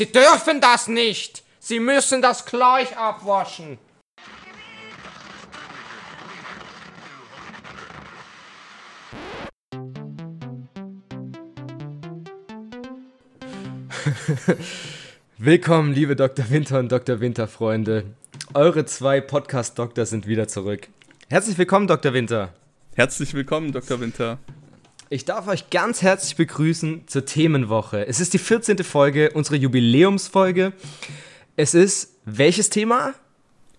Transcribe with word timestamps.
Sie 0.00 0.10
dürfen 0.10 0.62
das 0.62 0.88
nicht! 0.88 1.44
Sie 1.58 1.78
müssen 1.78 2.22
das 2.22 2.46
gleich 2.46 2.96
abwaschen! 2.96 3.76
Willkommen, 15.36 15.92
liebe 15.92 16.16
Dr. 16.16 16.48
Winter 16.48 16.78
und 16.78 16.90
Dr. 16.90 17.20
Winter 17.20 17.46
Freunde. 17.46 18.06
Eure 18.54 18.86
zwei 18.86 19.20
Podcast-Doktor 19.20 20.06
sind 20.06 20.26
wieder 20.26 20.48
zurück. 20.48 20.88
Herzlich 21.28 21.58
willkommen, 21.58 21.86
Dr. 21.86 22.14
Winter. 22.14 22.54
Herzlich 22.96 23.34
willkommen, 23.34 23.72
Dr. 23.72 24.00
Winter. 24.00 24.38
Ich 25.12 25.24
darf 25.24 25.48
euch 25.48 25.70
ganz 25.70 26.02
herzlich 26.02 26.36
begrüßen 26.36 27.08
zur 27.08 27.24
Themenwoche. 27.24 28.06
Es 28.06 28.20
ist 28.20 28.32
die 28.32 28.38
14. 28.38 28.84
Folge, 28.84 29.32
unsere 29.32 29.56
Jubiläumsfolge. 29.56 30.72
Es 31.56 31.74
ist 31.74 32.14
welches 32.26 32.70
Thema? 32.70 33.14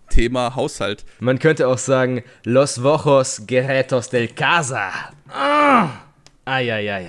Thema 0.09 0.57
Haushalt. 0.57 1.05
Man 1.21 1.39
könnte 1.39 1.69
auch 1.69 1.77
sagen, 1.77 2.21
Los 2.43 2.83
Vojos 2.83 3.43
Guerreros 3.47 4.09
del 4.09 4.27
Casa. 4.27 4.91
Ah! 5.29 6.01
Eieieiei. 6.43 7.05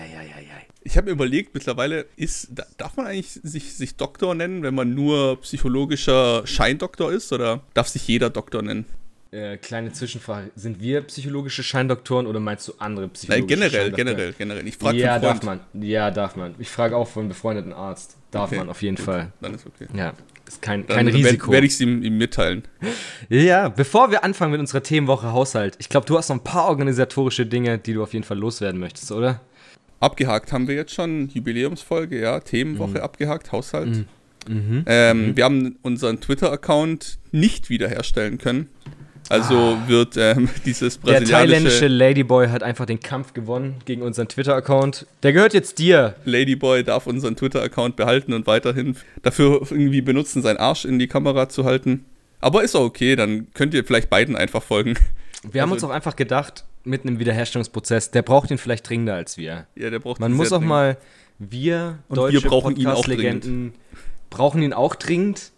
Ich 0.85 0.97
habe 0.97 1.07
mir 1.07 1.13
überlegt, 1.15 1.53
mittlerweile 1.53 2.07
ist, 2.15 2.51
darf 2.79 2.97
man 2.97 3.07
eigentlich 3.07 3.41
sich, 3.43 3.75
sich 3.75 3.97
Doktor 3.97 4.37
nennen, 4.37 4.63
wenn 4.63 4.77
man 4.77 4.95
nur 4.95 5.41
psychologischer 5.41 6.47
Scheindoktor 6.47 7.11
ist, 7.13 7.33
oder 7.33 7.63
darf 7.75 7.89
sich 7.89 8.07
jeder 8.07 8.31
Doktor 8.31 8.63
nennen? 8.63 8.85
Äh, 9.33 9.57
kleine 9.57 9.91
Zwischenfrage. 9.93 10.51
Sind 10.57 10.83
wir 10.83 11.01
psychologische 11.03 11.63
Scheindoktoren 11.63 12.27
oder 12.27 12.39
meinst 12.39 12.69
du 12.69 12.75
andere 12.77 13.09
psychologische 13.09 13.59
Nein, 13.59 13.71
generell, 13.71 13.91
generell, 13.91 14.35
generell. 14.35 14.69
Ich 14.69 14.77
frage 14.77 14.99
Ja, 14.99 15.19
darf 15.19 15.43
man. 15.43 15.61
Ja, 15.73 16.11
darf 16.11 16.37
man. 16.37 16.55
Ich 16.59 16.69
frage 16.69 16.95
auch 16.95 17.09
von 17.09 17.23
einem 17.23 17.29
befreundeten 17.31 17.73
Arzt. 17.73 18.19
Darf 18.31 18.51
okay, 18.51 18.59
man 18.59 18.69
auf 18.69 18.83
jeden 18.83 18.97
gut, 18.97 19.07
Fall. 19.07 19.33
Dann 19.41 19.55
ist 19.55 19.67
okay. 19.67 19.87
Ja, 19.97 20.13
ist 20.47 20.61
kein, 20.61 20.87
kein 20.87 21.07
Dann 21.07 21.15
Risiko. 21.15 21.51
Werde 21.51 21.67
ich 21.67 21.73
es 21.73 21.81
ihm, 21.81 22.03
ihm, 22.03 22.19
mitteilen. 22.19 22.65
Ja, 23.31 23.71
bevor 23.71 24.11
wir 24.11 24.23
anfangen 24.23 24.53
mit 24.53 24.61
unserer 24.61 24.83
Themenwoche 24.83 25.33
Haushalt, 25.33 25.77
ich 25.79 25.89
glaube, 25.89 26.05
du 26.05 26.19
hast 26.19 26.29
noch 26.29 26.37
ein 26.37 26.45
paar 26.45 26.69
organisatorische 26.69 27.47
Dinge, 27.47 27.79
die 27.79 27.95
du 27.95 28.03
auf 28.03 28.13
jeden 28.13 28.27
Fall 28.27 28.39
loswerden 28.39 28.79
möchtest, 28.79 29.13
oder? 29.13 29.41
Abgehakt 29.99 30.53
haben 30.53 30.69
wir 30.69 30.75
jetzt 30.75 30.93
schon, 30.93 31.31
Jubiläumsfolge, 31.31 32.21
ja, 32.21 32.39
Themenwoche 32.41 32.99
mhm. 32.99 33.05
abgehakt, 33.05 33.51
Haushalt. 33.51 33.89
Mhm. 33.89 34.05
Mhm. 34.49 34.85
Ähm, 34.87 35.29
mhm. 35.29 35.37
Wir 35.37 35.45
haben 35.45 35.79
unseren 35.81 36.21
Twitter-Account 36.21 37.19
nicht 37.31 37.71
wiederherstellen 37.71 38.39
können. 38.39 38.69
Also 39.33 39.55
ah. 39.55 39.89
wird 39.89 40.17
ähm, 40.19 40.51
dieses 40.67 40.99
brasilianische... 40.99 41.31
Der 41.31 41.39
thailändische 41.39 41.87
Ladyboy 41.89 42.49
hat 42.49 42.63
einfach 42.63 42.85
den 42.85 43.01
Kampf 43.01 43.33
gewonnen 43.33 43.77
gegen 43.87 44.03
unseren 44.03 44.29
Twitter-Account. 44.29 45.07
Der 45.23 45.33
gehört 45.33 45.55
jetzt 45.55 45.79
dir. 45.79 46.17
Ladyboy 46.25 46.85
darf 46.85 47.07
unseren 47.07 47.35
Twitter-Account 47.35 47.97
behalten 47.97 48.35
und 48.35 48.47
weiterhin 48.47 48.95
dafür 49.23 49.67
irgendwie 49.71 50.03
benutzen, 50.03 50.43
seinen 50.43 50.59
Arsch 50.59 50.85
in 50.85 50.99
die 50.99 51.07
Kamera 51.07 51.49
zu 51.49 51.65
halten. 51.65 52.05
Aber 52.41 52.63
ist 52.63 52.77
auch 52.77 52.85
okay, 52.85 53.17
dann 53.17 53.47
könnt 53.55 53.73
ihr 53.73 53.85
vielleicht 53.85 54.11
beiden 54.11 54.37
einfach 54.37 54.63
folgen. 54.63 54.99
Wir 55.51 55.63
haben 55.63 55.73
also, 55.73 55.87
uns 55.87 55.91
auch 55.91 55.97
einfach 55.97 56.17
gedacht, 56.17 56.65
mitten 56.85 57.09
im 57.09 57.19
Wiederherstellungsprozess, 57.19 58.11
der 58.11 58.21
braucht 58.21 58.51
ihn 58.51 58.59
vielleicht 58.59 58.87
dringender 58.87 59.15
als 59.15 59.39
wir. 59.39 59.67
Ja, 59.77 59.89
der 59.89 59.99
braucht 59.99 60.21
Man 60.21 60.33
muss 60.33 60.53
auch 60.53 60.61
mal, 60.61 60.99
wir, 61.39 62.01
und 62.09 62.19
deutsche 62.19 62.43
Podcast-Legenden, 62.43 63.73
brauchen 64.29 64.63
ihn 64.63 64.75
auch 64.75 64.95
dringend 64.95 65.53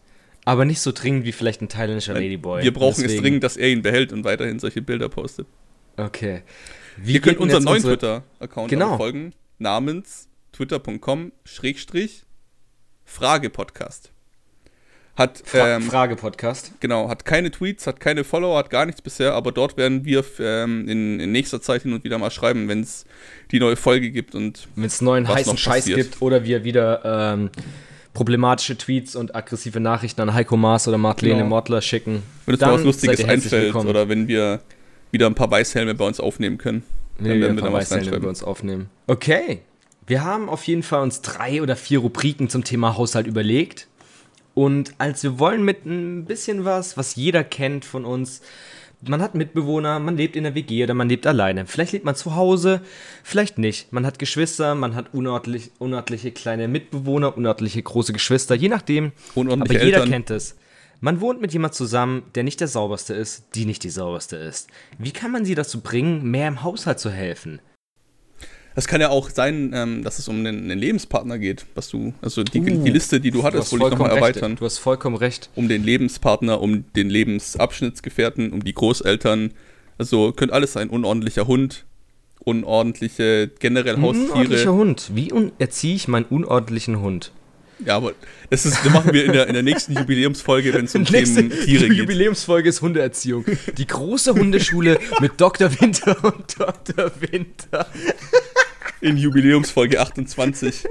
aber 0.45 0.65
nicht 0.65 0.81
so 0.81 0.93
dringend 0.93 1.25
wie 1.25 1.33
vielleicht 1.33 1.63
ein 1.63 1.69
thailändischer 1.69 2.15
Ladyboy. 2.15 2.63
Wir 2.63 2.73
brauchen 2.73 3.03
Deswegen. 3.03 3.15
es 3.15 3.21
dringend, 3.21 3.45
dass 3.45 3.57
er 3.57 3.69
ihn 3.69 3.83
behält 3.83 4.13
und 4.13 4.25
weiterhin 4.25 4.59
solche 4.59 4.83
Bilder 4.83 5.09
postet. 5.09 5.47
Okay. 5.97 6.43
Wie 6.97 7.15
Ihr 7.15 7.21
könnt 7.21 7.39
unseren 7.39 7.65
neuen 7.65 7.77
unsere... 7.77 7.97
Twitter-Account 7.97 8.69
genau. 8.69 8.97
folgen, 8.97 9.33
namens 9.59 10.29
twitter.com 10.53 11.33
Schrägstrich 11.45 12.25
Frage-Podcast. 13.05 14.11
Hat, 15.17 15.43
Fra 15.45 15.77
ähm, 15.77 15.83
Frage-Podcast. 15.83 16.73
Genau, 16.81 17.09
hat 17.09 17.25
keine 17.25 17.53
Tweets, 17.53 17.87
hat 17.87 18.01
keine 18.01 18.25
Follower, 18.25 18.59
hat 18.59 18.71
gar 18.71 18.85
nichts 18.85 19.01
bisher, 19.01 19.35
aber 19.35 19.53
dort 19.53 19.77
werden 19.77 20.05
wir 20.05 20.25
ähm, 20.41 20.89
in, 20.89 21.21
in, 21.21 21.31
nächster 21.31 21.63
Zeit 21.63 21.83
hin 21.83 21.93
und 21.93 22.03
wieder 22.03 22.19
mal 22.19 22.33
schreiben, 22.33 22.69
wenn 22.69 22.81
es 22.81 23.05
die 23.53 23.61
neue 23.61 23.77
Folge 23.77 24.11
gibt 24.11 24.35
und 24.35 24.67
wenn 24.75 24.87
es 24.87 25.01
neuen 25.01 25.29
heißen 25.29 25.57
Scheiß 25.57 25.85
gibt 25.85 26.21
oder 26.21 26.45
wir 26.45 26.65
wieder 26.65 27.33
ähm, 27.35 27.51
problematische 28.15 28.79
Tweets 28.79 29.17
und 29.17 29.35
aggressive 29.35 29.81
Nachrichten 29.81 30.23
an 30.23 30.33
Heiko 30.33 30.57
Maas 30.57 30.89
oder 30.89 30.97
Marlene 30.97 31.35
genau. 31.35 31.49
Mortler 31.49 31.83
schicken. 31.83 32.23
Wenn 32.47 32.55
uns 32.55 32.63
mal 32.63 32.75
was 32.75 32.85
Lustiges 32.85 33.25
einfällt 33.25 33.75
oder 33.75 34.09
wenn 34.09 34.29
wir 34.29 34.61
wieder 35.11 35.27
ein 35.27 35.35
paar 35.35 35.51
Weißhelme 35.51 35.95
bei 35.95 36.07
uns 36.07 36.21
aufnehmen 36.21 36.57
können. 36.57 36.85
Nee, 37.19 37.29
dann 37.29 37.41
werden 37.41 37.57
wir, 37.57 37.63
da 37.65 37.73
was 37.73 37.91
Weißhelme 37.91 38.21
bei 38.21 38.29
uns 38.29 38.43
aufnehmen. 38.43 38.89
Okay. 39.07 39.61
Wir 40.07 40.23
haben 40.23 40.49
auf 40.49 40.65
jeden 40.65 40.83
Fall 40.83 41.03
uns 41.03 41.23
drei 41.23 41.63
oder 41.63 41.77
vier 41.77 42.01
Rubriken 42.01 42.49
zum 42.49 42.63
Thema 42.63 42.97
Haushalt 42.97 43.27
überlegt. 43.27 43.89
Und 44.53 44.95
als 44.99 45.23
wir 45.23 45.39
wollen 45.39 45.65
mit 45.65 45.85
ein 45.85 46.27
bisschen 46.27 46.65
was, 46.65 46.97
was 46.97 47.17
jeder 47.17 47.43
kennt 47.43 47.85
von 47.85 48.05
uns, 48.05 48.43
man 49.09 49.23
hat 49.23 49.35
Mitbewohner, 49.35 49.99
man 49.99 50.17
lebt 50.17 50.37
in 50.37 50.45
der 50.45 50.55
WG 50.55 50.85
oder 50.85 50.95
man 50.95 51.09
lebt 51.09 51.27
alleine. 51.27 51.67
Vielleicht 51.67 51.93
lebt 51.93 52.05
man 52.05 52.15
zu 52.15 52.35
Hause, 52.35 52.81
vielleicht 53.23 53.59
nicht. 53.59 53.93
Man 53.93 54.07
hat 54.07 54.19
Geschwister, 54.19 54.75
man 54.75 54.95
hat 54.95 55.13
unordentlich, 55.13 55.71
unordentliche 55.79 56.33
kleine 56.33 56.69
Mitbewohner, 56.69 57.37
unordentliche 57.37 57.83
große 57.83 58.13
Geschwister, 58.13 58.55
je 58.55 58.69
nachdem. 58.69 59.13
Aber 59.37 59.73
jeder 59.73 59.83
Eltern. 59.83 60.11
kennt 60.11 60.31
es. 60.31 60.57
Man 61.01 61.21
wohnt 61.21 61.41
mit 61.41 61.53
jemand 61.53 61.75
zusammen, 61.75 62.23
der 62.35 62.45
nicht 62.45 62.61
der 62.61 62.69
sauberste 62.69 63.15
ist, 63.15 63.45
die 63.55 63.67
nicht 63.67 63.85
die 63.85 63.91
sauberste 63.91 64.37
ist. 64.37 64.71
Wie 64.99 65.11
kann 65.11 65.33
man 65.33 65.45
sie 65.45 65.55
dazu 65.55 65.81
bringen, 65.81 66.31
mehr 66.31 66.49
im 66.49 66.63
Haushalt 66.63 66.99
zu 66.99 67.11
helfen? 67.11 67.61
Das 68.75 68.89
kann 68.89 69.01
ja 69.01 69.09
auch 69.09 69.31
sein, 69.31 69.71
ähm, 69.73 70.03
dass 70.03 70.19
es 70.19 70.27
um 70.27 70.39
einen, 70.41 70.65
einen, 70.65 70.79
Lebenspartner 70.79 71.39
geht, 71.39 71.65
was 71.77 71.89
du, 71.89 72.13
also 72.21 72.43
die, 72.43 72.61
uh, 72.61 72.83
die 72.83 72.91
Liste, 72.91 73.21
die 73.21 73.31
du 73.31 73.45
hattest, 73.45 73.73
wollte 73.73 73.87
ich 73.87 73.91
nochmal 73.93 74.17
erweitern. 74.17 74.57
Du 74.57 74.65
hast 74.65 74.79
vollkommen 74.79 75.17
recht. 75.17 75.49
Um 75.55 75.69
den 75.69 75.85
Lebenspartner, 75.85 76.61
um 76.61 76.93
den 76.95 77.09
Lebensabschnittsgefährten, 77.09 78.53
um 78.53 78.65
die 78.65 78.75
Großeltern. 78.75 79.53
Also 79.97 80.33
könnte 80.33 80.55
alles 80.55 80.73
sein. 80.73 80.91
Unordentlicher 80.91 81.47
Hund, 81.47 81.85
unordentliche 82.41 83.49
generell 83.61 84.01
Haustiere. 84.01 84.33
Unordentlicher 84.33 84.73
Hund. 84.73 85.11
Wie 85.15 85.33
un 85.33 85.53
erziehe 85.59 85.95
ich 85.95 86.09
meinen 86.09 86.25
unordentlichen 86.25 87.01
Hund? 87.01 87.31
Ja, 87.85 87.97
aber 87.97 88.13
das, 88.51 88.67
ist, 88.67 88.85
das 88.85 88.93
machen 88.93 89.13
wir 89.13 89.25
in 89.25 89.33
der, 89.33 89.47
in 89.49 89.55
der 89.55 89.63
nächsten 89.63 89.95
Jubiläumsfolge, 89.95 90.73
wenn 90.75 90.85
es 90.85 90.95
um 90.95 91.05
Themen 91.05 91.51
Tiere 91.51 91.89
geht. 91.89 91.99
Jubiläumsfolge 91.99 92.69
ist 92.69 92.83
Hundeerziehung. 92.83 93.45
Die 93.77 93.87
große 93.87 94.35
Hundeschule 94.35 94.99
mit 95.21 95.41
Dr. 95.41 95.71
Winter 95.81 96.17
und 96.25 96.59
Dr. 96.59 97.11
Winter 97.21 97.87
in 99.05 99.19
Jubiläumsfolge 99.19 100.01
28 100.01 100.85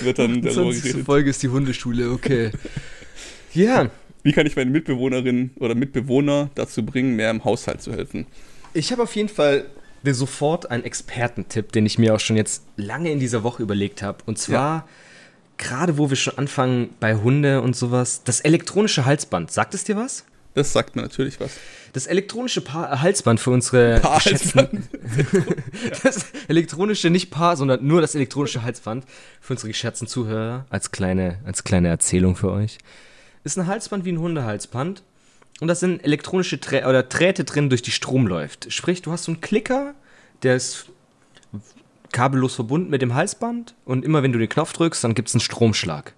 wird 0.00 0.18
dann 0.18 0.40
darüber 0.40 0.72
geredet. 0.72 1.04
Folge 1.04 1.30
ist 1.30 1.42
die 1.42 1.48
Hundeschule, 1.48 2.12
okay. 2.12 2.52
Ja. 3.52 3.90
Wie 4.22 4.32
kann 4.32 4.46
ich 4.46 4.54
meine 4.54 4.70
Mitbewohnerin 4.70 5.50
oder 5.56 5.74
Mitbewohner 5.74 6.50
dazu 6.54 6.84
bringen, 6.84 7.16
mehr 7.16 7.30
im 7.30 7.44
Haushalt 7.44 7.82
zu 7.82 7.92
helfen? 7.92 8.26
Ich 8.72 8.92
habe 8.92 9.02
auf 9.02 9.16
jeden 9.16 9.28
Fall 9.28 9.64
sofort 10.04 10.70
einen 10.70 10.84
Expertentipp, 10.84 11.72
den 11.72 11.84
ich 11.84 11.98
mir 11.98 12.14
auch 12.14 12.20
schon 12.20 12.36
jetzt 12.36 12.62
lange 12.76 13.10
in 13.10 13.18
dieser 13.18 13.42
Woche 13.42 13.64
überlegt 13.64 14.02
habe. 14.02 14.18
Und 14.26 14.38
zwar, 14.38 14.76
ja. 14.76 14.88
gerade 15.56 15.98
wo 15.98 16.08
wir 16.08 16.16
schon 16.16 16.38
anfangen 16.38 16.90
bei 17.00 17.16
Hunde 17.16 17.62
und 17.62 17.74
sowas, 17.74 18.22
das 18.22 18.40
elektronische 18.40 19.04
Halsband. 19.04 19.50
Sagt 19.50 19.74
es 19.74 19.82
dir 19.82 19.96
was? 19.96 20.24
Das 20.56 20.72
sagt 20.72 20.96
mir 20.96 21.02
natürlich 21.02 21.38
was. 21.38 21.58
Das 21.92 22.06
elektronische 22.06 22.62
Paar 22.62 23.02
Halsband 23.02 23.38
für 23.40 23.50
unsere. 23.50 24.00
Paar 24.02 24.24
Halsband. 24.24 24.88
das 26.02 26.24
elektronische, 26.48 27.10
nicht 27.10 27.30
Paar, 27.30 27.58
sondern 27.58 27.86
nur 27.86 28.00
das 28.00 28.14
elektronische 28.14 28.62
Halsband 28.62 29.04
für 29.38 29.52
unsere 29.52 29.68
geschätzten 29.68 30.08
Zuhörer 30.08 30.64
als 30.70 30.92
kleine, 30.92 31.40
als 31.44 31.62
kleine 31.62 31.88
Erzählung 31.88 32.36
für 32.36 32.50
euch. 32.50 32.78
Ist 33.44 33.58
ein 33.58 33.66
Halsband 33.66 34.06
wie 34.06 34.12
ein 34.12 34.18
Hundehalsband. 34.18 35.02
Und 35.60 35.68
da 35.68 35.74
sind 35.74 36.02
elektronische 36.02 36.58
Trä 36.58 36.86
oder 36.86 37.02
Drähte 37.02 37.44
drin, 37.44 37.68
durch 37.68 37.82
die 37.82 37.90
Strom 37.90 38.26
läuft. 38.26 38.72
Sprich, 38.72 39.02
du 39.02 39.12
hast 39.12 39.24
so 39.24 39.32
einen 39.32 39.42
Klicker, 39.42 39.94
der 40.42 40.56
ist 40.56 40.86
kabellos 42.12 42.54
verbunden 42.54 42.88
mit 42.88 43.02
dem 43.02 43.12
Halsband. 43.12 43.74
Und 43.84 44.06
immer 44.06 44.22
wenn 44.22 44.32
du 44.32 44.38
den 44.38 44.48
Knopf 44.48 44.72
drückst, 44.72 45.04
dann 45.04 45.14
gibt 45.14 45.28
es 45.28 45.34
einen 45.34 45.42
Stromschlag. 45.42 46.14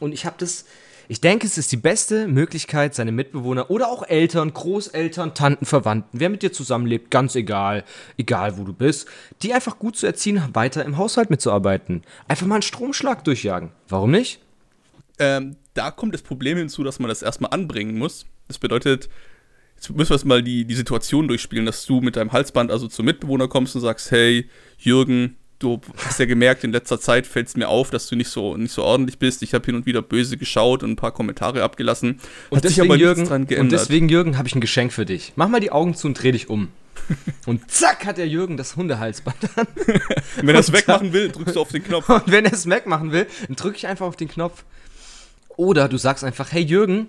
Und 0.00 0.12
ich 0.12 0.24
habe 0.24 0.36
das 0.38 0.64
ich 1.08 1.20
denke, 1.20 1.46
es 1.46 1.58
ist 1.58 1.72
die 1.72 1.76
beste 1.76 2.26
Möglichkeit, 2.28 2.94
seine 2.94 3.12
Mitbewohner 3.12 3.70
oder 3.70 3.88
auch 3.88 4.02
Eltern, 4.02 4.52
Großeltern, 4.52 5.34
Tanten, 5.34 5.66
Verwandten, 5.66 6.20
wer 6.20 6.28
mit 6.28 6.42
dir 6.42 6.52
zusammenlebt, 6.52 7.10
ganz 7.10 7.34
egal, 7.34 7.84
egal 8.16 8.58
wo 8.58 8.64
du 8.64 8.72
bist, 8.72 9.08
die 9.42 9.52
einfach 9.52 9.78
gut 9.78 9.96
zu 9.96 10.06
erziehen, 10.06 10.42
weiter 10.52 10.84
im 10.84 10.96
Haushalt 10.96 11.30
mitzuarbeiten. 11.30 12.02
Einfach 12.28 12.46
mal 12.46 12.56
einen 12.56 12.62
Stromschlag 12.62 13.24
durchjagen. 13.24 13.70
Warum 13.88 14.10
nicht? 14.10 14.40
Ähm, 15.18 15.56
da 15.74 15.90
kommt 15.90 16.14
das 16.14 16.22
Problem 16.22 16.58
hinzu, 16.58 16.84
dass 16.84 16.98
man 16.98 17.08
das 17.08 17.22
erstmal 17.22 17.52
anbringen 17.52 17.98
muss. 17.98 18.26
Das 18.48 18.58
bedeutet, 18.58 19.08
jetzt 19.76 19.90
müssen 19.90 20.18
wir 20.18 20.26
mal 20.26 20.42
die, 20.42 20.64
die 20.64 20.74
Situation 20.74 21.28
durchspielen, 21.28 21.66
dass 21.66 21.86
du 21.86 22.00
mit 22.00 22.16
deinem 22.16 22.32
Halsband 22.32 22.70
also 22.70 22.88
zum 22.88 23.06
Mitbewohner 23.06 23.48
kommst 23.48 23.74
und 23.74 23.82
sagst, 23.82 24.10
hey, 24.10 24.48
Jürgen, 24.78 25.36
du 25.58 25.80
hast 26.04 26.18
ja 26.18 26.26
gemerkt, 26.26 26.64
in 26.64 26.72
letzter 26.72 27.00
Zeit 27.00 27.26
fällt 27.26 27.48
es 27.48 27.56
mir 27.56 27.68
auf, 27.68 27.90
dass 27.90 28.06
du 28.08 28.16
nicht 28.16 28.28
so, 28.28 28.56
nicht 28.56 28.72
so 28.72 28.82
ordentlich 28.82 29.18
bist. 29.18 29.42
Ich 29.42 29.54
habe 29.54 29.64
hin 29.64 29.74
und 29.74 29.86
wieder 29.86 30.02
böse 30.02 30.36
geschaut 30.36 30.82
und 30.82 30.90
ein 30.90 30.96
paar 30.96 31.12
Kommentare 31.12 31.62
abgelassen. 31.62 32.20
Und 32.50 32.64
deswegen, 32.64 32.94
Jürgen, 32.94 33.26
und 33.28 33.72
deswegen, 33.72 34.08
Jürgen, 34.08 34.38
habe 34.38 34.48
ich 34.48 34.54
ein 34.54 34.60
Geschenk 34.60 34.92
für 34.92 35.06
dich. 35.06 35.32
Mach 35.36 35.48
mal 35.48 35.60
die 35.60 35.72
Augen 35.72 35.94
zu 35.94 36.08
und 36.08 36.14
dreh 36.22 36.32
dich 36.32 36.48
um. 36.48 36.68
Und 37.46 37.70
zack 37.70 38.04
hat 38.06 38.18
der 38.18 38.26
Jürgen 38.26 38.56
das 38.56 38.74
Hundehalsband 38.74 39.36
an. 39.56 39.66
wenn 40.42 40.54
er 40.54 40.60
es 40.60 40.72
wegmachen 40.72 41.12
will, 41.12 41.28
drückst 41.30 41.54
du 41.54 41.60
auf 41.60 41.70
den 41.70 41.84
Knopf. 41.84 42.08
Und 42.08 42.30
wenn 42.30 42.44
er 42.44 42.52
es 42.52 42.68
wegmachen 42.68 43.12
will, 43.12 43.26
dann 43.46 43.54
drücke 43.54 43.76
ich 43.76 43.86
einfach 43.86 44.06
auf 44.06 44.16
den 44.16 44.28
Knopf. 44.28 44.64
Oder 45.56 45.88
du 45.88 45.98
sagst 45.98 46.24
einfach, 46.24 46.52
hey 46.52 46.62
Jürgen, 46.62 47.08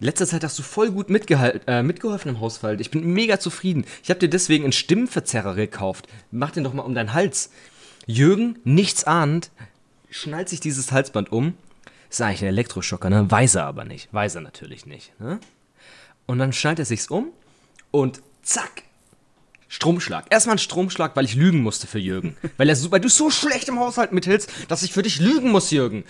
letzter 0.00 0.26
Zeit 0.26 0.44
hast 0.44 0.58
du 0.58 0.62
voll 0.62 0.90
gut 0.90 1.08
äh, 1.08 1.82
mitgeholfen 1.82 2.28
im 2.28 2.40
Haushalt. 2.40 2.80
Ich 2.80 2.90
bin 2.90 3.04
mega 3.12 3.40
zufrieden. 3.40 3.84
Ich 4.02 4.10
habe 4.10 4.20
dir 4.20 4.28
deswegen 4.28 4.64
einen 4.64 4.72
Stimmverzerrer 4.72 5.54
gekauft. 5.54 6.08
Mach 6.30 6.50
den 6.50 6.64
doch 6.64 6.74
mal 6.74 6.82
um 6.82 6.94
deinen 6.94 7.14
Hals. 7.14 7.50
Jürgen, 8.06 8.58
nichts 8.64 9.04
ahnend, 9.04 9.50
schnallt 10.10 10.48
sich 10.48 10.60
dieses 10.60 10.92
Halsband 10.92 11.32
um. 11.32 11.54
Ist 12.10 12.20
eigentlich 12.20 12.42
ein 12.42 12.48
Elektroschocker, 12.48 13.08
ne? 13.08 13.30
Weiß 13.30 13.54
er 13.54 13.64
aber 13.64 13.84
nicht. 13.84 14.12
Weiß 14.12 14.34
er 14.34 14.42
natürlich 14.42 14.84
nicht. 14.84 15.18
Ne? 15.18 15.40
Und 16.26 16.38
dann 16.38 16.52
schnallt 16.52 16.78
er 16.78 16.84
sich's 16.84 17.06
um 17.08 17.28
und 17.90 18.20
zack, 18.42 18.82
Stromschlag. 19.68 20.26
Erstmal 20.28 20.56
ein 20.56 20.58
Stromschlag, 20.58 21.16
weil 21.16 21.24
ich 21.24 21.34
lügen 21.34 21.62
musste 21.62 21.86
für 21.86 21.98
Jürgen. 21.98 22.36
weil, 22.58 22.68
er 22.68 22.76
so, 22.76 22.90
weil 22.90 23.00
du 23.00 23.08
so 23.08 23.30
schlecht 23.30 23.68
im 23.68 23.80
Haushalt 23.80 24.12
mithilfst, 24.12 24.50
dass 24.68 24.82
ich 24.82 24.92
für 24.92 25.02
dich 25.02 25.18
lügen 25.18 25.50
muss, 25.50 25.70
Jürgen. 25.70 26.04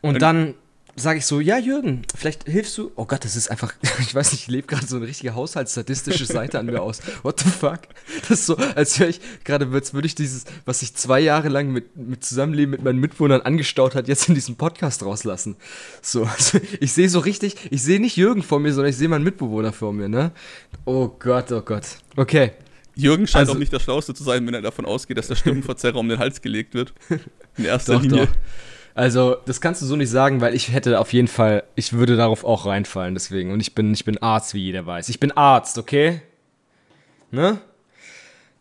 Und 0.00 0.22
dann 0.22 0.54
sage 0.96 1.18
ich 1.18 1.26
so, 1.26 1.40
ja, 1.40 1.58
Jürgen, 1.58 2.02
vielleicht 2.16 2.44
hilfst 2.44 2.76
du. 2.78 2.92
Oh 2.96 3.04
Gott, 3.04 3.24
das 3.24 3.36
ist 3.36 3.50
einfach, 3.50 3.74
ich 4.00 4.14
weiß 4.14 4.32
nicht, 4.32 4.42
ich 4.42 4.48
lebe 4.48 4.66
gerade 4.66 4.86
so 4.86 4.96
eine 4.96 5.06
richtige 5.06 5.34
haushaltsstatistische 5.34 6.26
Seite 6.26 6.58
an 6.58 6.66
mir 6.66 6.82
aus. 6.82 7.00
What 7.22 7.40
the 7.40 7.48
fuck? 7.48 7.80
Das 8.22 8.40
ist 8.40 8.46
so, 8.46 8.56
als 8.56 8.98
wäre 8.98 9.10
ich 9.10 9.20
gerade, 9.44 9.68
als 9.72 9.94
würde 9.94 10.06
ich 10.06 10.14
dieses, 10.14 10.44
was 10.64 10.80
sich 10.80 10.94
zwei 10.94 11.20
Jahre 11.20 11.48
lang 11.48 11.70
mit, 11.70 11.96
mit 11.96 12.24
Zusammenleben 12.24 12.70
mit 12.70 12.82
meinen 12.82 12.98
Mitwohnern 12.98 13.40
angestaut 13.40 13.94
hat, 13.94 14.08
jetzt 14.08 14.28
in 14.28 14.34
diesem 14.34 14.56
Podcast 14.56 15.02
rauslassen. 15.02 15.56
So, 16.02 16.24
also 16.24 16.60
ich 16.80 16.92
sehe 16.92 17.08
so 17.08 17.20
richtig, 17.20 17.56
ich 17.70 17.82
sehe 17.82 18.00
nicht 18.00 18.16
Jürgen 18.16 18.42
vor 18.42 18.60
mir, 18.60 18.72
sondern 18.72 18.90
ich 18.90 18.96
sehe 18.96 19.08
meinen 19.08 19.24
Mitbewohner 19.24 19.72
vor 19.72 19.92
mir, 19.92 20.08
ne? 20.08 20.32
Oh 20.84 21.08
Gott, 21.08 21.52
oh 21.52 21.62
Gott. 21.62 21.86
Okay. 22.16 22.52
Jürgen 22.94 23.26
scheint 23.26 23.42
also, 23.42 23.52
auch 23.52 23.58
nicht 23.58 23.72
der 23.72 23.80
Schlauste 23.80 24.14
zu 24.14 24.24
sein, 24.24 24.46
wenn 24.46 24.54
er 24.54 24.62
davon 24.62 24.84
ausgeht, 24.84 25.16
dass 25.16 25.28
der 25.28 25.36
Stimmenverzerrer 25.36 25.96
um 25.96 26.08
den 26.08 26.18
Hals 26.18 26.42
gelegt 26.42 26.74
wird. 26.74 26.92
In 27.56 27.64
erster 27.64 27.94
doch, 27.94 28.02
Linie. 28.02 28.26
Doch. 28.26 28.34
Also, 28.94 29.36
das 29.46 29.60
kannst 29.60 29.82
du 29.82 29.86
so 29.86 29.96
nicht 29.96 30.10
sagen, 30.10 30.40
weil 30.40 30.54
ich 30.54 30.72
hätte 30.72 30.98
auf 30.98 31.12
jeden 31.12 31.28
Fall, 31.28 31.64
ich 31.74 31.92
würde 31.92 32.16
darauf 32.16 32.44
auch 32.44 32.66
reinfallen, 32.66 33.14
deswegen. 33.14 33.52
Und 33.52 33.60
ich 33.60 33.74
bin, 33.74 33.92
ich 33.92 34.04
bin 34.04 34.18
Arzt, 34.18 34.54
wie 34.54 34.64
jeder 34.64 34.86
weiß. 34.86 35.08
Ich 35.08 35.20
bin 35.20 35.32
Arzt, 35.32 35.78
okay? 35.78 36.22
Ne? 37.30 37.60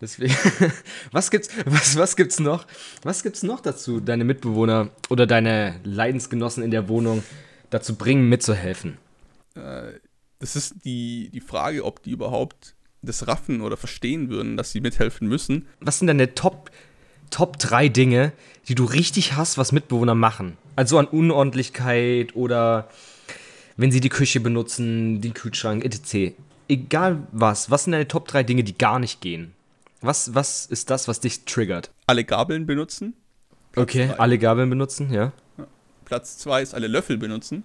Deswegen, 0.02 0.36
was 1.12 1.30
gibt's, 1.30 1.50
was, 1.66 1.98
was 1.98 2.16
gibt's 2.16 2.40
noch? 2.40 2.66
Was 3.04 3.24
gibt's 3.24 3.44
noch 3.44 3.60
dazu, 3.60 4.00
deine 4.00 4.24
Mitbewohner 4.24 4.90
oder 5.10 5.28
deine 5.28 5.80
Leidensgenossen 5.84 6.64
in 6.64 6.72
der 6.72 6.88
Wohnung 6.88 7.24
dazu 7.70 7.96
bringen, 7.96 8.30
mitzuhelfen? 8.30 8.98
Äh, 9.56 9.94
das 10.40 10.56
ist 10.56 10.86
die, 10.86 11.30
die 11.34 11.42
Frage, 11.42 11.84
ob 11.84 12.02
die 12.02 12.12
überhaupt 12.12 12.76
das 13.02 13.28
raffen 13.28 13.62
oder 13.62 13.78
verstehen 13.78 14.30
würden, 14.30 14.58
dass 14.58 14.72
sie 14.72 14.82
mithelfen 14.82 15.28
müssen. 15.28 15.68
Was 15.80 16.00
sind 16.00 16.08
deine 16.08 16.34
Top, 16.34 16.72
Top 17.30 17.58
3 17.60 17.90
Dinge, 17.90 18.32
die 18.68 18.76
du 18.76 18.86
richtig 18.86 19.34
hast, 19.36 19.58
was 19.58 19.72
Mitbewohner 19.72 20.16
machen. 20.16 20.58
Also 20.76 20.98
an 20.98 21.06
Unordentlichkeit 21.06 22.36
oder 22.36 22.90
wenn 23.78 23.92
sie 23.92 24.02
die 24.02 24.10
Küche 24.10 24.40
benutzen, 24.40 25.22
den 25.22 25.34
Kühlschrank, 25.34 25.84
etc. 25.86 26.34
Egal 26.68 27.24
was. 27.32 27.72
Was 27.72 27.86
sind 27.86 27.94
deine 27.94 28.08
Top 28.08 28.28
3 28.28 28.44
Dinge, 28.44 28.64
die 28.64 28.78
gar 28.78 29.00
nicht 29.00 29.22
gehen? 29.22 29.54
Was, 30.02 30.34
was 30.34 30.66
ist 30.66 30.90
das, 30.90 31.08
was 31.08 31.20
dich 31.20 31.46
triggert? 31.46 31.92
Alle 32.08 32.24
Gabeln 32.24 32.66
benutzen. 32.66 33.14
Platz 33.72 33.84
okay, 33.84 34.08
drei. 34.08 34.20
alle 34.20 34.40
Gabeln 34.40 34.70
benutzen, 34.70 35.12
ja. 35.12 35.32
Platz 36.06 36.38
2 36.40 36.62
ist 36.62 36.74
alle 36.74 36.88
Löffel 36.88 37.18
benutzen. 37.18 37.64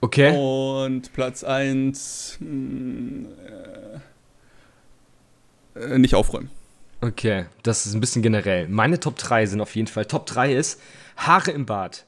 Okay. 0.00 0.36
Und 0.36 1.12
Platz 1.12 1.42
1 1.42 2.36
hm, 2.38 3.26
äh, 5.74 5.84
äh, 5.94 5.98
nicht 5.98 6.14
aufräumen. 6.14 6.50
Okay, 7.00 7.46
das 7.62 7.86
ist 7.86 7.94
ein 7.94 8.00
bisschen 8.00 8.22
generell. 8.22 8.68
Meine 8.68 8.98
Top 8.98 9.16
3 9.16 9.46
sind 9.46 9.60
auf 9.60 9.74
jeden 9.76 9.88
Fall. 9.88 10.06
Top 10.06 10.26
3 10.26 10.54
ist 10.54 10.80
Haare 11.16 11.50
im 11.50 11.66
Bad. 11.66 12.06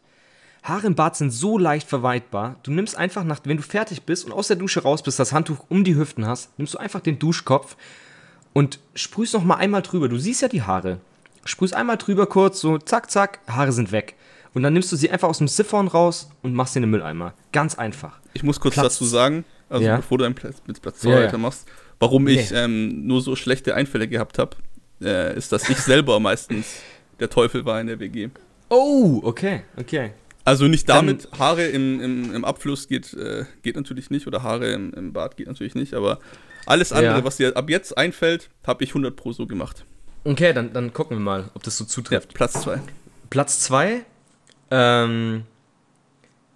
Haare 0.62 0.86
im 0.86 0.94
Bad 0.94 1.16
sind 1.16 1.30
so 1.30 1.58
leicht 1.58 1.88
verweitbar. 1.88 2.56
Du 2.62 2.70
nimmst 2.70 2.96
einfach, 2.96 3.24
nach, 3.24 3.40
wenn 3.44 3.58
du 3.58 3.62
fertig 3.62 4.02
bist 4.02 4.24
und 4.24 4.32
aus 4.32 4.48
der 4.48 4.56
Dusche 4.56 4.82
raus 4.82 5.02
bist, 5.02 5.18
das 5.18 5.32
Handtuch 5.32 5.64
um 5.68 5.84
die 5.84 5.94
Hüften 5.94 6.26
hast, 6.26 6.58
nimmst 6.58 6.74
du 6.74 6.78
einfach 6.78 7.00
den 7.00 7.18
Duschkopf 7.18 7.76
und 8.52 8.80
sprühst 8.94 9.34
noch 9.34 9.44
mal 9.44 9.56
einmal 9.56 9.82
drüber. 9.82 10.08
Du 10.08 10.18
siehst 10.18 10.42
ja 10.42 10.48
die 10.48 10.62
Haare. 10.62 11.00
Sprühst 11.44 11.74
einmal 11.74 11.96
drüber 11.96 12.26
kurz, 12.26 12.60
so 12.60 12.78
zack, 12.78 13.10
zack, 13.10 13.40
Haare 13.46 13.72
sind 13.72 13.92
weg. 13.92 14.16
Und 14.54 14.62
dann 14.62 14.72
nimmst 14.72 14.90
du 14.90 14.96
sie 14.96 15.10
einfach 15.10 15.28
aus 15.28 15.38
dem 15.38 15.48
Siphon 15.48 15.88
raus 15.88 16.30
und 16.42 16.54
machst 16.54 16.72
sie 16.72 16.78
in 16.78 16.84
den 16.84 16.90
Mülleimer. 16.90 17.34
Ganz 17.52 17.76
einfach. 17.76 18.18
Ich 18.32 18.42
muss 18.42 18.58
kurz 18.58 18.74
Platz, 18.74 18.94
dazu 18.94 19.04
sagen, 19.04 19.44
also 19.68 19.84
ja. 19.84 19.96
bevor 19.96 20.18
du 20.18 20.24
einen 20.24 20.34
Platz, 20.34 20.56
mit 20.66 20.80
Platz 20.80 21.00
2 21.00 21.10
ja, 21.10 21.20
weitermachst, 21.20 21.66
warum 22.00 22.24
nee. 22.24 22.32
ich 22.32 22.52
ähm, 22.52 23.06
nur 23.06 23.20
so 23.20 23.36
schlechte 23.36 23.74
Einfälle 23.74 24.08
gehabt 24.08 24.38
habe 24.38 24.56
äh, 25.00 25.36
ist, 25.36 25.52
dass 25.52 25.68
ich 25.68 25.78
selber 25.78 26.20
meistens 26.20 26.80
der 27.20 27.30
Teufel 27.30 27.64
war 27.64 27.80
in 27.80 27.86
der 27.86 27.98
WG. 27.98 28.28
Oh, 28.68 29.20
okay, 29.24 29.62
okay. 29.76 30.12
Also 30.44 30.66
nicht 30.66 30.88
damit, 30.88 31.28
Dann, 31.30 31.38
Haare 31.40 31.66
im, 31.66 32.00
im, 32.00 32.34
im 32.34 32.44
Abfluss 32.44 32.88
geht, 32.88 33.12
äh, 33.14 33.44
geht 33.62 33.76
natürlich 33.76 34.10
nicht 34.10 34.26
oder 34.26 34.42
Haare 34.42 34.72
im, 34.72 34.94
im 34.94 35.12
Bad 35.12 35.36
geht 35.36 35.46
natürlich 35.46 35.74
nicht, 35.74 35.92
aber 35.94 36.20
alles 36.64 36.92
andere, 36.92 37.18
ja. 37.18 37.24
was 37.24 37.36
dir 37.36 37.56
ab 37.56 37.68
jetzt 37.68 37.96
einfällt, 37.98 38.48
habe 38.66 38.82
ich 38.84 38.90
100 38.90 39.14
pro 39.14 39.32
so 39.32 39.46
gemacht. 39.46 39.84
Okay, 40.24 40.52
dann, 40.52 40.72
dann 40.72 40.92
gucken 40.92 41.18
wir 41.18 41.22
mal, 41.22 41.50
ob 41.54 41.62
das 41.62 41.76
so 41.76 41.84
zutrifft. 41.84 42.32
Ja, 42.32 42.36
Platz 42.36 42.62
2. 42.62 42.80
Platz 43.30 43.60
2 43.60 44.04
ähm, 44.70 45.44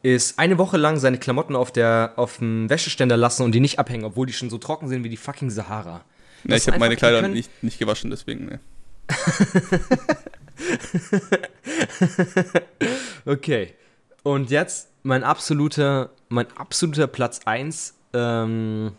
ist 0.02 0.38
eine 0.38 0.58
Woche 0.58 0.76
lang 0.76 0.98
seine 0.98 1.18
Klamotten 1.18 1.56
auf, 1.56 1.70
der, 1.70 2.12
auf 2.16 2.38
dem 2.38 2.68
Wäscheständer 2.68 3.16
lassen 3.16 3.42
und 3.42 3.52
die 3.52 3.60
nicht 3.60 3.78
abhängen, 3.78 4.04
obwohl 4.04 4.26
die 4.26 4.32
schon 4.32 4.50
so 4.50 4.58
trocken 4.58 4.88
sind 4.88 5.04
wie 5.04 5.08
die 5.08 5.16
fucking 5.16 5.50
Sahara. 5.50 6.04
Ne, 6.44 6.56
ich 6.56 6.66
habe 6.66 6.78
meine 6.78 6.96
Kleider 6.96 7.28
nicht, 7.28 7.50
nicht 7.62 7.78
gewaschen, 7.78 8.10
deswegen, 8.10 8.46
ne. 8.46 8.60
okay. 13.26 13.74
Und 14.22 14.50
jetzt 14.50 14.88
mein 15.02 15.24
absoluter, 15.24 16.10
mein 16.28 16.46
absoluter 16.56 17.06
Platz 17.06 17.40
1 17.44 17.94
ähm, 18.12 18.92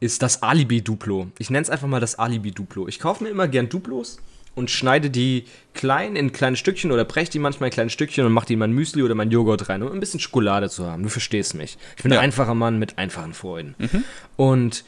ist 0.00 0.22
das 0.22 0.42
Alibi-Duplo. 0.42 1.28
Ich 1.38 1.50
nenne 1.50 1.62
es 1.62 1.70
einfach 1.70 1.88
mal 1.88 2.00
das 2.00 2.18
Alibi-Duplo. 2.18 2.88
Ich 2.88 2.98
kaufe 2.98 3.24
mir 3.24 3.30
immer 3.30 3.48
gern 3.48 3.68
Duplos 3.68 4.18
und 4.54 4.70
schneide 4.70 5.10
die 5.10 5.44
klein 5.74 6.16
in 6.16 6.32
kleine 6.32 6.56
Stückchen 6.56 6.90
oder 6.90 7.04
breche 7.04 7.30
die 7.30 7.38
manchmal 7.38 7.68
in 7.68 7.74
kleine 7.74 7.90
Stückchen 7.90 8.24
und 8.24 8.32
mache 8.32 8.46
die 8.46 8.54
in 8.54 8.58
mein 8.58 8.72
Müsli 8.72 9.02
oder 9.02 9.14
mein 9.14 9.30
Joghurt 9.30 9.68
rein, 9.68 9.82
um 9.82 9.92
ein 9.92 10.00
bisschen 10.00 10.20
Schokolade 10.20 10.70
zu 10.70 10.86
haben. 10.86 11.02
Du 11.02 11.10
verstehst 11.10 11.54
mich. 11.54 11.76
Ich 11.96 12.02
bin 12.02 12.12
ja. 12.12 12.18
ein 12.18 12.24
einfacher 12.24 12.54
Mann 12.54 12.78
mit 12.78 12.98
einfachen 12.98 13.34
Freuden. 13.34 13.74
Mhm. 13.78 14.04
Und 14.36 14.84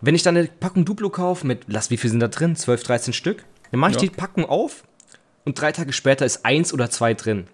wenn 0.00 0.14
ich 0.14 0.22
dann 0.22 0.36
eine 0.36 0.48
Packung 0.48 0.84
Duplo 0.84 1.10
kaufe 1.10 1.46
mit, 1.46 1.64
lass, 1.66 1.90
wie 1.90 1.96
viel 1.96 2.10
sind 2.10 2.20
da 2.20 2.28
drin? 2.28 2.56
12, 2.56 2.82
13 2.82 3.12
Stück? 3.12 3.44
Dann 3.70 3.80
mache 3.80 3.92
ich 3.92 3.96
ja. 3.96 4.02
die 4.02 4.10
Packung 4.10 4.44
auf 4.44 4.84
und 5.44 5.60
drei 5.60 5.72
Tage 5.72 5.92
später 5.92 6.26
ist 6.26 6.44
eins 6.44 6.72
oder 6.72 6.90
zwei 6.90 7.14
drin. 7.14 7.46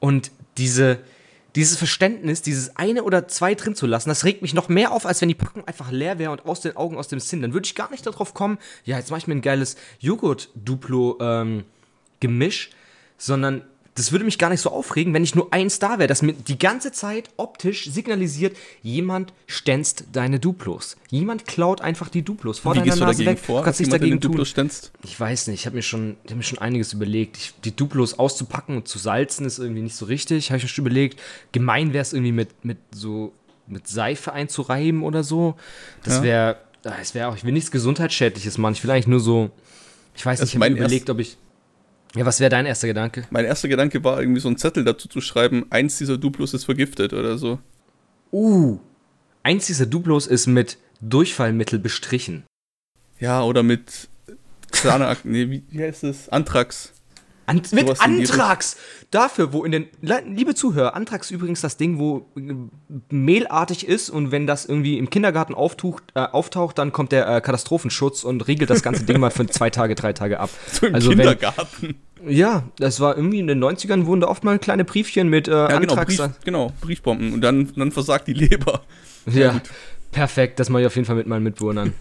Und 0.00 0.30
diese, 0.58 0.98
dieses 1.54 1.76
Verständnis, 1.76 2.42
dieses 2.42 2.76
eine 2.76 3.04
oder 3.04 3.28
zwei 3.28 3.54
drin 3.54 3.74
zu 3.74 3.86
lassen, 3.86 4.08
das 4.08 4.24
regt 4.24 4.42
mich 4.42 4.54
noch 4.54 4.68
mehr 4.68 4.92
auf, 4.92 5.06
als 5.06 5.20
wenn 5.20 5.28
die 5.28 5.34
Packung 5.34 5.66
einfach 5.66 5.90
leer 5.90 6.18
wäre 6.18 6.32
und 6.32 6.46
aus 6.46 6.60
den 6.60 6.76
Augen, 6.76 6.96
aus 6.96 7.08
dem 7.08 7.20
Sinn. 7.20 7.42
Dann 7.42 7.52
würde 7.52 7.66
ich 7.66 7.74
gar 7.74 7.90
nicht 7.90 8.06
darauf 8.06 8.34
kommen, 8.34 8.58
ja, 8.84 8.98
jetzt 8.98 9.10
mache 9.10 9.18
ich 9.18 9.26
mir 9.26 9.34
ein 9.34 9.42
geiles 9.42 9.76
Joghurt-Duplo-Gemisch, 10.00 12.70
ähm, 12.70 12.76
sondern 13.18 13.64
das 13.94 14.10
würde 14.10 14.24
mich 14.24 14.38
gar 14.38 14.48
nicht 14.48 14.60
so 14.60 14.70
aufregen, 14.70 15.12
wenn 15.12 15.22
ich 15.22 15.34
nur 15.34 15.52
eins 15.52 15.78
da 15.78 15.98
wäre, 15.98 16.06
das 16.06 16.22
mir 16.22 16.32
die 16.32 16.58
ganze 16.58 16.92
Zeit 16.92 17.28
optisch 17.36 17.90
signalisiert, 17.90 18.56
jemand 18.82 19.34
stänzt 19.46 20.04
deine 20.12 20.40
Duplos. 20.40 20.96
Jemand 21.10 21.46
klaut 21.46 21.82
einfach 21.82 22.08
die 22.08 22.22
Duplos 22.22 22.58
vor 22.58 22.72
Wie 22.72 22.78
deiner 22.78 22.86
gehst 22.86 23.00
du 23.00 23.04
Nase 23.04 23.18
dagegen 23.24 23.36
weg. 23.36 23.44
Vor, 23.44 23.60
du 23.60 23.64
kannst 23.64 23.80
nichts 23.80 23.92
dagegen 23.92 24.20
tun. 24.20 24.32
Duplos 24.32 24.48
stänzt? 24.48 24.92
Ich 25.04 25.18
weiß 25.18 25.48
nicht, 25.48 25.60
ich 25.60 25.66
habe 25.66 25.76
mir, 25.76 25.82
schon, 25.82 26.16
hab 26.26 26.36
mir 26.36 26.42
schon 26.42 26.58
einiges 26.58 26.94
überlegt. 26.94 27.36
Ich, 27.36 27.54
die 27.64 27.76
Duplos 27.76 28.18
auszupacken 28.18 28.76
und 28.76 28.88
zu 28.88 28.98
salzen 28.98 29.44
ist 29.44 29.58
irgendwie 29.58 29.82
nicht 29.82 29.96
so 29.96 30.06
richtig, 30.06 30.50
habe 30.50 30.56
ich 30.56 30.64
mir 30.64 30.68
schon 30.70 30.86
überlegt. 30.86 31.20
Gemein 31.52 31.92
wäre 31.92 32.02
es 32.02 32.14
irgendwie 32.14 32.32
mit, 32.32 32.64
mit 32.64 32.78
so 32.92 33.32
mit 33.66 33.88
Seife 33.88 34.32
einzureiben 34.32 35.02
oder 35.02 35.22
so. 35.22 35.54
Das 36.02 36.22
wäre, 36.22 36.56
das 36.82 37.14
wäre 37.14 37.28
auch, 37.28 37.36
ich 37.36 37.44
will 37.44 37.52
nichts 37.52 37.70
Gesundheitsschädliches 37.70 38.58
machen. 38.58 38.72
Ich 38.72 38.82
will 38.82 38.90
eigentlich 38.90 39.06
nur 39.06 39.20
so, 39.20 39.50
ich 40.16 40.24
weiß 40.24 40.40
nicht, 40.40 40.50
ich 40.50 40.60
habe 40.60 40.70
mir 40.70 40.78
überlegt, 40.78 41.10
ob 41.10 41.18
ich 41.18 41.36
ja, 42.14 42.26
was 42.26 42.40
wäre 42.40 42.50
dein 42.50 42.66
erster 42.66 42.86
Gedanke? 42.86 43.24
Mein 43.30 43.44
erster 43.44 43.68
Gedanke 43.68 44.04
war 44.04 44.20
irgendwie 44.20 44.40
so 44.40 44.48
einen 44.48 44.58
Zettel 44.58 44.84
dazu 44.84 45.08
zu 45.08 45.20
schreiben, 45.20 45.66
eins 45.70 45.98
dieser 45.98 46.18
Duplos 46.18 46.54
ist 46.54 46.64
vergiftet 46.64 47.12
oder 47.12 47.38
so. 47.38 47.58
Uh, 48.32 48.78
eins 49.42 49.66
dieser 49.66 49.86
Duplos 49.86 50.26
ist 50.26 50.46
mit 50.46 50.78
Durchfallmittel 51.00 51.78
bestrichen. 51.78 52.44
Ja, 53.18 53.42
oder 53.42 53.62
mit 53.62 54.08
Xanax, 54.70 55.24
nee, 55.24 55.50
wie, 55.50 55.62
wie 55.70 55.82
heißt 55.82 56.04
es? 56.04 56.28
Anthrax. 57.46 58.00
An 58.00 58.16
mit 58.16 58.30
Anthrax! 58.30 58.76
Dafür, 59.10 59.52
wo 59.52 59.64
in 59.64 59.72
den. 59.72 59.86
Liebe 60.00 60.54
Zuhörer, 60.54 60.94
Anthrax 60.94 61.26
ist 61.26 61.32
übrigens 61.32 61.60
das 61.60 61.76
Ding, 61.76 61.98
wo 61.98 62.26
äh, 62.36 62.54
mehlartig 63.10 63.86
ist 63.86 64.10
und 64.10 64.30
wenn 64.30 64.46
das 64.46 64.64
irgendwie 64.64 64.98
im 64.98 65.10
Kindergarten 65.10 65.54
auftaucht, 65.54 66.04
äh, 66.14 66.20
auftaucht 66.20 66.78
dann 66.78 66.92
kommt 66.92 67.12
der 67.12 67.28
äh, 67.28 67.40
Katastrophenschutz 67.40 68.24
und 68.24 68.46
regelt 68.48 68.70
das 68.70 68.82
ganze 68.82 69.04
Ding 69.04 69.20
mal 69.20 69.30
für 69.30 69.46
zwei 69.46 69.70
Tage, 69.70 69.94
drei 69.94 70.12
Tage 70.12 70.40
ab. 70.40 70.50
So 70.72 70.86
im 70.86 70.94
also 70.94 71.10
Kindergarten. 71.10 71.96
Wenn, 72.22 72.34
ja, 72.34 72.64
das 72.78 73.00
war 73.00 73.16
irgendwie 73.16 73.40
in 73.40 73.46
den 73.46 73.62
90ern 73.62 74.06
wurden 74.06 74.20
da 74.20 74.28
oft 74.28 74.44
mal 74.44 74.58
kleine 74.58 74.84
Briefchen 74.84 75.28
mit 75.28 75.48
äh, 75.48 75.52
ja, 75.52 75.78
genau, 75.78 75.94
Anthrax. 75.94 76.16
Genau, 76.16 76.28
Brief, 76.28 76.44
genau, 76.44 76.72
Briefbomben 76.80 77.32
und 77.34 77.40
dann, 77.40 77.72
dann 77.76 77.92
versagt 77.92 78.28
die 78.28 78.32
Leber. 78.32 78.82
Ja, 79.26 79.40
ja 79.40 79.60
perfekt, 80.12 80.60
das 80.60 80.68
mache 80.68 80.82
ich 80.82 80.86
auf 80.86 80.94
jeden 80.94 81.06
Fall 81.06 81.16
mit 81.16 81.26
meinen 81.26 81.42
Mitbewohnern. 81.42 81.94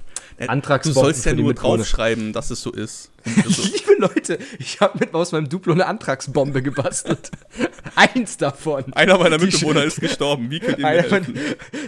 Anthrax 0.49 0.87
Du 0.87 0.93
sollst 0.93 1.25
ja 1.25 1.33
nur 1.33 1.53
draufschreiben, 1.53 2.33
dass 2.33 2.49
es 2.49 2.61
so 2.61 2.71
ist. 2.71 3.09
Also, 3.45 3.61
Liebe 3.61 3.97
Leute, 3.99 4.39
ich 4.57 4.81
habe 4.81 4.97
mit 4.97 5.13
aus 5.13 5.31
meinem 5.31 5.47
Duplo 5.47 5.73
eine 5.73 5.85
Antragsbombe 5.85 6.63
gebastelt. 6.63 7.29
Eins 7.95 8.37
davon. 8.37 8.91
Einer 8.93 9.19
meiner 9.19 9.37
Mitbewohner 9.37 9.83
ist 9.83 10.01
gestorben. 10.01 10.49
Wie 10.49 10.59
könnt 10.59 10.79
ihr 10.79 10.87
mir 10.87 11.03
helfen? 11.03 11.37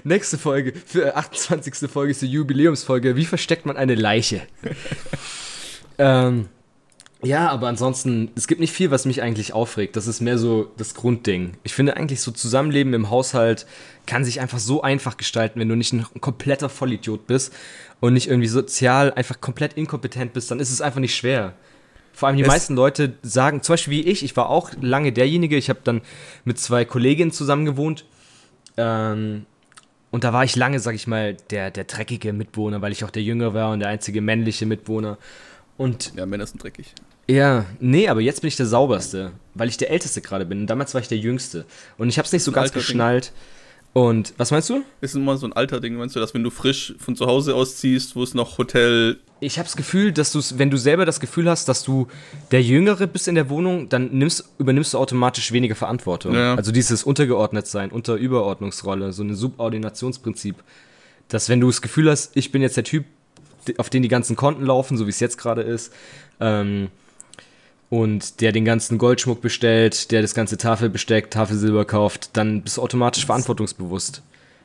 Nächste 0.03 0.37
Folge, 0.37 0.73
für 0.85 1.15
28. 1.15 1.89
Folge 1.89 2.11
ist 2.11 2.21
die 2.21 2.27
Jubiläumsfolge. 2.27 3.15
Wie 3.15 3.25
versteckt 3.25 3.65
man 3.65 3.77
eine 3.77 3.95
Leiche? 3.95 4.41
ähm, 5.97 6.49
ja, 7.23 7.49
aber 7.49 7.67
ansonsten, 7.67 8.31
es 8.35 8.47
gibt 8.47 8.59
nicht 8.59 8.73
viel, 8.73 8.91
was 8.91 9.05
mich 9.05 9.21
eigentlich 9.21 9.53
aufregt. 9.53 9.95
Das 9.95 10.07
ist 10.07 10.21
mehr 10.21 10.37
so 10.37 10.71
das 10.77 10.93
Grundding. 10.93 11.53
Ich 11.63 11.73
finde 11.73 11.95
eigentlich 11.95 12.21
so 12.21 12.31
Zusammenleben 12.31 12.93
im 12.93 13.09
Haushalt 13.09 13.65
kann 14.05 14.25
sich 14.25 14.41
einfach 14.41 14.59
so 14.59 14.81
einfach 14.81 15.17
gestalten, 15.17 15.59
wenn 15.59 15.69
du 15.69 15.75
nicht 15.75 15.93
ein 15.93 16.05
kompletter 16.19 16.69
Vollidiot 16.69 17.27
bist 17.27 17.53
und 17.99 18.13
nicht 18.13 18.27
irgendwie 18.27 18.47
sozial 18.47 19.13
einfach 19.13 19.39
komplett 19.39 19.73
inkompetent 19.73 20.33
bist, 20.33 20.51
dann 20.51 20.59
ist 20.59 20.71
es 20.71 20.81
einfach 20.81 20.99
nicht 20.99 21.15
schwer. 21.15 21.53
Vor 22.11 22.27
allem 22.27 22.37
die 22.37 22.43
es 22.43 22.47
meisten 22.47 22.75
Leute 22.75 23.13
sagen, 23.23 23.63
zum 23.63 23.73
Beispiel 23.73 23.93
wie 23.93 24.01
ich, 24.09 24.23
ich 24.23 24.35
war 24.35 24.49
auch 24.49 24.71
lange 24.81 25.11
derjenige, 25.11 25.57
ich 25.57 25.69
habe 25.69 25.79
dann 25.83 26.01
mit 26.45 26.59
zwei 26.59 26.85
Kolleginnen 26.85 27.31
zusammen 27.31 27.65
gewohnt. 27.65 28.05
Ähm, 28.77 29.45
und 30.11 30.23
da 30.23 30.31
war 30.31 30.43
ich 30.43 30.55
lange, 30.55 30.79
sag 30.79 30.93
ich 30.93 31.07
mal, 31.07 31.35
der, 31.49 31.71
der 31.71 31.85
dreckige 31.85 32.33
Mitwohner, 32.33 32.81
weil 32.81 32.91
ich 32.91 33.03
auch 33.03 33.09
der 33.09 33.23
Jüngere 33.23 33.53
war 33.55 33.71
und 33.71 33.79
der 33.79 33.89
einzige 33.89 34.21
männliche 34.21 34.65
Mitwohner. 34.67 35.17
Und 35.77 36.13
ja, 36.15 36.25
Männer 36.25 36.45
sind 36.45 36.61
dreckig. 36.61 36.93
Ja, 37.27 37.65
nee, 37.79 38.07
aber 38.07 38.21
jetzt 38.21 38.41
bin 38.41 38.49
ich 38.49 38.55
der 38.55 38.65
sauberste, 38.65 39.31
weil 39.53 39.69
ich 39.69 39.77
der 39.77 39.89
Älteste 39.89 40.21
gerade 40.21 40.45
bin. 40.45 40.67
Damals 40.67 40.93
war 40.93 41.01
ich 41.01 41.07
der 41.07 41.17
Jüngste. 41.17 41.65
Und 41.97 42.09
ich 42.09 42.17
habe 42.17 42.25
es 42.25 42.33
nicht 42.33 42.43
so 42.43 42.51
ganz 42.51 42.73
geschnallt. 42.73 43.31
Und 43.93 44.33
was 44.37 44.49
meinst 44.49 44.71
du? 44.71 44.83
Ist 45.01 45.15
immer 45.15 45.37
so 45.37 45.45
ein 45.45 45.53
alter 45.53 45.79
Ding, 45.79 45.95
meinst 45.95 46.15
du, 46.15 46.19
dass 46.19 46.33
wenn 46.33 46.43
du 46.43 46.49
frisch 46.49 46.95
von 46.97 47.15
zu 47.15 47.27
Hause 47.27 47.53
ausziehst, 47.53 48.15
wo 48.15 48.23
es 48.23 48.33
noch 48.33 48.57
Hotel. 48.57 49.19
Ich 49.39 49.59
habe 49.59 49.67
das 49.67 49.75
Gefühl, 49.75 50.11
dass 50.11 50.31
du 50.31 50.41
wenn 50.55 50.71
du 50.71 50.77
selber 50.77 51.05
das 51.05 51.19
Gefühl 51.19 51.47
hast, 51.47 51.69
dass 51.69 51.83
du 51.83 52.07
der 52.49 52.63
Jüngere 52.63 53.05
bist 53.05 53.27
in 53.27 53.35
der 53.35 53.49
Wohnung, 53.49 53.89
dann 53.89 54.09
nimmst, 54.11 54.45
übernimmst 54.57 54.95
du 54.95 54.97
automatisch 54.97 55.51
weniger 55.51 55.75
Verantwortung. 55.75 56.33
Ja. 56.33 56.55
Also 56.55 56.71
dieses 56.71 57.03
Untergeordnetsein, 57.03 57.91
Unterüberordnungsrolle, 57.91 59.13
so 59.13 59.23
ein 59.23 59.35
Subordinationsprinzip. 59.35 60.55
Dass 61.27 61.47
wenn 61.49 61.61
du 61.61 61.67
das 61.67 61.83
Gefühl 61.83 62.09
hast, 62.09 62.35
ich 62.35 62.51
bin 62.51 62.63
jetzt 62.63 62.77
der 62.77 62.83
Typ, 62.83 63.05
auf 63.77 63.91
den 63.91 64.01
die 64.01 64.09
ganzen 64.09 64.35
Konten 64.35 64.65
laufen, 64.65 64.97
so 64.97 65.05
wie 65.05 65.11
es 65.11 65.19
jetzt 65.19 65.37
gerade 65.37 65.61
ist, 65.61 65.93
ähm, 66.39 66.89
und 67.93 68.41
der 68.41 68.51
den 68.51 68.65
ganzen 68.65 68.97
Goldschmuck 68.97 69.39
bestellt, 69.39 70.11
der 70.11 70.23
das 70.23 70.33
ganze 70.33 70.57
Tafelbesteck, 70.57 71.29
Tafelsilber 71.29 71.85
kauft, 71.85 72.31
dann 72.33 72.63
bist 72.63 72.77
du 72.77 72.81
automatisch 72.81 73.27
verantwortungsbewusst. 73.27 74.23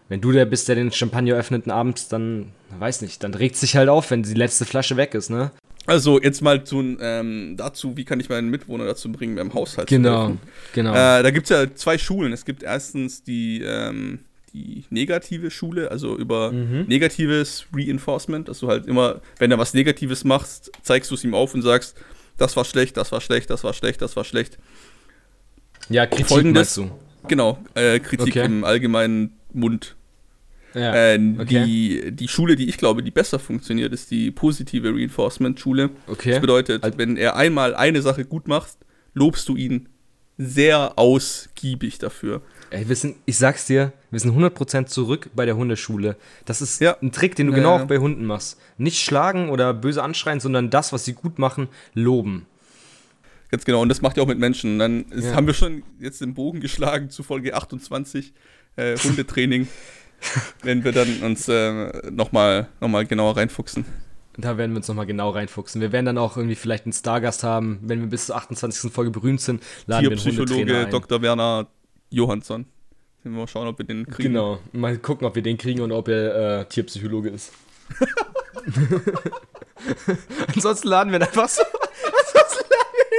Wenn 0.08 0.22
du 0.22 0.32
der 0.32 0.46
bist, 0.46 0.66
der 0.66 0.76
den 0.76 0.90
Champagner 0.90 1.34
öffnet 1.34 1.68
abends, 1.68 2.08
dann, 2.08 2.52
weiß 2.78 3.02
nicht, 3.02 3.22
dann 3.22 3.34
regt 3.34 3.56
sich 3.56 3.76
halt 3.76 3.90
auf, 3.90 4.10
wenn 4.10 4.22
die 4.22 4.32
letzte 4.32 4.64
Flasche 4.64 4.96
weg 4.96 5.12
ist, 5.12 5.28
ne? 5.28 5.50
Also 5.84 6.18
jetzt 6.18 6.40
mal 6.40 6.64
zu, 6.64 6.96
ähm, 7.02 7.56
dazu, 7.58 7.98
wie 7.98 8.06
kann 8.06 8.18
ich 8.18 8.30
meinen 8.30 8.48
Mitwohner 8.48 8.86
dazu 8.86 9.12
bringen, 9.12 9.36
beim 9.36 9.52
Haushalt 9.52 9.88
genau, 9.88 10.08
zu 10.08 10.20
helfen. 10.28 10.40
Genau, 10.72 10.92
äh, 10.92 11.22
Da 11.22 11.30
gibt 11.30 11.50
es 11.50 11.50
ja 11.50 11.74
zwei 11.74 11.98
Schulen. 11.98 12.32
Es 12.32 12.46
gibt 12.46 12.62
erstens 12.62 13.24
die, 13.24 13.60
ähm, 13.62 14.20
die 14.54 14.84
negative 14.88 15.50
Schule, 15.50 15.90
also 15.90 16.16
über 16.16 16.50
mhm. 16.50 16.86
negatives 16.88 17.66
Reinforcement, 17.74 18.48
dass 18.48 18.60
du 18.60 18.68
halt 18.68 18.86
immer, 18.86 19.20
wenn 19.38 19.50
er 19.50 19.58
was 19.58 19.74
Negatives 19.74 20.24
machst, 20.24 20.72
zeigst 20.82 21.10
du 21.10 21.14
es 21.14 21.24
ihm 21.24 21.34
auf 21.34 21.52
und 21.52 21.60
sagst, 21.60 21.94
das 22.38 22.56
war 22.56 22.64
schlecht, 22.64 22.96
das 22.96 23.12
war 23.12 23.20
schlecht, 23.20 23.50
das 23.50 23.64
war 23.64 23.74
schlecht, 23.74 24.00
das 24.00 24.16
war 24.16 24.24
schlecht. 24.24 24.58
Ja, 25.88 26.06
Kritik 26.06 26.28
Folgendes, 26.28 26.74
du. 26.74 26.90
Genau, 27.28 27.58
äh, 27.74 27.98
Kritik 27.98 28.28
okay. 28.28 28.44
im 28.44 28.64
allgemeinen 28.64 29.34
Mund. 29.52 29.96
Ja, 30.74 30.94
äh, 30.94 31.20
okay. 31.38 31.64
die, 31.64 32.12
die 32.12 32.28
Schule, 32.28 32.54
die 32.54 32.68
ich 32.68 32.76
glaube, 32.76 33.02
die 33.02 33.10
besser 33.10 33.38
funktioniert, 33.38 33.92
ist 33.92 34.10
die 34.10 34.30
positive 34.30 34.94
Reinforcement-Schule. 34.94 35.90
Okay. 36.06 36.32
Das 36.32 36.40
bedeutet, 36.40 36.98
wenn 36.98 37.16
er 37.16 37.36
einmal 37.36 37.74
eine 37.74 38.02
Sache 38.02 38.24
gut 38.24 38.48
macht, 38.48 38.76
lobst 39.14 39.48
du 39.48 39.56
ihn 39.56 39.88
sehr 40.36 40.98
ausgiebig 40.98 41.98
dafür. 41.98 42.42
Ey, 42.70 42.88
wir 42.88 42.96
sind, 42.96 43.16
ich 43.24 43.38
sag's 43.38 43.66
dir, 43.66 43.92
wir 44.10 44.20
sind 44.20 44.36
100% 44.36 44.86
zurück 44.86 45.30
bei 45.34 45.46
der 45.46 45.56
Hundeschule. 45.56 46.16
Das 46.44 46.60
ist 46.60 46.80
ja. 46.80 46.96
ein 47.00 47.12
Trick, 47.12 47.34
den 47.34 47.46
du 47.46 47.52
ja, 47.52 47.58
genau 47.58 47.76
ja. 47.76 47.82
auch 47.82 47.86
bei 47.86 47.98
Hunden 47.98 48.24
machst. 48.26 48.58
Nicht 48.76 49.02
schlagen 49.02 49.48
oder 49.48 49.72
böse 49.72 50.02
anschreien, 50.02 50.40
sondern 50.40 50.68
das, 50.68 50.92
was 50.92 51.04
sie 51.04 51.14
gut 51.14 51.38
machen, 51.38 51.68
loben. 51.94 52.46
Ganz 53.50 53.64
genau, 53.64 53.80
und 53.80 53.88
das 53.88 54.02
macht 54.02 54.18
ihr 54.18 54.22
auch 54.22 54.28
mit 54.28 54.38
Menschen. 54.38 54.78
Dann 54.78 55.06
ist, 55.06 55.34
haben 55.34 55.46
wir 55.46 55.54
schon 55.54 55.82
jetzt 55.98 56.20
den 56.20 56.34
Bogen 56.34 56.60
geschlagen 56.60 57.08
zu 57.08 57.22
Folge 57.22 57.54
28, 57.54 58.34
äh, 58.76 58.96
Hundetraining, 58.98 59.68
wenn 60.62 60.84
wir 60.84 60.92
dann 60.92 61.22
uns 61.22 61.48
äh, 61.48 62.10
nochmal 62.10 62.68
noch 62.80 62.88
mal 62.88 63.06
genauer 63.06 63.38
reinfuchsen. 63.38 63.86
Da 64.36 64.56
werden 64.58 64.72
wir 64.72 64.76
uns 64.76 64.88
nochmal 64.88 65.06
genau 65.06 65.30
reinfuchsen. 65.30 65.80
Wir 65.80 65.90
werden 65.90 66.06
dann 66.06 66.18
auch 66.18 66.36
irgendwie 66.36 66.54
vielleicht 66.54 66.84
einen 66.84 66.92
Stargast 66.92 67.42
haben, 67.42 67.80
wenn 67.82 68.00
wir 68.00 68.06
bis 68.06 68.26
zur 68.26 68.36
28. 68.36 68.92
Folge 68.92 69.10
berühmt 69.10 69.40
sind. 69.40 69.62
Laden 69.86 70.10
Tierpsychologe 70.10 70.86
Dr. 70.90 71.22
Werner 71.22 71.66
Johansson. 72.10 72.66
Mal 73.24 73.48
schauen, 73.48 73.66
ob 73.66 73.78
wir 73.78 73.84
den 73.84 74.06
kriegen. 74.06 74.32
Genau, 74.32 74.58
mal 74.72 74.96
gucken, 74.96 75.26
ob 75.26 75.34
wir 75.34 75.42
den 75.42 75.58
kriegen 75.58 75.80
und 75.80 75.92
ob 75.92 76.08
er 76.08 76.60
äh, 76.60 76.64
Tierpsychologe 76.66 77.28
ist. 77.28 77.52
Ansonsten 80.54 80.88
laden 80.88 81.12
wir 81.12 81.20
einfach 81.20 81.48
so 81.48 81.62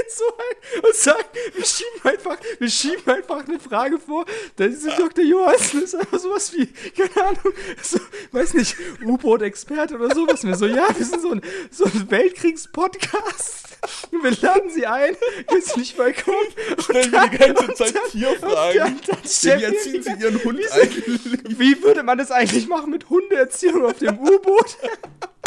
so 0.09 0.23
ein 0.25 0.83
und 0.83 0.95
sagen, 0.95 1.27
wir 1.53 1.65
schieben 1.65 2.01
einfach, 2.03 2.37
wir 2.59 2.69
schieben 2.69 3.07
einfach 3.07 3.47
eine 3.47 3.59
Frage 3.59 3.99
vor. 3.99 4.25
Da 4.55 4.65
ist 4.65 4.85
Dr. 4.85 5.23
Johansen 5.23 5.83
ist 5.83 5.95
einfach 5.95 6.19
sowas 6.19 6.53
wie, 6.53 6.67
keine 6.67 7.27
Ahnung, 7.27 7.53
so, 7.81 7.99
weiß 8.31 8.53
nicht, 8.55 8.75
U-Boot-Experte 9.05 9.95
oder 9.95 10.13
sowas. 10.13 10.43
Wir 10.43 10.55
so, 10.55 10.65
ja, 10.65 10.87
wir 10.95 11.05
sind 11.05 11.21
so 11.21 11.31
ein, 11.31 11.41
so 11.71 11.85
ein 11.85 12.09
Weltkriegs-Podcast. 12.09 13.69
Wir 14.11 14.31
laden 14.41 14.69
sie 14.69 14.85
ein, 14.85 15.15
jetzt 15.51 15.77
nicht 15.77 15.95
vollkommen. 15.95 16.37
Stellen 16.79 17.11
wir 17.11 17.27
die 17.27 17.37
ganze 17.37 17.73
Zeit 17.75 17.95
Tierfragen. 18.11 18.77
Dann, 18.77 18.99
dann 19.07 19.59
wie 19.59 19.63
erziehen 19.63 20.03
sie 20.03 20.13
ihren 20.19 20.43
Hund 20.43 20.59
eigentlich? 20.71 21.59
Wie 21.59 21.81
würde 21.81 22.03
man 22.03 22.17
das 22.17 22.31
eigentlich 22.31 22.67
machen 22.67 22.91
mit 22.91 23.09
Hundeerziehung 23.09 23.85
auf 23.85 23.97
dem 23.99 24.19
U-Boot? 24.19 24.77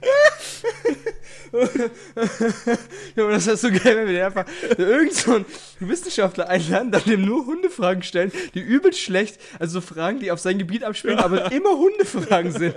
ja, 3.16 3.24
aber 3.24 3.32
das 3.32 3.46
ist 3.46 3.60
so 3.60 3.70
geil, 3.70 3.96
wenn 3.96 4.08
wir 4.08 4.26
einfach 4.26 4.44
irgend 4.78 5.14
so 5.14 5.34
einen 5.34 5.46
Wissenschaftler 5.80 6.48
einladen, 6.48 6.92
dann 6.92 7.02
dem 7.04 7.24
nur 7.24 7.46
Hundefragen 7.46 8.02
stellen, 8.02 8.32
die 8.54 8.60
übelst 8.60 9.00
schlecht, 9.00 9.40
also 9.58 9.80
so 9.80 9.86
Fragen, 9.86 10.20
die 10.20 10.30
auf 10.30 10.40
sein 10.40 10.58
Gebiet 10.58 10.84
abspielen, 10.84 11.18
aber 11.18 11.50
immer 11.52 11.70
Hundefragen 11.70 12.52
sind. 12.52 12.76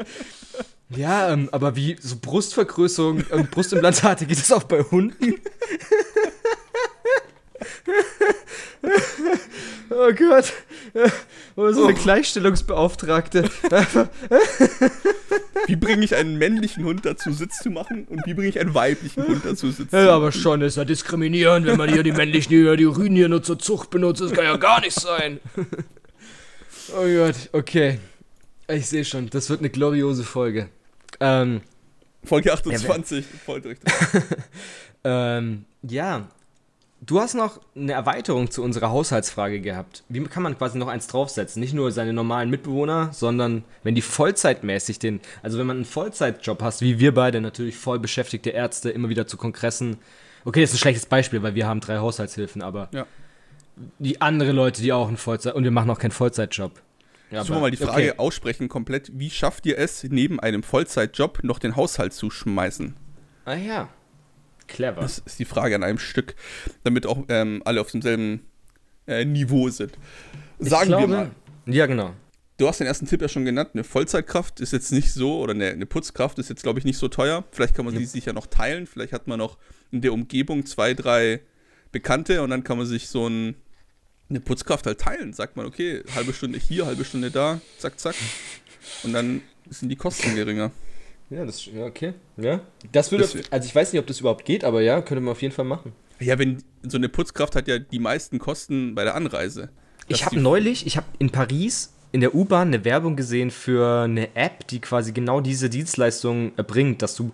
Ja, 0.89 1.31
ähm, 1.31 1.49
aber 1.51 1.75
wie 1.75 1.97
so 1.99 2.15
Brustvergrößerung 2.21 3.23
und 3.29 3.51
Brustimplantate, 3.51 4.25
geht 4.25 4.39
das 4.39 4.51
auch 4.51 4.63
bei 4.63 4.81
Hunden? 4.81 5.39
oh 9.89 10.11
Gott. 10.13 10.53
Oder 11.55 11.73
so 11.73 11.85
eine 11.85 11.93
oh. 11.93 12.01
Gleichstellungsbeauftragte. 12.01 13.49
wie 15.67 15.75
bringe 15.75 16.03
ich 16.03 16.15
einen 16.15 16.37
männlichen 16.37 16.83
Hund 16.83 17.05
dazu, 17.05 17.31
Sitz 17.31 17.59
zu 17.59 17.69
machen 17.69 18.05
und 18.09 18.25
wie 18.25 18.33
bringe 18.33 18.49
ich 18.49 18.59
einen 18.59 18.73
weiblichen 18.73 19.25
Hund 19.25 19.45
dazu, 19.45 19.71
Sitz 19.71 19.89
zu 19.89 19.95
machen? 19.95 20.07
Ja, 20.07 20.15
aber 20.15 20.31
schon 20.31 20.61
ist 20.61 20.77
ja 20.77 20.85
diskriminierend, 20.85 21.65
wenn 21.65 21.77
man 21.77 21.89
hier 21.89 22.03
die 22.03 22.11
männlichen 22.11 22.49
hier 22.49 22.75
die 22.75 22.85
Urinen 22.85 23.15
hier 23.15 23.29
nur 23.29 23.41
zur 23.41 23.57
Zucht 23.59 23.89
benutzt. 23.89 24.21
Das 24.21 24.33
kann 24.33 24.43
ja 24.43 24.57
gar 24.57 24.81
nicht 24.81 24.99
sein. 24.99 25.39
oh 26.95 27.05
Gott, 27.05 27.49
okay. 27.53 27.99
Ich 28.67 28.87
sehe 28.87 29.05
schon, 29.05 29.29
das 29.29 29.49
wird 29.49 29.59
eine 29.59 29.69
gloriose 29.69 30.23
Folge. 30.23 30.69
Ähm, 31.19 31.61
Folge 32.23 32.53
28, 32.53 33.25
ja, 33.47 33.55
ähm, 35.03 35.65
ja, 35.81 36.27
Du 37.05 37.19
hast 37.19 37.33
noch 37.33 37.59
eine 37.75 37.91
Erweiterung 37.91 38.49
zu 38.49 38.63
unserer 38.63 38.89
Haushaltsfrage 38.89 39.59
gehabt. 39.59 40.03
Wie 40.07 40.23
kann 40.23 40.41
man 40.41 40.57
quasi 40.57 40.77
noch 40.77 40.87
eins 40.87 41.07
draufsetzen? 41.07 41.59
Nicht 41.59 41.73
nur 41.73 41.91
seine 41.91 42.13
normalen 42.13 42.49
Mitbewohner, 42.49 43.09
sondern 43.11 43.65
wenn 43.83 43.93
die 43.93 44.01
vollzeitmäßig 44.01 44.99
den, 44.99 45.19
also 45.41 45.57
wenn 45.57 45.67
man 45.67 45.77
einen 45.77 45.85
Vollzeitjob 45.85 46.61
hast, 46.61 46.81
wie 46.81 46.99
wir 46.99 47.13
beide, 47.13 47.41
natürlich 47.41 47.75
voll 47.75 47.99
beschäftigte 47.99 48.51
Ärzte, 48.51 48.89
immer 48.89 49.09
wieder 49.09 49.27
zu 49.27 49.35
Kongressen. 49.35 49.97
Okay, 50.45 50.61
das 50.61 50.69
ist 50.69 50.77
ein 50.77 50.79
schlechtes 50.79 51.05
Beispiel, 51.05 51.43
weil 51.43 51.55
wir 51.55 51.67
haben 51.67 51.81
drei 51.81 51.97
Haushaltshilfen, 51.97 52.61
aber 52.61 52.87
ja. 52.93 53.05
die 53.99 54.21
andere 54.21 54.53
Leute, 54.53 54.81
die 54.81 54.93
auch 54.93 55.09
einen 55.09 55.17
Vollzeit, 55.17 55.55
und 55.55 55.65
wir 55.65 55.71
machen 55.71 55.89
auch 55.89 55.99
keinen 55.99 56.11
Vollzeitjob. 56.11 56.71
Ja, 57.31 57.43
Sollen 57.43 57.57
wir 57.57 57.61
mal 57.63 57.71
die 57.71 57.77
Frage 57.77 58.11
okay. 58.11 58.17
aussprechen 58.17 58.69
komplett. 58.69 59.11
Wie 59.13 59.29
schafft 59.29 59.65
ihr 59.65 59.77
es, 59.77 60.03
neben 60.03 60.39
einem 60.39 60.63
Vollzeitjob 60.63 61.43
noch 61.43 61.59
den 61.59 61.75
Haushalt 61.75 62.13
zu 62.13 62.29
schmeißen? 62.29 62.95
Ah 63.43 63.55
ja. 63.55 63.89
Clever. 64.67 65.01
Das 65.01 65.19
ist 65.19 65.39
die 65.39 65.45
Frage 65.45 65.75
an 65.75 65.83
einem 65.83 65.99
Stück, 65.99 66.35
damit 66.83 67.05
auch 67.05 67.23
ähm, 67.29 67.61
alle 67.65 67.81
auf 67.81 67.91
demselben 67.91 68.45
äh, 69.07 69.25
Niveau 69.25 69.69
sind. 69.69 69.93
Sagen 70.59 70.87
glaube, 70.87 71.09
wir 71.09 71.17
mal. 71.17 71.31
Ja, 71.65 71.85
genau. 71.85 72.13
Du 72.57 72.67
hast 72.67 72.79
den 72.79 72.87
ersten 72.87 73.07
Tipp 73.07 73.21
ja 73.21 73.27
schon 73.27 73.45
genannt. 73.45 73.71
Eine 73.73 73.83
Vollzeitkraft 73.83 74.59
ist 74.59 74.73
jetzt 74.73 74.91
nicht 74.91 75.11
so, 75.11 75.39
oder 75.39 75.53
eine, 75.53 75.69
eine 75.69 75.85
Putzkraft 75.85 76.37
ist 76.39 76.49
jetzt, 76.49 76.63
glaube 76.63 76.79
ich, 76.79 76.85
nicht 76.85 76.97
so 76.97 77.07
teuer. 77.07 77.43
Vielleicht 77.51 77.75
kann 77.75 77.85
man 77.85 77.93
ja. 77.93 77.99
sie 77.99 78.05
sich 78.05 78.25
ja 78.25 78.33
noch 78.33 78.47
teilen. 78.47 78.85
Vielleicht 78.85 79.11
hat 79.11 79.27
man 79.27 79.39
noch 79.39 79.57
in 79.91 80.01
der 80.01 80.13
Umgebung 80.13 80.65
zwei, 80.65 80.93
drei 80.93 81.41
Bekannte 81.91 82.41
und 82.41 82.51
dann 82.51 82.63
kann 82.63 82.77
man 82.77 82.85
sich 82.85 83.07
so 83.07 83.27
ein, 83.27 83.55
eine 84.29 84.39
Putzkraft 84.39 84.85
halt 84.85 84.99
teilen. 85.01 85.33
Sagt 85.33 85.57
man, 85.57 85.65
okay, 85.65 86.03
halbe 86.15 86.33
Stunde 86.33 86.59
hier, 86.59 86.85
halbe 86.85 87.05
Stunde 87.05 87.31
da, 87.31 87.59
zack, 87.79 87.99
zack. 87.99 88.15
Und 89.03 89.13
dann 89.13 89.41
sind 89.69 89.89
die 89.89 89.95
Kosten 89.95 90.35
geringer. 90.35 90.71
Ja, 91.33 91.45
das 91.45 91.65
ja, 91.65 91.85
okay. 91.85 92.13
Ja. 92.37 92.59
Das 92.91 93.11
würde, 93.11 93.23
Das- 93.23 93.51
also 93.51 93.65
ich 93.67 93.73
weiß 93.75 93.91
nicht, 93.93 93.99
ob 93.99 94.07
das 94.07 94.19
überhaupt 94.19 94.45
geht, 94.45 94.63
aber 94.63 94.81
ja, 94.81 95.01
könnte 95.01 95.21
man 95.21 95.31
auf 95.31 95.41
jeden 95.41 95.53
Fall 95.53 95.65
machen. 95.65 95.93
Ja, 96.19 96.37
wenn 96.37 96.63
so 96.83 96.97
eine 96.97 97.09
Putzkraft 97.09 97.55
hat 97.55 97.67
ja 97.67 97.79
die 97.79 97.99
meisten 97.99 98.39
Kosten 98.39 98.93
bei 98.95 99.03
der 99.03 99.15
Anreise. 99.15 99.69
Ich 100.07 100.25
habe 100.25 100.39
neulich, 100.39 100.85
ich 100.85 100.95
habe 100.97 101.07
in 101.19 101.29
Paris 101.31 101.93
in 102.11 102.21
der 102.21 102.35
U-Bahn 102.35 102.67
eine 102.67 102.85
Werbung 102.85 103.15
gesehen 103.15 103.49
für 103.49 104.03
eine 104.03 104.35
App, 104.35 104.67
die 104.67 104.79
quasi 104.79 105.11
genau 105.13 105.41
diese 105.41 105.69
Dienstleistung 105.69 106.51
erbringt, 106.57 107.01
dass 107.01 107.15
du 107.15 107.31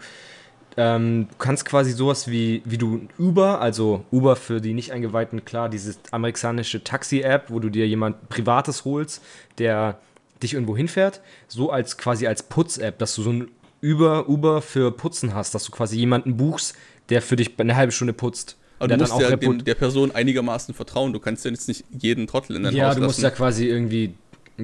ähm, 0.78 1.28
kannst 1.40 1.66
quasi 1.66 1.92
sowas 1.92 2.30
wie, 2.30 2.62
wie 2.64 2.78
du 2.78 3.08
Uber, 3.18 3.60
also 3.60 4.06
Uber 4.12 4.36
für 4.38 4.62
die 4.62 4.74
nicht 4.74 4.92
eingeweihten, 4.94 5.44
klar, 5.44 5.68
diese 5.68 5.96
amerikanische 6.12 6.84
Taxi-App, 6.84 7.50
wo 7.50 7.60
du 7.60 7.70
dir 7.70 7.86
jemand 7.88 8.30
Privates 8.30 8.86
holst, 8.86 9.22
der 9.58 10.00
dich 10.42 10.54
irgendwo 10.54 10.78
hinfährt, 10.78 11.20
so 11.50 11.70
als 11.72 11.98
quasi 11.98 12.28
als 12.28 12.44
Putz-App, 12.44 12.98
dass 13.00 13.14
du 13.16 13.24
so 13.24 13.32
ein 13.32 13.52
Uber, 13.82 14.28
Uber 14.28 14.62
für 14.62 14.92
Putzen 14.92 15.34
hast, 15.34 15.56
dass 15.56 15.64
du 15.66 15.72
quasi 15.72 15.98
jemanden 15.98 16.38
buchst, 16.38 16.76
der 17.10 17.22
für 17.22 17.36
dich 17.36 17.52
eine 17.58 17.76
halbe 17.76 17.92
Stunde 17.92 18.14
putzt. 18.14 18.58
Aber 18.80 18.88
du 18.88 18.98
musst 18.98 19.20
ja 19.20 19.36
dem, 19.36 19.64
der 19.64 19.76
Person 19.76 20.12
einigermaßen 20.12 20.74
vertrauen. 20.74 21.12
Du 21.12 21.20
kannst 21.20 21.44
ja 21.44 21.52
jetzt 21.52 21.68
nicht 21.68 21.84
jeden 21.92 22.28
Trottel 22.28 22.56
in 22.56 22.64
dein 22.64 22.76
Ja, 22.76 22.90
Haus 22.90 22.96
du 22.96 23.02
musst 23.02 23.22
ja 23.22 23.30
quasi 23.30 23.68
irgendwie. 23.68 24.14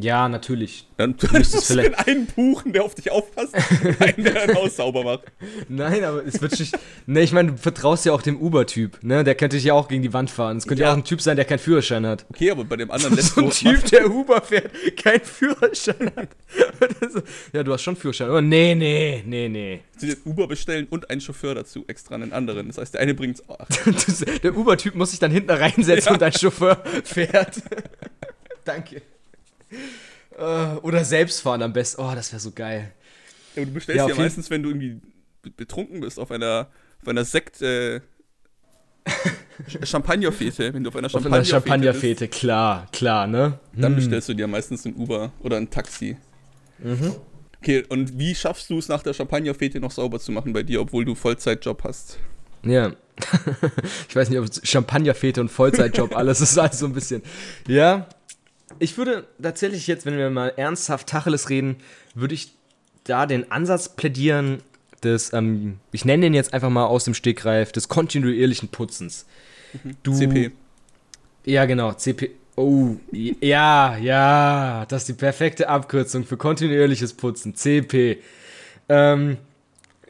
Ja, 0.02 0.28
natürlich. 0.30 0.88
Dann 0.98 1.16
du 1.18 1.28
müsstest 1.28 1.54
musst 1.56 1.68
vielleicht- 1.68 2.08
einen 2.08 2.26
buchen, 2.28 2.74
der 2.74 2.84
auf 2.84 2.96
dich 2.96 3.12
aufpasst, 3.12 3.54
und 3.54 4.02
einen, 4.02 4.24
der 4.24 4.34
dein 4.48 4.56
Haus 4.56 4.76
sauber 4.78 5.04
macht. 5.04 5.24
Nein, 5.68 6.04
aber 6.04 6.26
es 6.26 6.42
wird 6.42 6.58
nicht. 6.60 6.78
ne, 7.06 7.22
ich 7.22 7.32
meine, 7.32 7.52
du 7.52 7.58
vertraust 7.58 8.06
ja 8.06 8.14
auch 8.14 8.22
dem 8.22 8.40
Uber-Typ, 8.42 9.04
ne? 9.04 9.24
Der 9.24 9.36
könnte 9.36 9.56
dich 9.58 9.66
ja 9.66 9.74
auch 9.74 9.88
gegen 9.88 10.04
die 10.04 10.14
Wand 10.14 10.30
fahren. 10.32 10.58
Es 10.58 10.68
könnte 10.68 10.82
ja. 10.84 10.88
Ja. 10.90 10.94
auch 10.94 10.98
ein 10.98 11.04
Typ 11.04 11.22
sein, 11.22 11.36
der 11.36 11.46
keinen 11.46 11.60
Führerschein 11.60 12.06
hat. 12.06 12.26
Okay, 12.30 12.52
aber 12.52 12.64
bei 12.64 12.76
dem 12.78 12.92
anderen 12.92 13.16
lässt 13.18 13.36
So 13.36 13.42
ein 13.42 13.50
du- 13.50 13.54
Typ, 13.56 13.86
der 13.86 14.10
Uber 14.10 14.42
fährt, 14.42 14.72
keinen 14.98 15.22
Führerschein 15.22 16.12
hat. 16.16 16.30
Ja, 17.54 17.64
du 17.64 17.72
hast 17.74 17.82
schon 17.84 17.96
Führerschein. 17.96 18.30
Oh, 18.30 18.42
nee, 18.42 18.76
nee, 18.76 19.24
nee, 19.26 19.48
nee. 19.50 19.82
Sie 19.98 20.08
den 20.08 20.18
Uber 20.26 20.48
bestellen 20.48 20.88
und 20.90 21.10
einen 21.10 21.22
Chauffeur 21.22 21.56
dazu, 21.56 21.84
extra 21.88 22.16
einen 22.16 22.34
anderen. 22.34 22.68
Das 22.68 22.78
heißt, 22.78 22.94
der 22.94 23.02
eine 23.02 23.14
bringt 23.14 23.42
Das, 23.86 24.20
der 24.44 24.56
Uber-Typ 24.56 24.96
muss 24.96 25.12
sich 25.12 25.20
dann 25.20 25.32
hinten 25.32 25.52
reinsetzen 25.52 26.08
Ja. 26.08 26.14
und 26.14 26.22
dein 26.22 26.34
Chauffeur 26.34 26.84
fährt. 27.04 27.62
Danke. 28.66 29.02
Äh, 30.38 30.76
Oder 30.82 31.06
selbst 31.06 31.42
fahren 31.42 31.62
am 31.62 31.74
besten. 31.74 32.02
Oh, 32.02 32.12
das 32.14 32.32
wäre 32.32 32.40
so 32.40 32.52
geil. 32.52 32.92
Ja, 33.56 33.64
du 33.66 33.72
bestellst 33.72 33.98
Ja, 34.00 34.08
ja, 34.10 34.16
meistens, 34.16 34.50
wenn 34.50 34.64
du 34.64 34.70
irgendwie 34.70 35.00
be- 35.42 35.52
betrunken 35.52 36.02
bist, 36.02 36.20
auf 36.20 36.30
einer, 36.32 36.68
auf 37.02 37.08
einer 37.08 37.24
Sekt, 37.24 37.62
äh, 37.62 38.02
Champagnerfete, 39.84 40.74
wenn 40.74 40.84
du 40.84 40.90
auf 40.90 40.96
einer 40.96 41.10
Champagnerfete, 41.10 41.42
bist, 41.44 41.52
Champagnerfete, 41.52 42.28
klar, 42.28 42.88
klar, 42.92 43.28
ne? 43.28 43.60
dann 43.74 43.92
Hm. 43.94 43.96
bestellst 43.96 44.30
du 44.30 44.34
dir 44.34 44.48
meistens 44.48 44.86
ein 44.86 44.96
Uber 44.96 45.32
oder 45.42 45.58
ein 45.58 45.70
Taxi. 45.70 46.18
Mhm. 46.80 47.16
Okay, 47.62 47.84
und 47.88 48.20
wie 48.20 48.36
schaffst 48.36 48.70
du 48.70 48.78
es 48.78 48.90
nach 48.90 49.02
der 49.04 49.14
Champagnerfete 49.14 49.80
noch 49.80 49.92
sauber 49.92 50.20
zu 50.20 50.32
machen 50.32 50.54
bei 50.54 50.64
dir, 50.64 50.82
obwohl 50.82 51.06
du 51.06 51.16
Vollzeitjob 51.16 51.84
hast? 51.84 52.18
Ja. 52.64 52.92
ich 54.10 54.16
weiß 54.16 54.30
nicht, 54.30 54.40
ob 54.40 54.48
Champagnerfete 54.68 55.40
und 55.40 55.50
Vollzeitjob 55.50 56.14
alles 56.18 56.42
ist, 56.42 56.58
also 56.58 56.78
so 56.78 56.86
ein 56.88 56.94
bisschen. 56.94 57.22
Ja. 57.68 58.08
Ich 58.80 58.98
würde 58.98 59.26
tatsächlich 59.42 59.88
jetzt, 59.88 60.06
wenn 60.06 60.18
wir 60.18 60.30
mal 60.30 60.50
ernsthaft 60.56 61.08
Tacheles 61.08 61.50
reden, 61.50 61.78
würde 62.14 62.36
ich 62.36 62.54
da 63.04 63.26
den 63.26 63.52
Ansatz 63.52 63.90
plädieren 63.90 64.62
des, 65.04 65.34
ähm, 65.34 65.80
ich 65.92 66.06
nenne 66.06 66.24
den 66.24 66.34
jetzt 66.34 66.54
einfach 66.54 66.70
mal 66.70 66.86
aus 66.86 67.06
dem 67.06 67.14
Stegreif, 67.14 67.72
des 67.72 67.88
kontinuierlichen 67.88 68.70
Putzens. 68.70 69.26
Du, 70.04 70.14
CP. 70.14 70.52
Ja, 71.46 71.66
genau, 71.66 71.94
CP. 71.94 72.32
Oh, 72.56 72.96
ja, 73.12 73.98
ja, 73.98 74.86
das 74.88 75.04
ist 75.04 75.10
die 75.10 75.14
perfekte 75.14 75.68
Abkürzung 75.68 76.24
für 76.24 76.38
kontinuierliches 76.38 77.14
Putzen. 77.14 77.54
CP. 77.56 78.20
Ähm, 78.88 79.38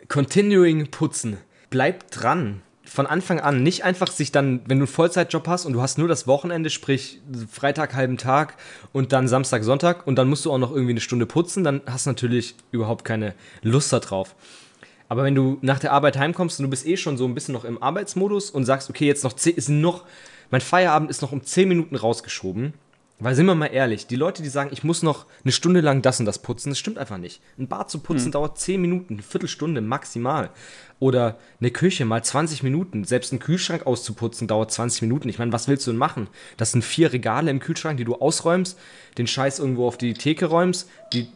Continuing 0.07 0.91
Putzen. 0.91 1.37
Bleib 1.71 2.11
dran. 2.11 2.61
Von 2.85 3.07
Anfang 3.07 3.39
an. 3.39 3.63
Nicht 3.63 3.83
einfach 3.83 4.11
sich 4.11 4.31
dann, 4.31 4.61
wenn 4.67 4.79
du 4.79 4.85
einen 4.85 4.87
Vollzeitjob 4.87 5.47
hast 5.47 5.65
und 5.65 5.73
du 5.73 5.81
hast 5.81 5.97
nur 5.97 6.07
das 6.07 6.27
Wochenende, 6.27 6.69
sprich 6.69 7.19
Freitag, 7.51 7.95
halben 7.95 8.17
Tag 8.17 8.55
und 8.93 9.11
dann 9.11 9.27
Samstag, 9.27 9.63
Sonntag 9.63 10.05
und 10.07 10.15
dann 10.15 10.29
musst 10.29 10.45
du 10.45 10.51
auch 10.51 10.57
noch 10.57 10.71
irgendwie 10.71 10.91
eine 10.91 11.01
Stunde 11.01 11.25
putzen, 11.25 11.63
dann 11.63 11.81
hast 11.87 12.05
du 12.05 12.11
natürlich 12.11 12.55
überhaupt 12.71 13.03
keine 13.03 13.33
Lust 13.63 13.91
darauf. 13.91 14.35
Aber 15.07 15.23
wenn 15.23 15.35
du 15.35 15.57
nach 15.61 15.79
der 15.79 15.91
Arbeit 15.91 16.17
heimkommst 16.17 16.59
und 16.59 16.63
du 16.63 16.69
bist 16.69 16.85
eh 16.85 16.97
schon 16.97 17.17
so 17.17 17.25
ein 17.25 17.35
bisschen 17.35 17.53
noch 17.53 17.65
im 17.65 17.81
Arbeitsmodus 17.81 18.49
und 18.49 18.65
sagst, 18.65 18.89
okay, 18.89 19.05
jetzt 19.05 19.23
noch 19.23 19.33
10, 19.33 19.55
ist 19.55 19.69
noch, 19.69 20.05
mein 20.49 20.61
Feierabend 20.61 21.09
ist 21.09 21.21
noch 21.21 21.31
um 21.31 21.43
10 21.43 21.67
Minuten 21.67 21.95
rausgeschoben, 21.95 22.73
weil 23.19 23.33
sind 23.33 23.45
wir 23.45 23.55
mal 23.55 23.67
ehrlich, 23.67 24.07
die 24.07 24.17
Leute, 24.17 24.43
die 24.43 24.49
sagen, 24.49 24.71
ich 24.73 24.83
muss 24.83 25.01
noch 25.01 25.25
eine 25.43 25.53
Stunde 25.53 25.79
lang 25.79 26.01
das 26.01 26.19
und 26.19 26.25
das 26.25 26.39
putzen, 26.39 26.69
das 26.69 26.79
stimmt 26.79 26.97
einfach 26.97 27.17
nicht. 27.17 27.41
Ein 27.57 27.67
Bad 27.67 27.89
zu 27.89 27.99
putzen 27.99 28.31
dauert 28.31 28.59
10 28.59 28.81
Minuten, 28.81 29.13
eine 29.13 29.23
Viertelstunde 29.23 29.79
maximal. 29.79 30.49
Oder 30.99 31.37
eine 31.59 31.71
Küche 31.71 32.03
mal 32.03 32.23
20 32.23 32.61
Minuten. 32.63 33.05
Selbst 33.05 33.31
einen 33.31 33.39
Kühlschrank 33.39 33.85
auszuputzen 33.85 34.47
dauert 34.47 34.71
20 34.71 35.01
Minuten. 35.01 35.29
Ich 35.29 35.39
meine, 35.39 35.53
was 35.53 35.67
willst 35.69 35.87
du 35.87 35.91
denn 35.91 35.97
machen? 35.97 36.27
Das 36.57 36.73
sind 36.73 36.83
vier 36.83 37.13
Regale 37.13 37.51
im 37.51 37.59
Kühlschrank, 37.59 37.97
die 37.97 38.05
du 38.05 38.15
ausräumst, 38.15 38.77
den 39.17 39.27
Scheiß 39.27 39.59
irgendwo 39.59 39.87
auf 39.87 39.97
die 39.97 40.13
Theke 40.13 40.47
räumst, 40.47 40.89
die 41.13 41.27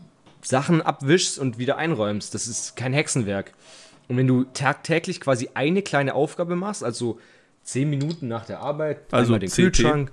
Sachen 0.41 0.81
abwischst 0.81 1.39
und 1.39 1.59
wieder 1.59 1.77
einräumst. 1.77 2.33
Das 2.33 2.47
ist 2.47 2.75
kein 2.75 2.93
Hexenwerk. 2.93 3.53
Und 4.09 4.17
wenn 4.17 4.27
du 4.27 4.43
tagtäglich 4.53 5.21
quasi 5.21 5.49
eine 5.53 5.81
kleine 5.81 6.13
Aufgabe 6.13 6.55
machst, 6.55 6.83
also 6.83 7.19
10 7.63 7.89
Minuten 7.89 8.27
nach 8.27 8.45
der 8.45 8.59
Arbeit, 8.59 9.01
Also 9.11 9.33
einmal 9.33 9.39
den 9.39 9.49
CP. 9.49 9.71
Kühlschrank. 9.71 10.11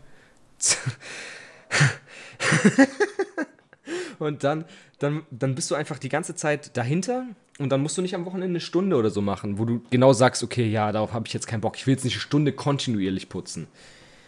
und 4.19 4.45
dann, 4.45 4.65
dann, 4.99 5.23
dann 5.31 5.55
bist 5.55 5.71
du 5.71 5.75
einfach 5.75 5.99
die 5.99 6.09
ganze 6.09 6.35
Zeit 6.35 6.77
dahinter 6.77 7.27
und 7.59 7.71
dann 7.71 7.83
musst 7.83 7.97
du 7.97 8.03
nicht 8.03 8.15
am 8.15 8.27
Wochenende 8.27 8.53
eine 8.53 8.61
Stunde 8.61 8.97
oder 8.97 9.11
so 9.11 9.23
machen, 9.23 9.59
wo 9.59 9.65
du 9.65 9.83
genau 9.91 10.13
sagst, 10.13 10.43
okay, 10.43 10.69
ja, 10.69 10.93
darauf 10.93 11.13
habe 11.13 11.27
ich 11.27 11.33
jetzt 11.33 11.47
keinen 11.47 11.63
Bock. 11.63 11.77
Ich 11.77 11.87
will 11.87 11.95
jetzt 11.95 12.05
nicht 12.05 12.15
eine 12.15 12.21
Stunde 12.21 12.53
kontinuierlich 12.53 13.29
putzen. 13.29 13.67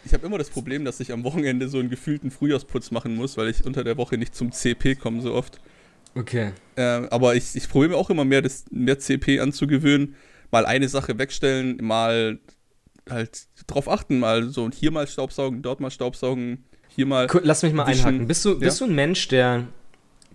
Ich 0.05 0.13
habe 0.13 0.25
immer 0.25 0.37
das 0.37 0.49
Problem, 0.49 0.85
dass 0.85 0.99
ich 0.99 1.11
am 1.11 1.23
Wochenende 1.23 1.67
so 1.67 1.77
einen 1.77 1.89
gefühlten 1.89 2.31
Frühjahrsputz 2.31 2.91
machen 2.91 3.15
muss, 3.15 3.37
weil 3.37 3.49
ich 3.49 3.65
unter 3.65 3.83
der 3.83 3.97
Woche 3.97 4.17
nicht 4.17 4.33
zum 4.33 4.51
CP 4.51 4.95
komme 4.95 5.21
so 5.21 5.33
oft. 5.33 5.59
Okay. 6.15 6.53
Äh, 6.75 6.81
aber 6.81 7.35
ich, 7.35 7.55
ich 7.55 7.69
probiere 7.69 7.91
mir 7.91 7.97
auch 7.97 8.09
immer 8.09 8.25
mehr, 8.25 8.41
das, 8.41 8.65
mehr 8.71 8.97
CP 8.97 9.39
anzugewöhnen. 9.39 10.15
Mal 10.51 10.65
eine 10.65 10.89
Sache 10.89 11.19
wegstellen, 11.19 11.77
mal 11.81 12.39
halt 13.07 13.47
drauf 13.67 13.87
achten, 13.87 14.19
mal 14.19 14.49
so 14.49 14.69
hier 14.71 14.91
mal 14.91 15.07
Staubsaugen, 15.07 15.61
dort 15.61 15.79
mal 15.79 15.91
Staubsaugen, 15.91 16.63
hier 16.99 17.05
mal. 17.05 17.27
Lass 17.43 17.63
mich 17.63 17.73
mal 17.73 17.87
Wischen. 17.87 18.05
einhaken. 18.05 18.27
Bist 18.27 18.43
du, 18.45 18.59
bist 18.59 18.81
du 18.81 18.85
ein 18.85 18.93
Mensch, 18.95 19.27
der. 19.29 19.65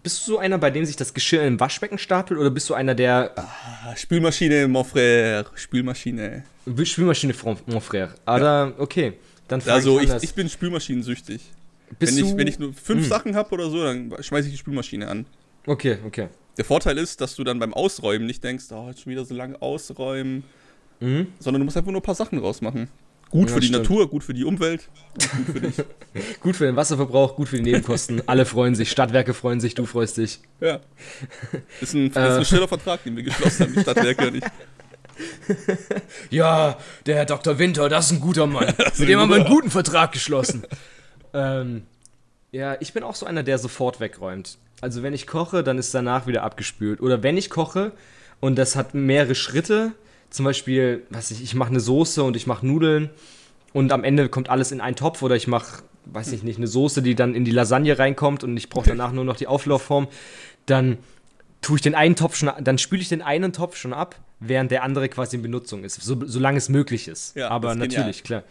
Bist 0.03 0.27
du 0.27 0.33
so 0.33 0.38
einer, 0.38 0.59
bei 0.59 0.70
dem 0.70 0.85
sich 0.85 0.96
das 0.96 1.14
Geschirr 1.14 1.42
im 1.46 1.59
Waschbecken 1.61 1.96
stapelt 1.98 2.38
oder 2.40 2.50
bist 2.50 2.68
du 2.70 2.74
einer, 2.74 2.94
der. 2.94 3.33
Ah, 3.37 3.94
Spülmaschine, 3.96 4.66
mon 4.68 4.85
frère, 4.85 5.46
Spülmaschine. 5.55 6.44
Spülmaschine, 6.85 7.35
mon 7.44 7.81
frère. 7.81 8.09
Oder, 8.27 8.72
okay. 8.79 9.14
Dann 9.48 9.62
Also 9.66 10.00
ich, 10.00 10.11
ich, 10.22 10.35
bin 10.35 10.48
spülmaschinensüchtig. 10.48 11.42
bist 11.98 12.16
Wenn 12.16 12.24
ich, 12.24 12.37
wenn 12.37 12.46
ich 12.46 12.59
nur 12.59 12.72
fünf 12.72 13.03
Hm. 13.03 13.09
Sachen 13.09 13.37
habe 13.37 13.50
oder 13.55 13.68
so, 13.70 13.83
dann 13.83 14.14
schmeiße 14.20 14.48
ich 14.48 14.55
die 14.55 14.59
Spülmaschine 14.59 15.09
an. 15.09 15.27
Okay, 15.66 15.98
okay. 16.07 16.29
Der 16.57 16.64
Vorteil 16.64 16.96
ist, 16.98 17.20
dass 17.20 17.35
du 17.37 17.44
dann 17.44 17.59
beim 17.59 17.74
Ausräumen 17.74 18.27
nicht 18.27 18.42
denkst, 18.44 18.64
oh, 18.70 18.87
jetzt 18.88 19.03
schon 19.03 19.11
wieder 19.12 19.24
so 19.24 19.35
lange 19.35 19.61
ausräumen, 19.61 20.44
Mhm. 21.00 21.27
sondern 21.40 21.61
du 21.61 21.64
musst 21.64 21.77
einfach 21.77 21.90
nur 21.90 22.00
ein 22.00 22.05
paar 22.05 22.14
Sachen 22.14 22.38
rausmachen. 22.38 22.88
Gut 23.35 23.49
Ja, 23.49 23.55
für 23.55 23.61
die 23.61 23.66
stimmt. 23.66 23.83
Natur, 23.83 24.09
gut 24.09 24.23
für 24.23 24.33
die 24.33 24.44
Umwelt, 24.44 24.88
gut 25.18 25.47
für 25.53 25.61
dich. 25.61 25.75
Gut 26.40 26.55
für 26.55 26.66
den 26.66 26.77
Wasserverbrauch, 26.77 27.35
gut 27.35 27.49
für 27.49 27.57
die 27.57 27.64
Nebenkosten. 27.64 28.23
Alle 28.29 28.47
freuen 28.47 28.77
sich. 28.77 28.92
Stadtwerke 28.92 29.35
freuen 29.35 29.59
sich, 29.59 29.75
du 29.75 29.87
freust 29.87 30.18
dich. 30.18 30.38
Ja. 30.61 30.79
Ist 31.81 31.94
ein, 31.94 32.07
ist 32.11 32.16
Äh. 32.16 32.20
ein 32.20 32.44
schneller 32.44 32.68
Vertrag, 32.68 33.03
den 33.03 33.16
wir 33.16 33.25
geschlossen 33.25 33.64
haben, 33.66 33.75
die 33.75 33.81
Stadtwerke 33.81 34.29
und 34.29 34.35
ich. 34.37 34.44
Ja, 36.31 36.79
der 37.07 37.16
Herr 37.16 37.25
Dr. 37.27 37.59
Winter, 37.59 37.88
das 37.88 38.07
ist 38.07 38.12
ein 38.12 38.20
guter 38.20 38.47
Mann. 38.47 38.66
Mit 38.99 39.09
dem 39.09 39.18
haben 39.18 39.29
wir 39.31 39.37
einen 39.37 39.47
guten 39.47 39.70
Vertrag 39.70 40.12
geschlossen. 40.12 40.62
ähm, 41.35 41.83
ja, 42.53 42.77
ich 42.81 42.92
bin 42.92 43.03
auch 43.03 43.16
so 43.16 43.27
einer, 43.27 43.42
der 43.42 43.59
sofort 43.59 43.99
wegräumt. 43.99 44.59
Also 44.81 45.03
wenn 45.03 45.12
ich 45.12 45.27
koche, 45.27 45.64
dann 45.64 45.79
ist 45.79 45.92
danach 45.92 46.29
wieder 46.29 46.44
abgespült. 46.44 47.01
Oder 47.01 47.23
wenn 47.25 47.37
ich 47.37 47.51
koche 47.51 47.90
und 48.40 48.57
das 48.57 48.77
hat 48.77 48.94
mehrere 48.94 49.35
Schritte, 49.35 49.92
zum 50.35 50.44
Beispiel, 50.44 51.07
was 51.11 51.31
ich, 51.31 51.44
ich 51.44 51.55
mache 51.55 51.70
eine 51.70 51.79
Soße 51.79 52.25
und 52.25 52.35
ich 52.35 52.49
mache 52.49 52.66
Nudeln 52.66 53.09
und 53.73 53.92
am 53.92 54.03
Ende 54.03 54.29
kommt 54.29 54.51
alles 54.51 54.73
in 54.73 54.81
einen 54.81 54.97
Topf 54.97 55.23
oder 55.23 55.37
ich 55.37 55.47
mache, 55.47 55.85
weiß 56.07 56.33
ich 56.33 56.42
nicht, 56.42 56.57
eine 56.57 56.66
Soße, 56.66 57.03
die 57.03 57.14
dann 57.14 57.37
in 57.37 57.44
die 57.44 57.53
Lasagne 57.53 57.97
reinkommt 57.97 58.42
und 58.42 58.57
ich 58.57 58.68
brauche 58.68 58.88
danach 58.88 59.12
nur 59.12 59.25
noch 59.25 59.37
die 59.37 59.47
Auflaufform, 59.47 60.09
dann 60.66 60.99
tue 61.62 61.77
ich 61.77 61.83
den 61.83 61.94
einen 61.94 62.16
Topf 62.16 62.35
schon, 62.35 62.51
dann 62.61 62.79
spüle 62.79 63.01
ich 63.01 63.09
den 63.09 63.23
einen 63.23 63.53
Topf 63.53 63.77
schon 63.77 63.92
ab, 63.92 64.16
während 64.40 64.73
der 64.73 64.83
andere 64.83 65.09
quasi 65.09 65.37
in 65.37 65.42
Benutzung 65.42 65.85
ist, 65.85 66.03
so, 66.03 66.16
solange 66.27 66.59
es 66.59 66.68
möglich 66.68 67.07
ist. 67.07 67.37
Ja, 67.37 67.51
Aber 67.51 67.70
ist 67.70 67.79
natürlich, 67.79 68.25
klar. 68.25 68.42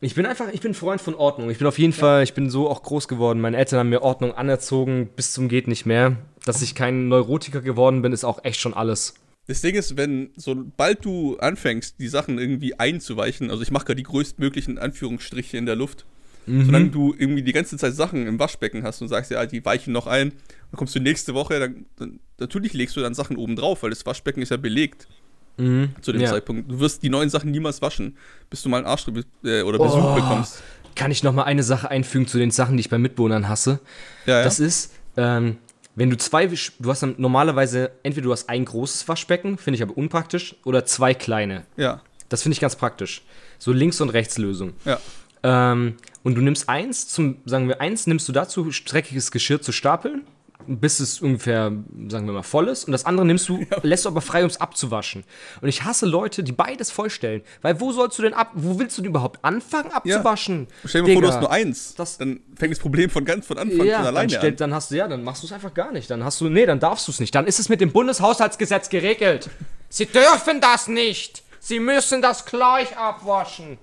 Ich 0.00 0.14
bin 0.14 0.26
einfach, 0.26 0.46
ich 0.52 0.60
bin 0.60 0.74
Freund 0.74 1.00
von 1.00 1.16
Ordnung. 1.16 1.50
Ich 1.50 1.58
bin 1.58 1.66
auf 1.66 1.78
jeden 1.78 1.92
Fall, 1.92 2.22
ich 2.22 2.34
bin 2.34 2.50
so 2.50 2.68
auch 2.68 2.84
groß 2.84 3.08
geworden. 3.08 3.40
Meine 3.40 3.56
Eltern 3.56 3.80
haben 3.80 3.88
mir 3.88 4.02
Ordnung 4.02 4.32
anerzogen 4.32 5.08
bis 5.16 5.32
zum 5.32 5.48
geht 5.48 5.66
nicht 5.66 5.86
mehr. 5.86 6.18
Dass 6.44 6.62
ich 6.62 6.76
kein 6.76 7.08
Neurotiker 7.08 7.62
geworden 7.62 8.02
bin, 8.02 8.12
ist 8.12 8.22
auch 8.22 8.44
echt 8.44 8.60
schon 8.60 8.74
alles. 8.74 9.14
Das 9.46 9.60
Ding 9.60 9.74
ist, 9.74 9.96
wenn, 9.96 10.30
sobald 10.36 11.04
du 11.04 11.36
anfängst, 11.38 11.96
die 11.98 12.08
Sachen 12.08 12.38
irgendwie 12.38 12.78
einzuweichen, 12.78 13.50
also 13.50 13.62
ich 13.62 13.70
mache 13.70 13.84
gerade 13.84 13.96
die 13.96 14.04
größtmöglichen 14.04 14.78
Anführungsstriche 14.78 15.58
in 15.58 15.66
der 15.66 15.76
Luft, 15.76 16.06
Mhm. 16.46 16.66
Solange 16.66 16.88
du 16.88 17.14
irgendwie 17.16 17.42
die 17.42 17.52
ganze 17.52 17.76
Zeit 17.76 17.94
Sachen 17.94 18.26
im 18.26 18.38
Waschbecken 18.38 18.82
hast 18.82 19.00
und 19.00 19.08
sagst, 19.08 19.30
ja, 19.30 19.44
die 19.46 19.64
weichen 19.64 19.92
noch 19.92 20.06
ein, 20.06 20.30
dann 20.30 20.76
kommst 20.76 20.94
du 20.94 21.00
nächste 21.00 21.34
Woche, 21.34 21.58
dann, 21.58 21.86
dann 21.96 22.20
natürlich 22.38 22.74
legst 22.74 22.96
du 22.96 23.00
dann 23.00 23.14
Sachen 23.14 23.36
oben 23.36 23.56
drauf, 23.56 23.82
weil 23.82 23.90
das 23.90 24.04
Waschbecken 24.04 24.42
ist 24.42 24.50
ja 24.50 24.56
belegt. 24.56 25.08
Mhm. 25.56 25.90
Zu 26.00 26.12
dem 26.12 26.20
ja. 26.20 26.30
Zeitpunkt. 26.30 26.70
Du 26.70 26.80
wirst 26.80 27.02
die 27.02 27.10
neuen 27.10 27.30
Sachen 27.30 27.50
niemals 27.52 27.80
waschen, 27.80 28.16
bis 28.50 28.62
du 28.62 28.68
mal 28.68 28.78
einen 28.78 28.86
Arsch 28.86 29.06
äh, 29.44 29.62
oder 29.62 29.78
Besuch 29.78 30.02
oh, 30.02 30.14
bekommst. 30.14 30.62
Kann 30.96 31.12
ich 31.12 31.22
noch 31.22 31.32
mal 31.32 31.44
eine 31.44 31.62
Sache 31.62 31.90
einfügen 31.90 32.26
zu 32.26 32.38
den 32.38 32.50
Sachen, 32.50 32.76
die 32.76 32.80
ich 32.80 32.90
bei 32.90 32.98
Mitbewohnern 32.98 33.48
hasse? 33.48 33.78
Ja, 34.26 34.38
ja. 34.38 34.44
Das 34.44 34.58
ist, 34.58 34.92
ähm, 35.16 35.58
wenn 35.94 36.10
du 36.10 36.16
zwei, 36.16 36.46
du 36.46 36.90
hast 36.90 37.02
dann 37.02 37.14
normalerweise, 37.18 37.92
entweder 38.02 38.24
du 38.24 38.32
hast 38.32 38.48
ein 38.48 38.64
großes 38.64 39.06
Waschbecken, 39.08 39.58
finde 39.58 39.76
ich 39.76 39.82
aber 39.82 39.96
unpraktisch, 39.96 40.56
oder 40.64 40.84
zwei 40.84 41.14
kleine. 41.14 41.64
Ja. 41.76 42.00
Das 42.28 42.42
finde 42.42 42.54
ich 42.54 42.60
ganz 42.60 42.76
praktisch. 42.76 43.22
So 43.58 43.72
Links- 43.72 44.00
und 44.00 44.10
Rechtslösung. 44.10 44.72
Ja. 44.84 44.98
Ähm, 45.42 45.96
und 46.22 46.34
du 46.34 46.40
nimmst 46.40 46.68
eins, 46.68 47.08
zum, 47.08 47.36
sagen 47.44 47.68
wir, 47.68 47.80
eins 47.80 48.06
nimmst 48.06 48.28
du 48.28 48.32
dazu, 48.32 48.68
dreckiges 48.84 49.30
Geschirr 49.30 49.60
zu 49.60 49.72
stapeln, 49.72 50.22
bis 50.66 51.00
es 51.00 51.20
ungefähr, 51.20 51.72
sagen 52.08 52.26
wir 52.26 52.32
mal, 52.32 52.42
voll 52.42 52.68
ist. 52.68 52.84
Und 52.84 52.92
das 52.92 53.04
andere 53.04 53.26
nimmst 53.26 53.48
du, 53.48 53.58
ja. 53.70 53.78
lässt 53.82 54.04
du 54.04 54.08
aber 54.08 54.20
frei, 54.20 54.42
um 54.42 54.50
es 54.50 54.60
abzuwaschen. 54.60 55.24
Und 55.60 55.68
ich 55.68 55.84
hasse 55.84 56.06
Leute, 56.06 56.42
die 56.42 56.52
beides 56.52 56.90
vollstellen. 56.90 57.42
Weil 57.62 57.80
wo 57.80 57.92
sollst 57.92 58.18
du 58.18 58.22
denn 58.22 58.34
ab, 58.34 58.52
wo 58.54 58.78
willst 58.78 58.98
du 58.98 59.02
denn 59.02 59.10
überhaupt 59.10 59.44
anfangen 59.44 59.92
abzuwaschen? 59.92 60.66
Ja. 60.68 60.88
Stell 60.88 61.02
dir 61.02 61.08
mal 61.08 61.12
vor, 61.14 61.22
du 61.22 61.28
hast 61.28 61.40
nur 61.40 61.50
eins. 61.50 61.94
Das, 61.94 62.18
dann 62.18 62.40
fängt 62.56 62.72
das 62.72 62.80
Problem 62.80 63.10
von 63.10 63.24
ganz 63.24 63.46
von 63.46 63.58
Anfang 63.58 63.86
ja, 63.86 63.98
von 63.98 64.06
alleine 64.06 64.28
dann 64.32 64.40
stell, 64.40 64.50
an. 64.50 64.56
Dann 64.56 64.74
hast 64.74 64.90
du, 64.90 64.96
ja, 64.96 65.08
dann 65.08 65.24
machst 65.24 65.42
du 65.42 65.46
es 65.46 65.52
einfach 65.52 65.74
gar 65.74 65.92
nicht. 65.92 66.10
Dann 66.10 66.24
hast 66.24 66.40
du, 66.40 66.48
nee, 66.48 66.66
dann 66.66 66.80
darfst 66.80 67.08
du 67.08 67.12
es 67.12 67.20
nicht. 67.20 67.34
Dann 67.34 67.46
ist 67.46 67.58
es 67.58 67.68
mit 67.68 67.80
dem 67.80 67.92
Bundeshaushaltsgesetz 67.92 68.88
geregelt. 68.88 69.50
Sie 69.88 70.06
dürfen 70.06 70.60
das 70.60 70.88
nicht. 70.88 71.42
Sie 71.60 71.80
müssen 71.80 72.20
das 72.20 72.44
gleich 72.44 72.96
abwaschen. 72.96 73.78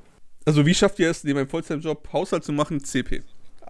Also 0.46 0.65
wie 0.65 0.74
schafft 0.74 1.00
ihr 1.00 1.10
es, 1.10 1.24
neben 1.24 1.39
einem 1.39 1.50
Vollzeitjob 1.50 2.12
Haushalt 2.13 2.44
zu 2.44 2.52
machen? 2.52 2.84
CP. 2.84 3.24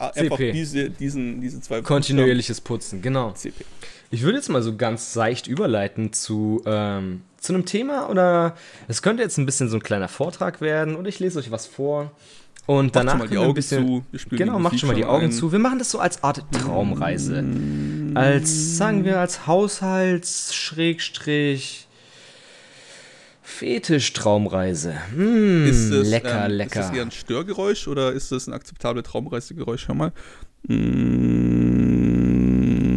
Einfach 0.10 0.38
diese, 0.38 0.90
diesen, 0.90 1.42
diese 1.42 1.62
zwei 1.62 1.82
Kontinuierliches 1.82 2.62
Putzen, 2.62 3.02
genau. 3.02 3.32
CP. 3.32 3.64
Ich 4.10 4.24
würde 4.24 4.38
jetzt 4.38 4.50
mal 4.50 4.62
so 4.62 4.76
ganz 4.76 5.14
seicht 5.14 5.48
überleiten 5.48 6.12
zu, 6.12 6.62
ähm, 6.66 7.22
zu 7.38 7.54
einem 7.54 7.66
Thema 7.66 8.10
oder 8.10 8.56
es 8.88 9.02
könnte 9.02 9.24
jetzt 9.24 9.38
ein 9.38 9.46
bisschen 9.46 9.70
so 9.70 9.78
ein 9.78 9.84
kleiner 9.84 10.10
Vortrag 10.10 10.60
werden 10.60 10.96
oder 10.96 11.08
ich 11.08 11.20
lese 11.20 11.40
euch 11.40 11.52
was 11.52 11.66
vor. 11.66 12.12
Und 12.68 12.96
danach 12.96 13.18
macht 13.18 13.30
schon 13.30 13.36
mal 13.36 13.42
die 13.42 13.46
Augen 13.46 13.54
bisschen, 13.54 14.06
zu. 14.12 14.36
genau, 14.36 14.60
macht 14.60 14.80
schon 14.80 14.88
mal 14.88 14.96
die 14.96 15.06
Augen 15.06 15.26
ein. 15.26 15.32
zu. 15.32 15.52
Wir 15.52 15.60
machen 15.60 15.80
das 15.80 15.92
so 15.92 16.00
als 16.00 16.24
Art 16.24 16.44
Traumreise. 16.52 17.44
Als, 18.14 18.78
sagen 18.78 19.04
wir, 19.04 19.20
als 19.20 19.48
Haushalts, 19.48 20.54
Schrägstrich, 20.54 21.88
Fetisch-Traumreise. 23.42 24.96
Mmh, 25.16 25.66
ist 25.68 25.92
das, 25.92 26.08
lecker, 26.08 26.46
ähm, 26.46 26.52
lecker. 26.52 26.80
Ist 26.80 26.90
das 26.90 26.96
eher 26.96 27.02
ein 27.02 27.12
Störgeräusch 27.12 27.88
oder 27.88 28.12
ist 28.12 28.32
das 28.32 28.48
ein 28.48 28.54
akzeptables 28.54 29.04
Traumreisegeräusch? 29.04 29.84
Schau 29.88 29.94
mal. 29.96 30.12
Mmh, 30.68 31.92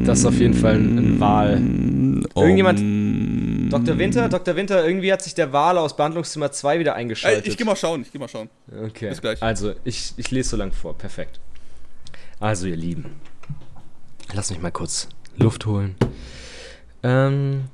das 0.04 0.20
ist 0.20 0.26
auf 0.26 0.38
jeden 0.38 0.54
Fall 0.54 0.74
ein, 0.74 0.98
ein 0.98 1.18
Wal. 1.20 1.60
Irgendjemand. 2.36 2.78
Um, 2.80 3.68
Dr. 3.70 3.98
Winter, 3.98 4.28
Dr. 4.28 4.54
Winter, 4.54 4.86
irgendwie 4.86 5.12
hat 5.12 5.22
sich 5.22 5.34
der 5.34 5.52
Wal 5.52 5.78
aus 5.78 5.96
Behandlungszimmer 5.96 6.52
2 6.52 6.78
wieder 6.78 6.94
eingeschaltet. 6.94 7.44
Ey, 7.44 7.50
ich 7.50 7.56
geh 7.56 7.64
mal 7.64 7.74
schauen, 7.74 8.02
ich 8.02 8.12
geh 8.12 8.18
mal 8.18 8.28
schauen. 8.28 8.50
Okay. 8.70 9.08
Bis 9.08 9.20
gleich. 9.20 9.42
Also, 9.42 9.72
ich, 9.84 10.12
ich 10.16 10.30
lese 10.30 10.50
so 10.50 10.56
lang 10.56 10.72
vor. 10.72 10.96
Perfekt. 10.96 11.40
Also, 12.38 12.66
ihr 12.66 12.76
Lieben. 12.76 13.16
Lasst 14.32 14.50
mich 14.50 14.60
mal 14.60 14.70
kurz 14.70 15.08
Luft 15.36 15.66
holen. 15.66 15.96
Ähm, 17.02 17.64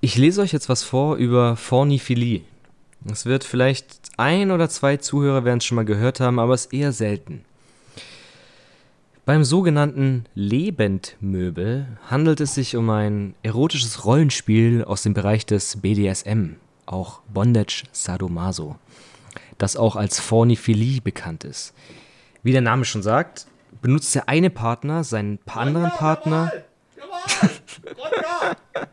ich 0.00 0.16
lese 0.16 0.40
euch 0.40 0.52
jetzt 0.52 0.68
was 0.68 0.82
vor 0.82 1.16
über 1.16 1.56
Forniphilie. 1.56 2.42
Es 3.10 3.26
wird 3.26 3.44
vielleicht 3.44 4.00
ein 4.16 4.50
oder 4.50 4.68
zwei 4.68 4.96
Zuhörer 4.96 5.44
werden 5.44 5.58
es 5.58 5.64
schon 5.64 5.76
mal 5.76 5.84
gehört 5.84 6.20
haben, 6.20 6.38
aber 6.38 6.54
es 6.54 6.66
ist 6.66 6.72
eher 6.72 6.92
selten. 6.92 7.44
Beim 9.26 9.44
sogenannten 9.44 10.24
Lebendmöbel 10.34 11.86
handelt 12.08 12.40
es 12.40 12.54
sich 12.54 12.76
um 12.76 12.88
ein 12.90 13.34
erotisches 13.42 14.04
Rollenspiel 14.04 14.84
aus 14.84 15.02
dem 15.02 15.14
Bereich 15.14 15.46
des 15.46 15.80
BDSM, 15.80 16.56
auch 16.86 17.20
Bondage 17.32 17.84
Sadomaso, 17.92 18.76
das 19.58 19.76
auch 19.76 19.96
als 19.96 20.18
Forniphilie 20.18 21.00
bekannt 21.00 21.44
ist. 21.44 21.74
Wie 22.42 22.52
der 22.52 22.62
Name 22.62 22.86
schon 22.86 23.02
sagt, 23.02 23.46
benutzt 23.82 24.14
der 24.14 24.28
eine 24.28 24.50
Partner 24.50 25.04
seinen 25.04 25.38
anderen 25.46 25.90
Partner. 25.90 26.50
Jawohl, 26.96 27.50
jawohl. 27.84 28.86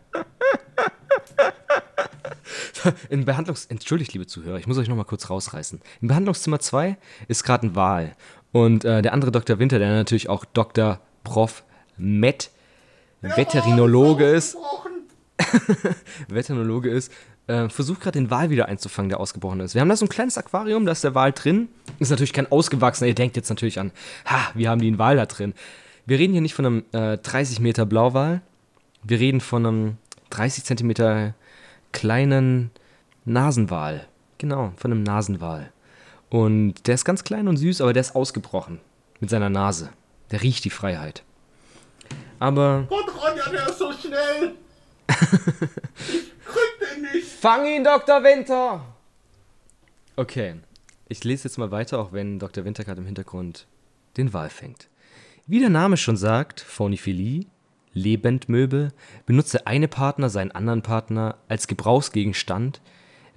In 3.09 3.25
Behandlungs... 3.25 3.65
Entschuldigt, 3.65 4.13
liebe 4.13 4.27
Zuhörer, 4.27 4.57
ich 4.57 4.67
muss 4.67 4.77
euch 4.77 4.87
noch 4.87 4.95
mal 4.95 5.03
kurz 5.03 5.29
rausreißen. 5.29 5.81
Im 6.01 6.07
Behandlungszimmer 6.07 6.59
2 6.59 6.97
ist 7.27 7.43
gerade 7.43 7.67
ein 7.67 7.75
Wahl. 7.75 8.15
Und 8.51 8.85
äh, 8.85 9.01
der 9.01 9.13
andere 9.13 9.31
Dr. 9.31 9.59
Winter, 9.59 9.79
der 9.79 9.89
natürlich 9.89 10.29
auch 10.29 10.45
Dr. 10.45 10.99
Prof. 11.23 11.63
Met 11.99 12.51
Veterinologe 13.21 14.25
ist, 14.25 14.55
Veterinologe 16.27 16.91
ist, 16.91 17.11
äh, 17.47 17.69
versucht 17.69 18.01
gerade 18.01 18.19
den 18.19 18.29
Wal 18.29 18.51
wieder 18.51 18.67
einzufangen, 18.67 19.09
der 19.09 19.19
ausgebrochen 19.19 19.61
ist. 19.61 19.73
Wir 19.73 19.81
haben 19.81 19.89
da 19.89 19.95
so 19.95 20.05
ein 20.05 20.09
kleines 20.09 20.37
Aquarium, 20.37 20.85
da 20.85 20.91
ist 20.91 21.03
der 21.03 21.15
Wal 21.15 21.31
drin. 21.31 21.69
Ist 21.97 22.11
natürlich 22.11 22.33
kein 22.33 22.51
ausgewachsener. 22.51 23.07
Ihr 23.07 23.15
denkt 23.15 23.35
jetzt 23.35 23.49
natürlich 23.49 23.79
an, 23.79 23.91
ha, 24.25 24.51
wir 24.53 24.69
haben 24.69 24.81
den 24.81 24.99
Wal 24.99 25.15
da 25.15 25.25
drin. 25.25 25.53
Wir 26.05 26.19
reden 26.19 26.33
hier 26.33 26.41
nicht 26.41 26.53
von 26.53 26.65
einem 26.65 26.85
äh, 26.91 27.17
30 27.17 27.59
Meter 27.59 27.85
Blauwal. 27.85 28.41
Wir 29.01 29.19
reden 29.19 29.41
von 29.41 29.65
einem 29.65 29.97
30 30.29 30.63
Zentimeter 30.63 31.33
kleinen 31.91 32.69
Nasenwal. 33.27 34.07
Genau, 34.37 34.73
von 34.77 34.91
einem 34.91 35.03
Nasenwal. 35.03 35.71
Und 36.29 36.87
der 36.87 36.95
ist 36.95 37.05
ganz 37.05 37.23
klein 37.23 37.47
und 37.47 37.57
süß, 37.57 37.81
aber 37.81 37.93
der 37.93 38.01
ist 38.01 38.15
ausgebrochen 38.15 38.79
mit 39.19 39.29
seiner 39.29 39.49
Nase. 39.49 39.89
Der 40.31 40.41
riecht 40.41 40.65
die 40.65 40.69
Freiheit. 40.69 41.23
Aber. 42.39 42.85
Gott, 42.89 43.05
Ronja, 43.07 43.49
der 43.49 43.67
ist 43.67 43.79
so 43.79 43.91
schnell! 43.91 44.55
ich 45.07 46.31
krieg 46.45 46.93
den 46.95 47.01
nicht! 47.01 47.27
Fang 47.27 47.65
ihn, 47.65 47.83
Dr. 47.83 48.23
Winter! 48.23 48.81
Okay, 50.15 50.55
ich 51.07 51.23
lese 51.23 51.47
jetzt 51.47 51.57
mal 51.57 51.71
weiter, 51.71 51.99
auch 51.99 52.11
wenn 52.11 52.39
Dr. 52.39 52.65
Winter 52.65 52.83
gerade 52.83 52.99
im 52.99 53.05
Hintergrund 53.05 53.67
den 54.17 54.33
Wal 54.33 54.49
fängt. 54.49 54.87
Wie 55.45 55.59
der 55.59 55.69
Name 55.69 55.97
schon 55.97 56.17
sagt, 56.17 56.59
Fauniphilie 56.59 57.45
Lebendmöbel 57.93 58.93
benutze 59.25 59.67
eine 59.67 59.87
Partner 59.87 60.29
seinen 60.29 60.51
anderen 60.51 60.81
Partner 60.81 61.37
als 61.47 61.67
Gebrauchsgegenstand, 61.67 62.81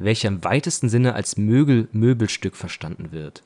welcher 0.01 0.29
im 0.29 0.43
weitesten 0.43 0.89
Sinne 0.89 1.15
als 1.15 1.37
Möbel, 1.37 1.89
Möbelstück 1.93 2.57
verstanden 2.57 3.13
wird. 3.13 3.45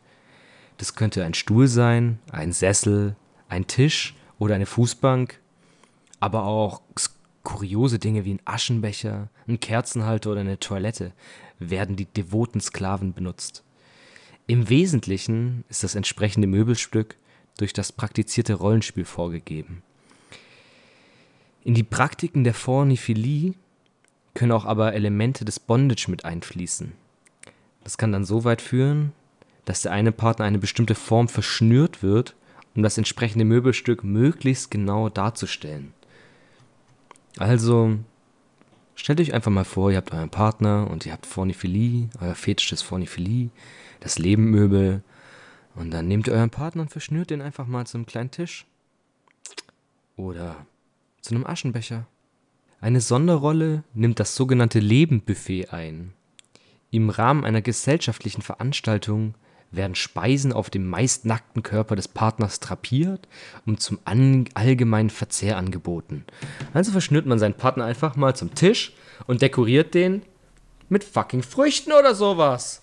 Das 0.79 0.95
könnte 0.95 1.25
ein 1.25 1.35
Stuhl 1.35 1.69
sein, 1.69 2.19
ein 2.31 2.53
Sessel, 2.53 3.17
ein 3.49 3.67
Tisch 3.67 4.15
oder 4.39 4.55
eine 4.55 4.67
Fußbank, 4.67 5.41
aber 6.21 6.45
auch 6.45 6.81
kuriose 7.43 7.99
Dinge 7.99 8.25
wie 8.25 8.35
ein 8.35 8.41
Aschenbecher, 8.47 9.29
ein 9.47 9.61
Kerzenhalter 9.61 10.31
oder 10.31 10.41
eine 10.41 10.59
Toilette 10.59 11.13
werden 11.59 11.97
die 11.97 12.07
devoten 12.07 12.61
Sklaven 12.61 13.13
benutzt. 13.13 13.63
Im 14.47 14.69
Wesentlichen 14.71 15.65
ist 15.69 15.85
das 15.85 15.95
entsprechende 15.95 16.49
Möbelstück 16.49 17.17
durch 17.59 17.73
das 17.73 17.93
praktizierte 17.93 18.55
Rollenspiel 18.55 19.05
vorgegeben 19.05 19.83
in 21.65 21.75
die 21.75 21.83
Praktiken 21.83 22.45
der 22.45 22.55
Forniphilie 22.55 23.55
können 24.35 24.53
auch 24.53 24.65
aber 24.65 24.95
Elemente 24.95 25.45
des 25.45 25.61
Bondage 25.61 26.07
mit 26.09 26.25
einfließen. 26.25 26.93
Das 27.83 27.99
kann 27.99 28.13
dann 28.13 28.25
so 28.25 28.45
weit 28.45 28.61
führen, 28.61 29.13
dass 29.65 29.83
der 29.83 29.93
eine 29.93 30.13
Partner 30.13 30.45
eine 30.45 30.59
bestimmte 30.59 30.95
Form 30.95 31.29
verschnürt 31.29 32.03
wird, 32.03 32.35
um 32.75 32.83
das 32.83 32.99
entsprechende 32.99 33.45
Möbelstück 33.45 34.05
möglichst 34.05 34.71
genau 34.71 35.09
darzustellen. 35.09 35.95
Also, 37.39 37.97
stellt 38.95 39.21
euch 39.21 39.35
einfach 39.35 39.51
mal 39.51 39.65
vor, 39.65 39.91
ihr 39.91 39.97
habt 39.97 40.13
euren 40.13 40.31
Partner 40.31 40.89
und 40.91 41.07
ihr 41.07 41.13
habt 41.13 41.27
Forniphilie, 41.27 42.09
euer 42.21 42.35
Fetisch 42.35 42.73
ist 42.73 42.83
Forniphilie, 42.83 43.51
das 44.01 44.19
Lebenmöbel, 44.19 45.03
und 45.75 45.91
dann 45.91 46.07
nehmt 46.07 46.29
ihr 46.29 46.35
euren 46.35 46.51
Partner 46.51 46.83
und 46.83 46.91
verschnürt 46.91 47.31
den 47.31 47.43
einfach 47.43 47.67
mal 47.67 47.87
zu 47.87 47.99
einem 47.99 48.07
kleinen 48.07 48.31
Tisch. 48.31 48.67
Oder 50.17 50.67
zu 51.21 51.35
einem 51.35 51.47
Aschenbecher. 51.47 52.07
Eine 52.85 53.01
Sonderrolle 53.01 53.83
nimmt 53.95 54.21
das 54.21 54.35
sogenannte 54.35 54.79
Lebenbuffet 54.79 55.71
ein. 55.71 56.13
Im 56.91 57.09
Rahmen 57.09 57.47
einer 57.47 57.63
gesellschaftlichen 57.63 58.43
Veranstaltung 58.43 59.37
werden 59.71 59.95
Speisen 59.95 60.53
auf 60.53 60.69
dem 60.69 60.91
meist 60.91 61.25
nackten 61.25 61.63
Körper 61.63 61.97
des 61.97 62.09
Partners 62.09 62.61
drapiert 62.61 63.27
und 63.65 63.81
zum 63.81 64.01
allgemeinen 64.05 65.09
Verzehr 65.09 65.57
angeboten. 65.57 66.27
Also 66.75 66.93
verschnürt 66.93 67.25
man 67.25 67.39
seinen 67.39 67.55
Partner 67.55 67.87
einfach 67.87 68.17
mal 68.17 68.37
zum 68.37 68.55
Tisch 68.55 68.93
und 69.27 69.41
dekoriert 69.41 69.95
den 69.95 70.21
mit 70.91 71.05
fucking 71.05 71.43
Früchten 71.43 71.91
oder 71.91 72.15
sowas. 72.15 72.83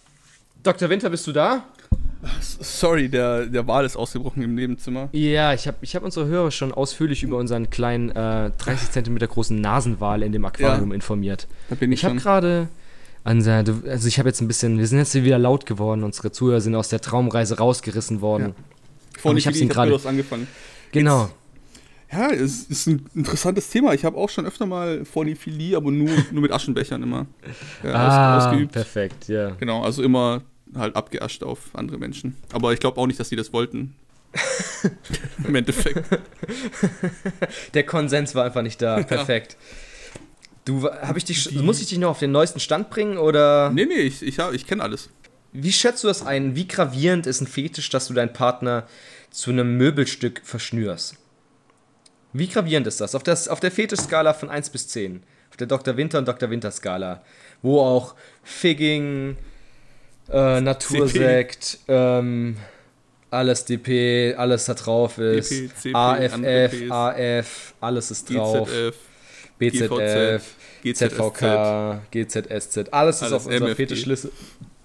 Dr. 0.63 0.89
Winter, 0.89 1.11
bist 1.11 1.27
du 1.27 1.31
da? 1.31 1.65
Sorry, 2.39 3.09
der, 3.09 3.45
der 3.47 3.67
Wal 3.67 3.85
ist 3.85 3.95
ausgebrochen 3.95 4.43
im 4.43 4.55
Nebenzimmer. 4.55 5.09
Ja, 5.11 5.53
ich 5.53 5.67
habe 5.67 5.77
ich 5.81 5.95
hab 5.95 6.03
unsere 6.03 6.27
Hörer 6.27 6.51
schon 6.51 6.71
ausführlich 6.73 7.23
über 7.23 7.37
unseren 7.37 7.69
kleinen 7.69 8.09
äh, 8.09 8.51
30 8.57 8.91
cm 8.91 9.17
großen 9.17 9.59
Nasenwal 9.59 10.23
in 10.23 10.31
dem 10.31 10.45
Aquarium 10.45 10.89
ja, 10.89 10.95
informiert. 10.95 11.47
Da 11.69 11.75
bin 11.75 11.91
ich 11.91 11.99
ich 11.99 12.05
habe 12.05 12.15
gerade 12.17 12.67
also 13.23 14.07
ich 14.07 14.17
habe 14.17 14.29
jetzt 14.29 14.41
ein 14.41 14.47
bisschen, 14.47 14.79
wir 14.79 14.87
sind 14.87 14.97
jetzt 14.97 15.13
wieder 15.13 15.37
laut 15.37 15.65
geworden, 15.65 16.03
unsere 16.03 16.31
Zuhörer 16.31 16.61
sind 16.61 16.73
aus 16.73 16.89
der 16.89 17.01
Traumreise 17.01 17.57
rausgerissen 17.57 18.21
worden. 18.21 18.55
Ich 19.17 19.45
hab's 19.45 19.55
ich 19.57 19.61
ihn 19.61 19.69
hab 19.69 19.87
gerade- 19.87 20.09
angefangen. 20.09 20.47
Genau. 20.91 21.29
Ja, 22.11 22.29
es 22.29 22.63
ist 22.63 22.87
ein 22.87 23.05
interessantes 23.15 23.69
Thema. 23.69 23.93
Ich 23.93 24.03
habe 24.03 24.17
auch 24.17 24.29
schon 24.29 24.45
öfter 24.45 24.65
mal 24.65 25.05
Phonophilie, 25.05 25.77
aber 25.77 25.91
nur, 25.91 26.09
nur 26.31 26.41
mit 26.41 26.51
Aschenbechern 26.51 27.01
immer 27.03 27.25
ja, 27.83 27.93
ah, 27.93 28.37
aus, 28.37 28.43
ausgeübt. 28.45 28.73
perfekt, 28.73 29.29
ja. 29.29 29.51
Genau, 29.51 29.81
also 29.83 30.03
immer 30.03 30.41
halt 30.75 30.95
abgeascht 30.95 31.43
auf 31.43 31.59
andere 31.73 31.97
Menschen. 31.97 32.35
Aber 32.53 32.73
ich 32.73 32.79
glaube 32.79 32.99
auch 32.99 33.07
nicht, 33.07 33.19
dass 33.19 33.29
die 33.29 33.35
das 33.35 33.51
wollten. 33.53 33.95
Im 35.45 35.55
Endeffekt. 35.55 36.03
Der 37.73 37.85
Konsens 37.85 38.35
war 38.35 38.45
einfach 38.45 38.61
nicht 38.61 38.81
da, 38.81 39.01
perfekt. 39.03 39.57
Du, 40.65 40.89
habe 40.89 41.17
ich 41.17 41.25
dich, 41.25 41.51
muss 41.61 41.81
ich 41.81 41.87
dich 41.87 41.97
noch 41.97 42.11
auf 42.11 42.19
den 42.19 42.31
neuesten 42.31 42.59
Stand 42.59 42.89
bringen 42.89 43.17
oder 43.17 43.71
Nee, 43.71 43.85
nee, 43.85 43.95
ich, 43.95 44.21
ich, 44.21 44.39
hab- 44.39 44.53
ich 44.53 44.67
kenne 44.67 44.83
alles. 44.83 45.09
wie 45.53 45.71
schätzt 45.71 46.03
du 46.03 46.07
das 46.07 46.25
ein? 46.25 46.55
Wie 46.55 46.67
gravierend 46.67 47.25
ist 47.27 47.41
ein 47.41 47.47
Fetisch, 47.47 47.89
dass 47.89 48.07
du 48.07 48.13
deinen 48.13 48.31
Partner 48.33 48.87
zu 49.31 49.49
einem 49.51 49.75
Möbelstück 49.77 50.41
verschnürst? 50.43 51.15
Wie 52.33 52.47
gravierend 52.47 52.87
ist 52.87 53.01
das? 53.01 53.15
Auf, 53.15 53.23
das, 53.23 53.47
auf 53.49 53.59
der 53.59 53.71
Fetischskala 53.71 54.33
von 54.33 54.49
1 54.49 54.69
bis 54.69 54.87
10. 54.87 55.23
Auf 55.49 55.57
der 55.57 55.67
Dr. 55.67 55.97
Winter 55.97 56.19
und 56.19 56.27
Dr. 56.27 56.49
Winter 56.49 56.71
Skala. 56.71 57.23
Wo 57.61 57.81
auch 57.81 58.15
Figging, 58.43 59.35
äh, 60.31 60.61
Natursekt, 60.61 61.79
ähm, 61.87 62.57
alles 63.29 63.65
DP, 63.65 64.35
alles 64.37 64.65
da 64.65 64.73
drauf 64.73 65.17
ist. 65.17 65.51
DP, 65.51 65.75
CP, 65.75 65.95
AFF, 65.95 66.91
AF, 66.91 67.73
alles 67.79 68.11
ist 68.11 68.29
drauf. 68.29 68.67
GZF, 68.67 68.95
BZF, 69.57 70.55
GZSZ. 70.83 71.15
ZVK, 71.15 72.01
GZSZ, 72.11 72.77
alles 72.91 73.17
ist 73.17 73.23
Alles 73.23 73.33
auf 73.33 73.45
unserer 73.45 73.69
MFG. 73.69 73.75
Fetischliste. 73.75 74.31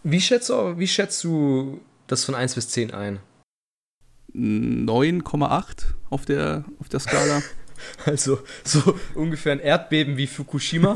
Wie 0.02 0.20
schätzt, 0.20 0.48
du, 0.50 0.78
wie 0.78 0.86
schätzt 0.86 1.24
du 1.24 1.80
das 2.06 2.24
von 2.24 2.34
1 2.34 2.54
bis 2.54 2.68
10 2.68 2.92
ein? 2.92 3.18
9,8 4.34 5.84
auf 6.10 6.24
der, 6.26 6.64
auf 6.78 6.88
der 6.88 7.00
Skala. 7.00 7.42
Also 8.04 8.38
so 8.64 8.98
ungefähr 9.14 9.52
ein 9.52 9.60
Erdbeben 9.60 10.16
wie 10.16 10.26
Fukushima. 10.26 10.94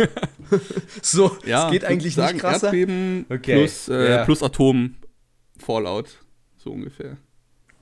so, 1.03 1.37
ja, 1.45 1.67
es 1.67 1.73
geht 1.73 1.83
ich 1.83 1.89
eigentlich 1.89 2.17
würd 2.17 2.33
nicht 2.33 2.41
sagen, 2.43 2.53
krasser. 2.53 2.67
Erdbeben 2.67 3.27
Okay, 3.29 3.55
plus, 3.59 3.89
äh, 3.89 4.11
ja. 4.11 4.25
plus 4.25 4.43
Atom-Fallout. 4.43 6.07
So 6.57 6.71
ungefähr. 6.71 7.17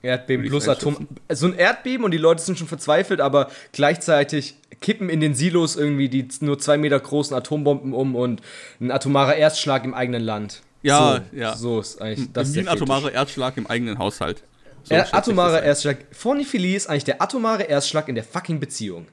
Erdbeben 0.01 0.47
plus 0.47 0.67
Atom. 0.69 1.07
So 1.29 1.47
ein 1.47 1.55
Erdbeben 1.55 2.05
und 2.05 2.11
die 2.11 2.17
Leute 2.17 2.41
sind 2.41 2.57
schon 2.57 2.67
verzweifelt, 2.67 3.19
aber 3.19 3.51
gleichzeitig 3.73 4.55
kippen 4.79 5.09
in 5.09 5.19
den 5.19 5.35
Silos 5.35 5.75
irgendwie 5.75 6.07
die 6.07 6.27
nur 6.39 6.57
zwei 6.57 6.77
Meter 6.77 6.99
großen 6.99 7.35
Atombomben 7.35 7.93
um 7.93 8.15
und 8.15 8.41
ein 8.79 8.91
atomarer 8.91 9.35
Erstschlag 9.35 9.83
im 9.83 9.93
eigenen 9.93 10.23
Land. 10.23 10.61
Ja, 10.81 11.23
so, 11.31 11.37
ja. 11.37 11.55
So 11.55 11.79
ist 11.81 12.01
eigentlich 12.01 12.31
das. 12.31 12.53
Wie 12.53 12.59
ein 12.59 12.69
atomarer 12.69 13.11
Erdschlag 13.11 13.57
im 13.57 13.67
eigenen 13.67 13.97
Haushalt. 13.97 14.43
So 14.83 14.93
Er, 14.95 15.13
atomarer 15.13 15.57
ein. 15.57 15.63
Erstschlag. 15.63 16.05
Phonophilie 16.11 16.75
ist 16.75 16.87
eigentlich 16.87 17.03
der 17.05 17.21
atomare 17.21 17.63
Erstschlag 17.63 18.07
in 18.07 18.15
der 18.15 18.23
fucking 18.23 18.59
Beziehung. 18.59 19.07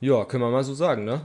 Ja, 0.00 0.24
können 0.24 0.42
wir 0.42 0.50
mal 0.50 0.64
so 0.64 0.74
sagen, 0.74 1.04
ne? 1.04 1.22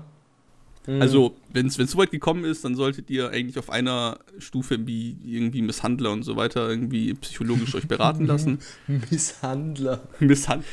Also, 0.86 1.38
wenn 1.54 1.68
es 1.68 1.76
so 1.76 1.98
weit 1.98 2.12
gekommen 2.12 2.44
ist, 2.44 2.66
dann 2.66 2.76
solltet 2.76 3.10
ihr 3.10 3.30
eigentlich 3.30 3.58
auf 3.58 3.70
einer 3.70 4.20
Stufe 4.38 4.86
wie 4.86 5.16
irgendwie 5.24 5.62
Misshandler 5.62 6.12
und 6.12 6.24
so 6.24 6.36
weiter 6.36 6.68
irgendwie 6.68 7.14
psychologisch 7.14 7.74
euch 7.74 7.88
beraten 7.88 8.26
lassen. 8.26 8.60
Misshandler. 9.10 10.02
Misshandler. 10.20 10.68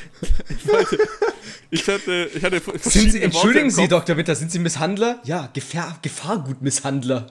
Ich 0.49 0.67
wollte. 0.67 0.97
Ich 1.69 1.87
hatte, 1.87 2.29
ich 2.35 2.43
hatte 2.43 2.61
Sind 2.81 3.11
Sie, 3.11 3.21
entschuldigen 3.21 3.69
Sie. 3.69 3.87
Dr. 3.87 4.17
Winter, 4.17 4.35
sind 4.35 4.51
Sie 4.51 4.59
Misshandler? 4.59 5.21
Ja, 5.23 5.49
Gefahr, 5.53 5.97
Gefahrgutmisshandler. 6.01 7.27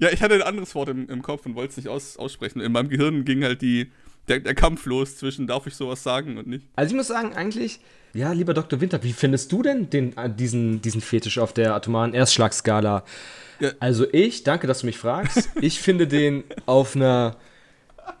Ja, 0.00 0.10
ich 0.10 0.20
hatte 0.20 0.34
ein 0.34 0.42
anderes 0.42 0.74
Wort 0.74 0.90
im, 0.90 1.08
im 1.08 1.22
Kopf 1.22 1.46
und 1.46 1.54
wollte 1.54 1.70
es 1.70 1.76
nicht 1.78 1.88
aus, 1.88 2.18
aussprechen. 2.18 2.60
In 2.60 2.72
meinem 2.72 2.90
Gehirn 2.90 3.24
ging 3.24 3.42
halt 3.42 3.62
die, 3.62 3.90
der, 4.28 4.40
der 4.40 4.54
Kampf 4.54 4.86
los 4.86 5.16
zwischen, 5.16 5.46
darf 5.46 5.66
ich 5.66 5.74
sowas 5.74 6.02
sagen 6.02 6.38
und 6.38 6.46
nicht. 6.46 6.66
Also 6.76 6.90
ich 6.92 6.96
muss 6.96 7.08
sagen, 7.08 7.34
eigentlich, 7.34 7.80
ja, 8.14 8.32
lieber 8.32 8.54
Dr. 8.54 8.80
Winter, 8.80 9.02
wie 9.02 9.12
findest 9.12 9.52
du 9.52 9.62
denn 9.62 9.90
den, 9.90 10.16
äh, 10.16 10.30
diesen, 10.30 10.80
diesen 10.82 11.00
Fetisch 11.00 11.38
auf 11.38 11.52
der 11.52 11.74
atomaren 11.74 12.14
Erstschlagskala? 12.14 13.04
Ja. 13.60 13.72
Also 13.80 14.06
ich, 14.12 14.44
danke, 14.44 14.66
dass 14.66 14.80
du 14.80 14.86
mich 14.86 14.98
fragst, 14.98 15.50
ich 15.60 15.80
finde 15.80 16.06
den 16.06 16.44
auf 16.66 16.96
einer 16.96 17.36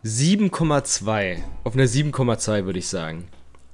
7,2. 0.04 1.38
Auf 1.64 1.74
einer 1.74 1.86
7,2 1.86 2.64
würde 2.64 2.78
ich 2.78 2.88
sagen. 2.88 3.28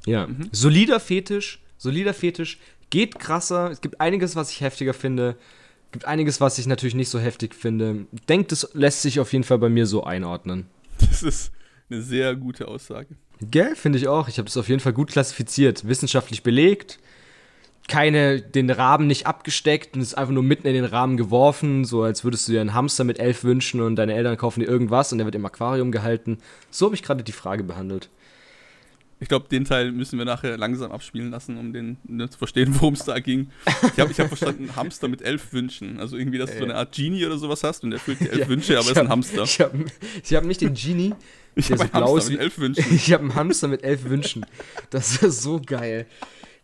Ja, 0.07 0.29
solider 0.53 1.01
Fetisch, 1.01 1.61
solider 1.79 2.15
Fetisch, 2.15 2.59
geht 2.91 3.19
krasser. 3.19 3.71
Es 3.71 3.81
gibt 3.81 4.01
einiges, 4.01 4.37
was 4.37 4.51
ich 4.51 4.61
heftiger 4.61 4.95
finde. 4.95 5.37
Es 5.87 5.93
gibt 5.93 6.05
einiges, 6.05 6.41
was 6.41 6.59
ich 6.59 6.67
natürlich 6.67 6.95
nicht 6.95 7.09
so 7.09 7.19
heftig 7.19 7.55
finde. 7.55 8.07
Denkt, 8.29 8.53
das 8.53 8.69
lässt 8.75 9.03
sich 9.03 9.19
auf 9.21 9.33
jeden 9.33 9.45
Fall 9.45 9.59
bei 9.59 9.69
mir 9.69 9.87
so 9.87 10.05
einordnen. 10.05 10.67
Das 11.01 11.23
ist 11.23 11.51
eine 11.91 12.03
sehr 12.03 12.35
gute 12.35 12.69
Aussage. 12.69 13.17
Gell, 13.41 13.75
finde 13.75 13.99
ich 13.99 14.09
auch. 14.09 14.29
Ich 14.29 14.39
habe 14.39 14.47
das 14.47 14.57
auf 14.57 14.69
jeden 14.69 14.81
Fall 14.81 14.93
gut 14.93 15.11
klassifiziert. 15.11 15.87
Wissenschaftlich 15.87 16.43
belegt. 16.43 16.99
Keine, 17.87 18.41
den 18.41 18.71
Rahmen 18.71 19.07
nicht 19.07 19.27
abgesteckt 19.27 19.95
und 19.95 20.01
es 20.01 20.09
ist 20.09 20.15
einfach 20.15 20.33
nur 20.33 20.43
mitten 20.43 20.67
in 20.67 20.73
den 20.73 20.87
Rahmen 20.87 21.19
geworfen, 21.19 21.85
so 21.85 22.03
als 22.03 22.25
würdest 22.25 22.49
du 22.49 22.53
dir 22.53 22.63
einen 22.63 22.73
Hamster 22.73 23.05
mit 23.05 23.19
elf 23.19 23.45
wünschen 23.45 23.83
und 23.83 23.97
deine 23.97 24.15
Eltern 24.15 24.39
kaufen 24.39 24.61
dir 24.61 24.67
irgendwas 24.67 25.13
und 25.13 25.19
der 25.19 25.27
wird 25.27 25.35
im 25.35 25.45
Aquarium 25.45 25.93
gehalten. 25.93 26.39
So 26.71 26.87
habe 26.87 26.95
ich 26.95 27.03
gerade 27.03 27.23
die 27.23 27.33
Frage 27.33 27.63
behandelt. 27.63 28.09
Ich 29.21 29.29
glaube, 29.29 29.49
den 29.49 29.65
Teil 29.65 29.93
müssen 29.93 30.19
wir 30.19 30.25
nachher 30.25 30.57
langsam 30.57 30.93
abspielen 30.93 31.31
lassen, 31.31 31.57
um 31.57 31.73
den 31.73 31.99
ne, 32.05 32.29
zu 32.29 32.39
verstehen, 32.39 32.75
worum 32.81 32.95
es 32.95 33.05
da 33.05 33.19
ging. 33.21 33.51
Ich 33.67 34.01
habe 34.01 34.11
ich 34.11 34.19
hab 34.19 34.29
verstanden, 34.29 34.71
Hamster 34.77 35.09
mit 35.09 35.23
elf 35.23 35.53
Wünschen. 35.53 36.01
Also 36.01 36.17
irgendwie, 36.17 36.39
dass 36.39 36.51
du 36.53 36.59
so 36.59 36.65
eine 36.65 36.75
Art 36.75 36.95
Genie 36.95 37.25
oder 37.27 37.39
sowas 37.39 37.63
hast 37.65 37.85
und 37.85 37.91
der 37.91 37.99
erfüllt 37.99 38.21
dir 38.21 38.31
elf 38.31 38.41
Ja, 38.41 38.49
Wünsche, 38.49 38.79
aber 38.79 38.87
ich 38.87 38.93
ist 38.93 38.99
ein 38.99 39.09
Hamster. 39.09 39.43
Ich 39.45 39.61
habe 39.61 39.85
ich 40.23 40.35
hab 40.35 40.45
nicht 40.45 40.61
den 40.63 40.75
Genie, 40.75 41.15
Ich 41.57 41.71
habe 41.71 41.83
einen 41.83 41.93
Hamster 42.05 42.31
mit 42.33 42.41
elf 42.41 42.59
Wünschen. 42.59 42.85
Ich 42.95 43.13
habe 43.13 43.23
einen 43.23 43.35
Hamster 43.35 43.69
mit 43.69 43.83
elf 43.85 44.05
Wünschen. 44.05 44.47
Das 44.91 45.21
wäre 45.23 45.31
so 45.31 45.61
geil. 45.65 46.07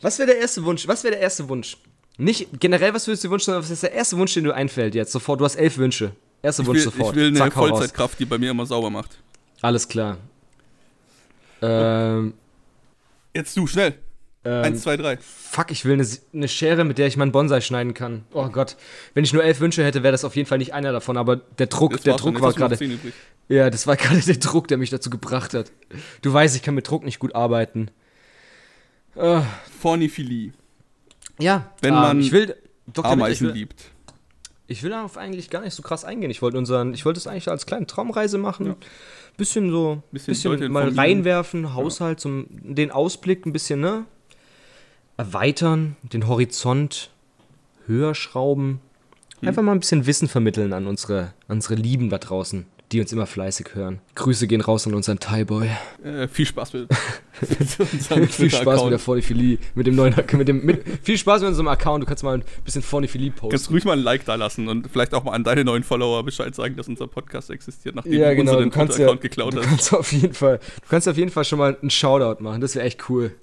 Was 0.01 0.19
wäre 0.19 0.29
der 0.29 0.39
erste 0.39 0.65
Wunsch? 0.65 0.89
Was 0.89 1.05
wäre 1.05 1.13
der 1.13 1.21
erste 1.23 1.49
Wunsch? 1.49 1.77
Nicht 2.17 2.49
generell, 2.61 2.93
was 2.95 3.07
würdest 3.07 3.25
du 3.25 3.31
wünschen, 3.31 3.47
sondern 3.47 3.63
was 3.63 3.71
ist 3.71 3.83
der 3.83 3.93
erste 3.93 4.17
Wunsch, 4.19 4.35
den 4.35 4.45
dir 4.45 4.55
einfällt 4.55 4.95
jetzt? 4.95 5.13
Sofort, 5.13 5.41
du 5.41 5.45
hast 5.45 5.57
elf 5.57 5.77
Wünsche. 5.79 6.13
Erster 6.43 6.63
Ich 6.63 6.69
Wunsch 6.69 6.79
will, 6.79 6.85
sofort. 6.85 7.11
ich 7.11 7.17
will 7.21 7.29
eine 7.29 7.39
Zack. 7.39 7.53
Vollzeitkraft, 7.53 8.19
die 8.19 8.25
bei 8.25 8.39
mir 8.39 8.51
immer 8.51 8.67
sauber 8.67 8.91
macht. 8.91 9.19
Alles 9.63 9.87
klar. 9.89 10.17
Ähm, 11.63 12.35
Jetzt 13.35 13.57
du, 13.57 13.67
schnell. 13.67 13.95
Ähm, 14.45 14.65
Eins, 14.65 14.83
zwei, 14.83 14.97
drei. 14.97 15.19
fuck, 15.19 15.71
ich 15.71 15.85
will 15.85 15.95
eine, 15.95 16.07
eine 16.33 16.49
Schere, 16.49 16.85
mit 16.85 16.97
der 16.99 17.07
ich 17.07 17.17
meinen 17.17 17.33
Bonsai 17.33 17.61
schneiden 17.61 17.93
kann. 17.93 18.25
Oh 18.33 18.49
Gott. 18.49 18.77
Wenn 19.13 19.25
ich 19.25 19.33
nur 19.35 19.45
elf 19.45 19.61
Wünsche 19.61 19.85
hätte, 19.85 20.03
wäre 20.03 20.13
das 20.13 20.25
auf 20.25 20.35
jeden 20.35 20.49
Fall 20.49 20.59
nicht 20.59 20.73
einer 20.73 20.93
davon, 20.93 21.17
aber 21.19 21.37
der 21.37 21.67
Druck, 21.67 22.01
der. 22.03 22.17
Druck 22.17 22.41
war 22.41 22.53
gerade. 22.55 22.79
Ja, 23.49 23.69
das 23.69 23.87
war 23.87 23.97
gerade 23.99 24.21
der 24.21 24.37
Druck, 24.37 24.69
der 24.69 24.79
mich 24.79 24.91
dazu 24.91 25.11
gebracht 25.11 25.53
hat. 25.55 25.71
Du 26.23 26.33
weißt, 26.33 26.57
ich 26.57 26.63
kann 26.63 26.75
mit 26.75 26.89
Druck 26.89 27.05
nicht 27.05 27.19
gut 27.19 27.35
arbeiten. 27.35 27.91
Äh, 29.17 29.41
Phonophilie. 29.81 30.53
ja, 31.39 31.71
Wenn 31.83 31.95
ähm, 31.95 32.01
man 32.01 32.21
ich 32.21 32.33
will, 32.33 32.47
Dr. 32.47 32.57
Winter, 32.87 33.03
ich 33.03 33.13
Ameisen 33.13 33.47
will, 33.49 33.55
liebt. 33.55 33.85
ich 34.69 34.83
will 34.83 34.91
darauf 34.91 35.17
eigentlich 35.19 35.51
gar 35.51 35.63
nicht 35.63 35.75
so 35.75 35.83
krass 35.83 36.05
eingehen. 36.05 36.31
Ich 36.31 36.43
wollte 36.43 36.57
unseren, 36.59 36.95
ich 36.95 37.05
wollte 37.05 37.19
es 37.19 37.27
eigentlich 37.27 37.49
als 37.51 37.67
kleine 37.67 37.87
Traumreise 37.87 38.39
machen. 38.39 38.77
Bisschen 39.37 39.71
so, 39.71 40.03
Bisschen 40.13 40.35
bisschen, 40.35 40.73
mal 40.73 40.89
reinwerfen, 40.89 41.75
Haushalt, 41.75 42.21
zum, 42.21 42.47
den 42.51 42.91
Ausblick 42.91 43.47
ein 43.47 43.53
bisschen, 43.53 43.81
ne? 43.81 44.07
Erweitern, 45.21 45.97
den 46.03 46.27
Horizont 46.27 47.11
höher 47.87 48.15
schrauben. 48.15 48.81
Hm. 49.41 49.49
Einfach 49.49 49.61
mal 49.61 49.73
ein 49.73 49.81
bisschen 49.81 50.07
Wissen 50.07 50.29
vermitteln 50.29 50.73
an 50.73 50.87
unsere, 50.87 51.35
an 51.47 51.57
unsere 51.57 51.75
Lieben 51.75 52.09
da 52.09 52.17
draußen, 52.17 52.65
die 52.91 53.03
uns 53.03 53.13
immer 53.13 53.27
fleißig 53.27 53.75
hören. 53.75 53.99
Grüße 54.15 54.47
gehen 54.47 54.63
raus 54.63 54.87
an 54.87 54.95
unseren 54.95 55.19
Thai-Boy. 55.19 55.69
Äh, 56.03 56.27
viel 56.27 56.47
Spaß 56.47 56.73
mit, 56.73 56.89
viel 58.31 58.49
Spaß 58.51 58.83
mit 58.85 58.93
der. 58.93 58.99
Phonophilie, 58.99 59.59
mit 59.75 59.87
dem 59.87 59.95
neuen, 59.95 60.15
mit 60.39 60.49
dem, 60.49 60.65
mit, 60.65 60.85
viel 61.03 61.19
Spaß 61.19 61.43
mit 61.43 61.49
unserem 61.49 61.69
Account. 61.69 62.03
Du 62.03 62.07
kannst 62.07 62.25
mal 62.25 62.39
ein 62.39 62.45
bisschen 62.65 62.81
Phonophilie 62.81 63.31
posten. 63.31 63.51
Kannst 63.51 63.71
ruhig 63.71 63.85
mal 63.85 63.99
ein 63.99 64.03
Like 64.03 64.25
da 64.25 64.37
lassen 64.37 64.69
und 64.69 64.89
vielleicht 64.91 65.13
auch 65.13 65.25
mal 65.25 65.33
an 65.33 65.45
deine 65.45 65.65
neuen 65.65 65.83
Follower 65.83 66.25
Bescheid 66.25 66.55
sagen, 66.55 66.77
dass 66.77 66.89
unser 66.89 67.09
Podcast 67.09 67.51
existiert, 67.51 67.95
nachdem 67.95 68.15
Ja, 68.15 68.31
du 68.31 68.37
genau, 68.37 68.53
unseren 68.53 68.71
du 68.71 68.75
kannst 68.75 68.99
ja, 68.99 69.05
Twitter-Account 69.05 69.21
geklaut 69.21 69.53
du 69.55 69.59
hast. 69.59 69.69
kannst 69.69 69.93
auf 69.95 70.13
jeden 70.13 70.33
Fall, 70.33 70.59
du 70.59 70.89
kannst 70.89 71.07
auf 71.07 71.19
jeden 71.19 71.31
Fall 71.31 71.45
schon 71.45 71.59
mal 71.59 71.77
einen 71.79 71.91
Shoutout 71.91 72.43
machen. 72.43 72.63
Das 72.63 72.75
wäre 72.75 72.87
echt 72.87 73.11
cool. 73.11 73.35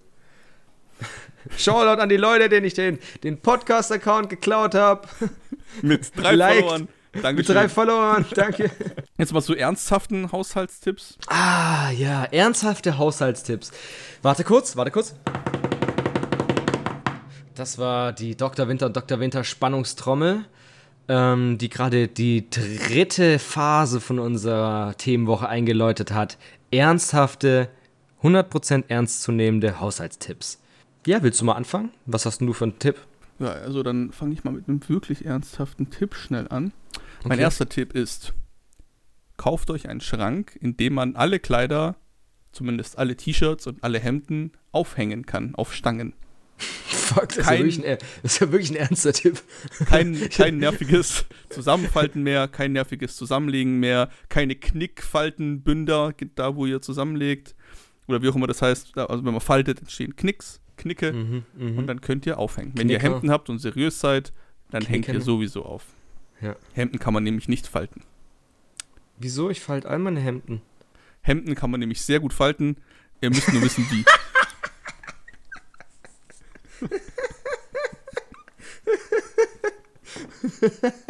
Shoutout 1.57 2.01
an 2.01 2.09
die 2.09 2.17
Leute, 2.17 2.49
denen 2.49 2.65
ich 2.65 2.73
den, 2.73 2.99
den 3.23 3.39
Podcast-Account 3.39 4.29
geklaut 4.29 4.75
habe. 4.75 5.07
Mit 5.81 6.11
drei 6.15 6.35
Liked. 6.35 6.61
Followern. 6.61 6.87
Mit 7.13 7.23
Dankeschön. 7.23 7.55
drei 7.55 7.69
Followern, 7.69 8.25
danke. 8.35 8.69
Jetzt 9.17 9.33
mal 9.33 9.41
zu 9.41 9.55
ernsthaften 9.55 10.31
Haushaltstipps. 10.31 11.17
Ah, 11.27 11.89
ja, 11.91 12.25
ernsthafte 12.25 12.97
Haushaltstipps. 12.97 13.71
Warte 14.21 14.43
kurz, 14.43 14.75
warte 14.75 14.91
kurz. 14.91 15.15
Das 17.55 17.79
war 17.79 18.13
die 18.13 18.35
Dr. 18.35 18.67
Winter 18.67 18.85
und 18.85 18.95
Dr. 18.95 19.19
Winter 19.19 19.43
Spannungstrommel, 19.43 20.45
ähm, 21.07 21.57
die 21.57 21.69
gerade 21.69 22.07
die 22.07 22.47
dritte 22.51 23.39
Phase 23.39 23.99
von 23.99 24.19
unserer 24.19 24.95
Themenwoche 24.97 25.49
eingeläutet 25.49 26.11
hat. 26.11 26.37
Ernsthafte, 26.69 27.69
100% 28.21 28.83
ernstzunehmende 28.89 29.79
Haushaltstipps. 29.79 30.59
Ja, 31.07 31.23
willst 31.23 31.39
du 31.39 31.45
mal 31.45 31.53
anfangen? 31.53 31.91
Was 32.05 32.25
hast 32.25 32.39
denn 32.39 32.47
du 32.47 32.53
für 32.53 32.65
einen 32.65 32.79
Tipp? 32.79 32.97
Ja, 33.39 33.53
also 33.53 33.81
dann 33.81 34.11
fange 34.11 34.33
ich 34.33 34.43
mal 34.43 34.51
mit 34.51 34.67
einem 34.67 34.81
wirklich 34.89 35.23
ernsthaften 35.23 35.89
Tipp 35.89 36.15
schnell 36.15 36.49
an. 36.49 36.73
Okay. 37.19 37.29
Mein 37.29 37.39
erster 37.39 37.69
Tipp 37.69 37.93
ist, 37.93 38.33
kauft 39.37 39.69
euch 39.69 39.87
einen 39.87 40.01
Schrank, 40.01 40.57
in 40.59 40.75
dem 40.75 40.95
man 40.95 41.15
alle 41.15 41.39
Kleider, 41.39 41.95
zumindest 42.51 42.97
alle 42.97 43.15
T-Shirts 43.15 43.67
und 43.67 43.85
alle 43.85 43.99
Hemden 43.99 44.51
aufhängen 44.73 45.25
kann, 45.25 45.55
auf 45.55 45.73
Stangen. 45.73 46.11
Fuck, 46.57 47.29
das, 47.29 47.45
kein, 47.45 47.65
ist 47.65 47.77
ja 47.77 47.85
ein, 47.85 47.97
das, 48.21 48.33
ist 48.33 48.41
ja 48.41 48.51
wirklich 48.51 48.71
ein, 48.71 48.75
ernster 48.75 49.13
Tipp. 49.13 49.41
Kein, 49.85 50.29
kein 50.29 50.57
nerviges 50.57 51.23
Zusammenfalten 51.49 52.21
mehr, 52.21 52.49
kein 52.49 52.73
nerviges 52.73 53.15
Zusammenlegen 53.15 53.79
mehr, 53.79 54.09
keine 54.27 54.55
Knickfaltenbünder, 54.55 56.15
da 56.35 56.55
wo 56.57 56.65
ihr 56.65 56.81
zusammenlegt. 56.81 57.55
Oder 58.09 58.21
wie 58.21 58.27
auch 58.27 58.35
immer 58.35 58.47
das 58.47 58.61
heißt. 58.61 58.97
Also 58.97 59.23
wenn 59.23 59.31
man 59.31 59.39
faltet, 59.39 59.79
entstehen 59.79 60.13
Knicks, 60.17 60.59
Knicke 60.77 61.11
mhm, 61.11 61.43
mh. 61.57 61.79
und 61.79 61.87
dann 61.87 62.01
könnt 62.01 62.25
ihr 62.25 62.37
aufhängen. 62.37 62.71
Wenn 62.75 62.87
Knicker. 62.87 63.03
ihr 63.03 63.11
Hemden 63.13 63.31
habt 63.31 63.49
und 63.49 63.59
seriös 63.59 63.99
seid, 63.99 64.31
dann 64.69 64.83
Knicken. 64.83 65.03
hängt 65.03 65.17
ihr 65.17 65.21
sowieso 65.21 65.65
auf. 65.65 65.85
Ja. 66.41 66.55
Hemden 66.73 66.99
kann 66.99 67.13
man 67.13 67.23
nämlich 67.23 67.47
nicht 67.47 67.67
falten. 67.67 68.03
Wieso? 69.17 69.49
Ich 69.49 69.61
falte 69.61 69.89
all 69.89 69.99
meine 69.99 70.19
Hemden. 70.19 70.61
Hemden 71.21 71.55
kann 71.55 71.71
man 71.71 71.79
nämlich 71.79 72.01
sehr 72.01 72.19
gut 72.19 72.33
falten. 72.33 72.77
Ihr 73.21 73.29
müsst 73.31 73.51
nur 73.51 73.61
wissen, 73.63 73.85
wie. 73.89 74.05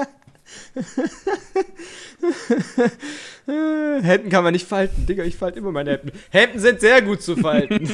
Hemden 4.01 4.29
kann 4.29 4.43
man 4.43 4.53
nicht 4.53 4.67
falten. 4.67 5.05
Digga, 5.05 5.23
ich 5.23 5.35
falte 5.35 5.59
immer 5.59 5.71
meine 5.71 5.91
Hemden. 5.91 6.11
Hemden 6.29 6.59
sind 6.59 6.81
sehr 6.81 7.01
gut 7.01 7.21
zu 7.21 7.35
falten. 7.35 7.89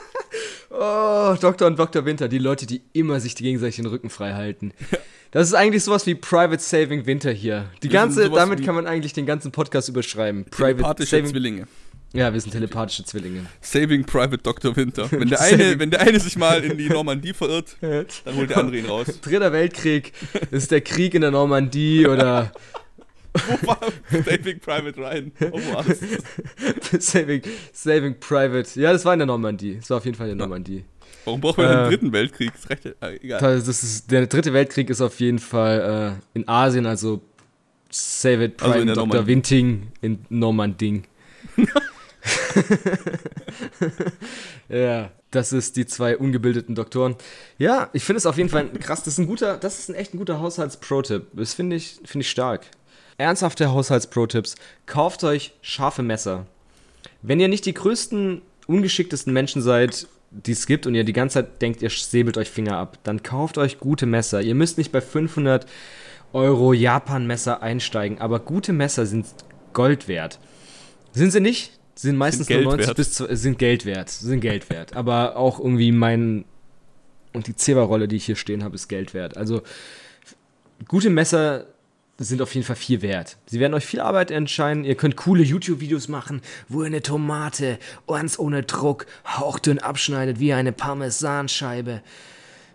oh, 0.70 1.36
Dr. 1.40 1.66
und 1.66 1.78
Dr. 1.78 2.04
Winter, 2.04 2.28
die 2.28 2.38
Leute, 2.38 2.66
die 2.66 2.82
immer 2.92 3.20
sich 3.20 3.34
gegenseitig 3.34 3.76
den 3.76 3.86
Rücken 3.86 4.10
frei 4.10 4.34
halten. 4.34 4.72
Das 5.32 5.46
ist 5.46 5.54
eigentlich 5.54 5.84
sowas 5.84 6.08
wie 6.08 6.16
Private 6.16 6.60
Saving 6.60 7.06
Winter 7.06 7.30
hier. 7.30 7.70
Die 7.84 7.88
ganze, 7.88 8.30
damit 8.30 8.64
kann 8.64 8.74
man 8.74 8.88
eigentlich 8.88 9.12
den 9.12 9.26
ganzen 9.26 9.52
Podcast 9.52 9.88
überschreiben. 9.88 10.44
Private 10.46 11.06
Saving 11.06 11.26
Zwillinge. 11.26 11.68
Ja, 12.12 12.32
wir 12.32 12.40
sind 12.40 12.50
telepathische 12.50 13.04
Zwillinge. 13.04 13.46
Saving 13.60 14.04
Private 14.04 14.38
Dr. 14.38 14.74
Winter. 14.74 15.10
Wenn 15.12 15.28
der, 15.28 15.40
eine, 15.40 15.78
wenn 15.78 15.90
der 15.90 16.00
eine 16.00 16.18
sich 16.18 16.36
mal 16.36 16.62
in 16.64 16.76
die 16.76 16.88
Normandie 16.88 17.32
verirrt, 17.32 17.76
dann 17.80 18.36
holt 18.36 18.50
der 18.50 18.58
andere 18.58 18.78
ihn 18.78 18.86
raus. 18.86 19.06
Dritter 19.22 19.52
Weltkrieg 19.52 20.12
ist 20.50 20.72
der 20.72 20.80
Krieg 20.80 21.14
in 21.14 21.20
der 21.20 21.30
Normandie 21.30 22.06
oder. 22.06 22.52
Wo 23.32 23.68
war 23.68 23.78
Saving 24.10 24.58
Private 24.58 24.98
Ryan? 24.98 25.32
Oh, 25.52 25.60
Saving, 26.98 27.42
Saving 27.72 28.18
Private. 28.18 28.80
Ja, 28.80 28.92
das 28.92 29.04
war 29.04 29.12
in 29.12 29.20
der 29.20 29.26
Normandie. 29.26 29.76
Das 29.76 29.90
war 29.90 29.98
auf 29.98 30.04
jeden 30.04 30.16
Fall 30.16 30.30
in 30.30 30.36
der 30.36 30.48
Normandie. 30.48 30.84
Warum 31.24 31.40
braucht 31.40 31.58
man 31.58 31.66
äh, 31.66 31.74
den 31.74 31.90
dritten 31.90 32.12
Weltkrieg? 32.12 32.50
Das 32.54 32.68
recht, 32.70 32.86
äh, 32.86 33.16
egal. 33.22 33.38
Das 33.40 33.68
ist, 33.68 34.10
der 34.10 34.26
dritte 34.26 34.52
Weltkrieg 34.52 34.90
ist 34.90 35.00
auf 35.00 35.20
jeden 35.20 35.38
Fall 35.38 36.18
äh, 36.34 36.38
in 36.38 36.48
Asien, 36.48 36.86
also 36.86 37.20
Save 37.88 38.46
it 38.46 38.56
Prime 38.56 38.90
also 38.90 39.06
Dr. 39.06 39.26
Winting 39.28 39.92
in 40.00 40.24
Normanding. 40.28 41.04
ja, 44.68 45.10
das 45.30 45.52
ist 45.52 45.76
die 45.76 45.86
zwei 45.86 46.16
ungebildeten 46.16 46.74
Doktoren. 46.74 47.16
Ja, 47.58 47.90
ich 47.92 48.04
finde 48.04 48.18
es 48.18 48.26
auf 48.26 48.36
jeden 48.36 48.48
Fall 48.48 48.68
krass. 48.80 49.02
Das 49.02 49.14
ist 49.14 49.18
ein 49.18 49.26
guter, 49.26 49.56
das 49.56 49.78
ist 49.78 49.90
ein 49.90 49.94
echt 49.94 50.14
ein 50.14 50.18
guter 50.18 50.40
Haushalts-Pro-Tipp. 50.40 51.26
Das 51.32 51.54
finde 51.54 51.76
ich, 51.76 52.00
find 52.04 52.24
ich 52.24 52.30
stark. 52.30 52.66
Ernsthafte 53.18 53.70
Haushalts-Pro-Tipps. 53.70 54.56
Kauft 54.86 55.24
euch 55.24 55.52
scharfe 55.62 56.02
Messer. 56.02 56.46
Wenn 57.22 57.40
ihr 57.40 57.48
nicht 57.48 57.66
die 57.66 57.74
größten, 57.74 58.42
ungeschicktesten 58.66 59.32
Menschen 59.32 59.62
seid, 59.62 60.06
die 60.30 60.52
es 60.52 60.66
gibt 60.66 60.86
und 60.86 60.94
ihr 60.94 61.04
die 61.04 61.12
ganze 61.12 61.34
Zeit 61.34 61.60
denkt, 61.60 61.82
ihr 61.82 61.90
säbelt 61.90 62.38
euch 62.38 62.50
Finger 62.50 62.76
ab, 62.76 62.98
dann 63.02 63.22
kauft 63.22 63.58
euch 63.58 63.78
gute 63.78 64.06
Messer. 64.06 64.40
Ihr 64.40 64.54
müsst 64.54 64.78
nicht 64.78 64.92
bei 64.92 65.00
500 65.00 65.66
Euro 66.32 66.72
Japan-Messer 66.72 67.62
einsteigen, 67.62 68.20
aber 68.20 68.40
gute 68.40 68.72
Messer 68.72 69.06
sind 69.06 69.26
Gold 69.72 70.08
wert. 70.08 70.38
Sind 71.12 71.32
sie 71.32 71.40
nicht? 71.40 71.79
Sind 71.94 72.16
meistens 72.16 72.46
sind 72.46 72.62
nur 72.62 72.76
90 72.76 72.88
wert. 72.88 72.96
bis 72.96 73.16
sind 73.16 73.58
Geld 73.58 73.84
wert, 73.84 74.08
sind 74.08 74.40
Geld 74.40 74.70
wert. 74.70 74.96
Aber 74.96 75.36
auch 75.36 75.58
irgendwie 75.58 75.92
mein 75.92 76.44
und 77.32 77.46
die 77.46 77.54
Zewa-Rolle, 77.54 78.08
die 78.08 78.16
ich 78.16 78.26
hier 78.26 78.36
stehen 78.36 78.64
habe, 78.64 78.74
ist 78.74 78.88
Geld 78.88 79.14
wert. 79.14 79.36
Also 79.36 79.62
gute 80.88 81.10
Messer 81.10 81.66
sind 82.18 82.42
auf 82.42 82.54
jeden 82.54 82.66
Fall 82.66 82.76
viel 82.76 83.02
wert. 83.02 83.38
Sie 83.46 83.60
werden 83.60 83.72
euch 83.72 83.86
viel 83.86 84.00
Arbeit 84.00 84.30
entscheiden. 84.30 84.84
Ihr 84.84 84.94
könnt 84.94 85.16
coole 85.16 85.42
YouTube-Videos 85.42 86.08
machen, 86.08 86.42
wo 86.68 86.82
ihr 86.82 86.86
eine 86.86 87.02
Tomate 87.02 87.78
ganz 88.06 88.38
ohne 88.38 88.62
Druck 88.62 89.06
hauchdünn 89.26 89.78
abschneidet, 89.78 90.38
wie 90.38 90.52
eine 90.52 90.72
Parmesanscheibe. 90.72 92.02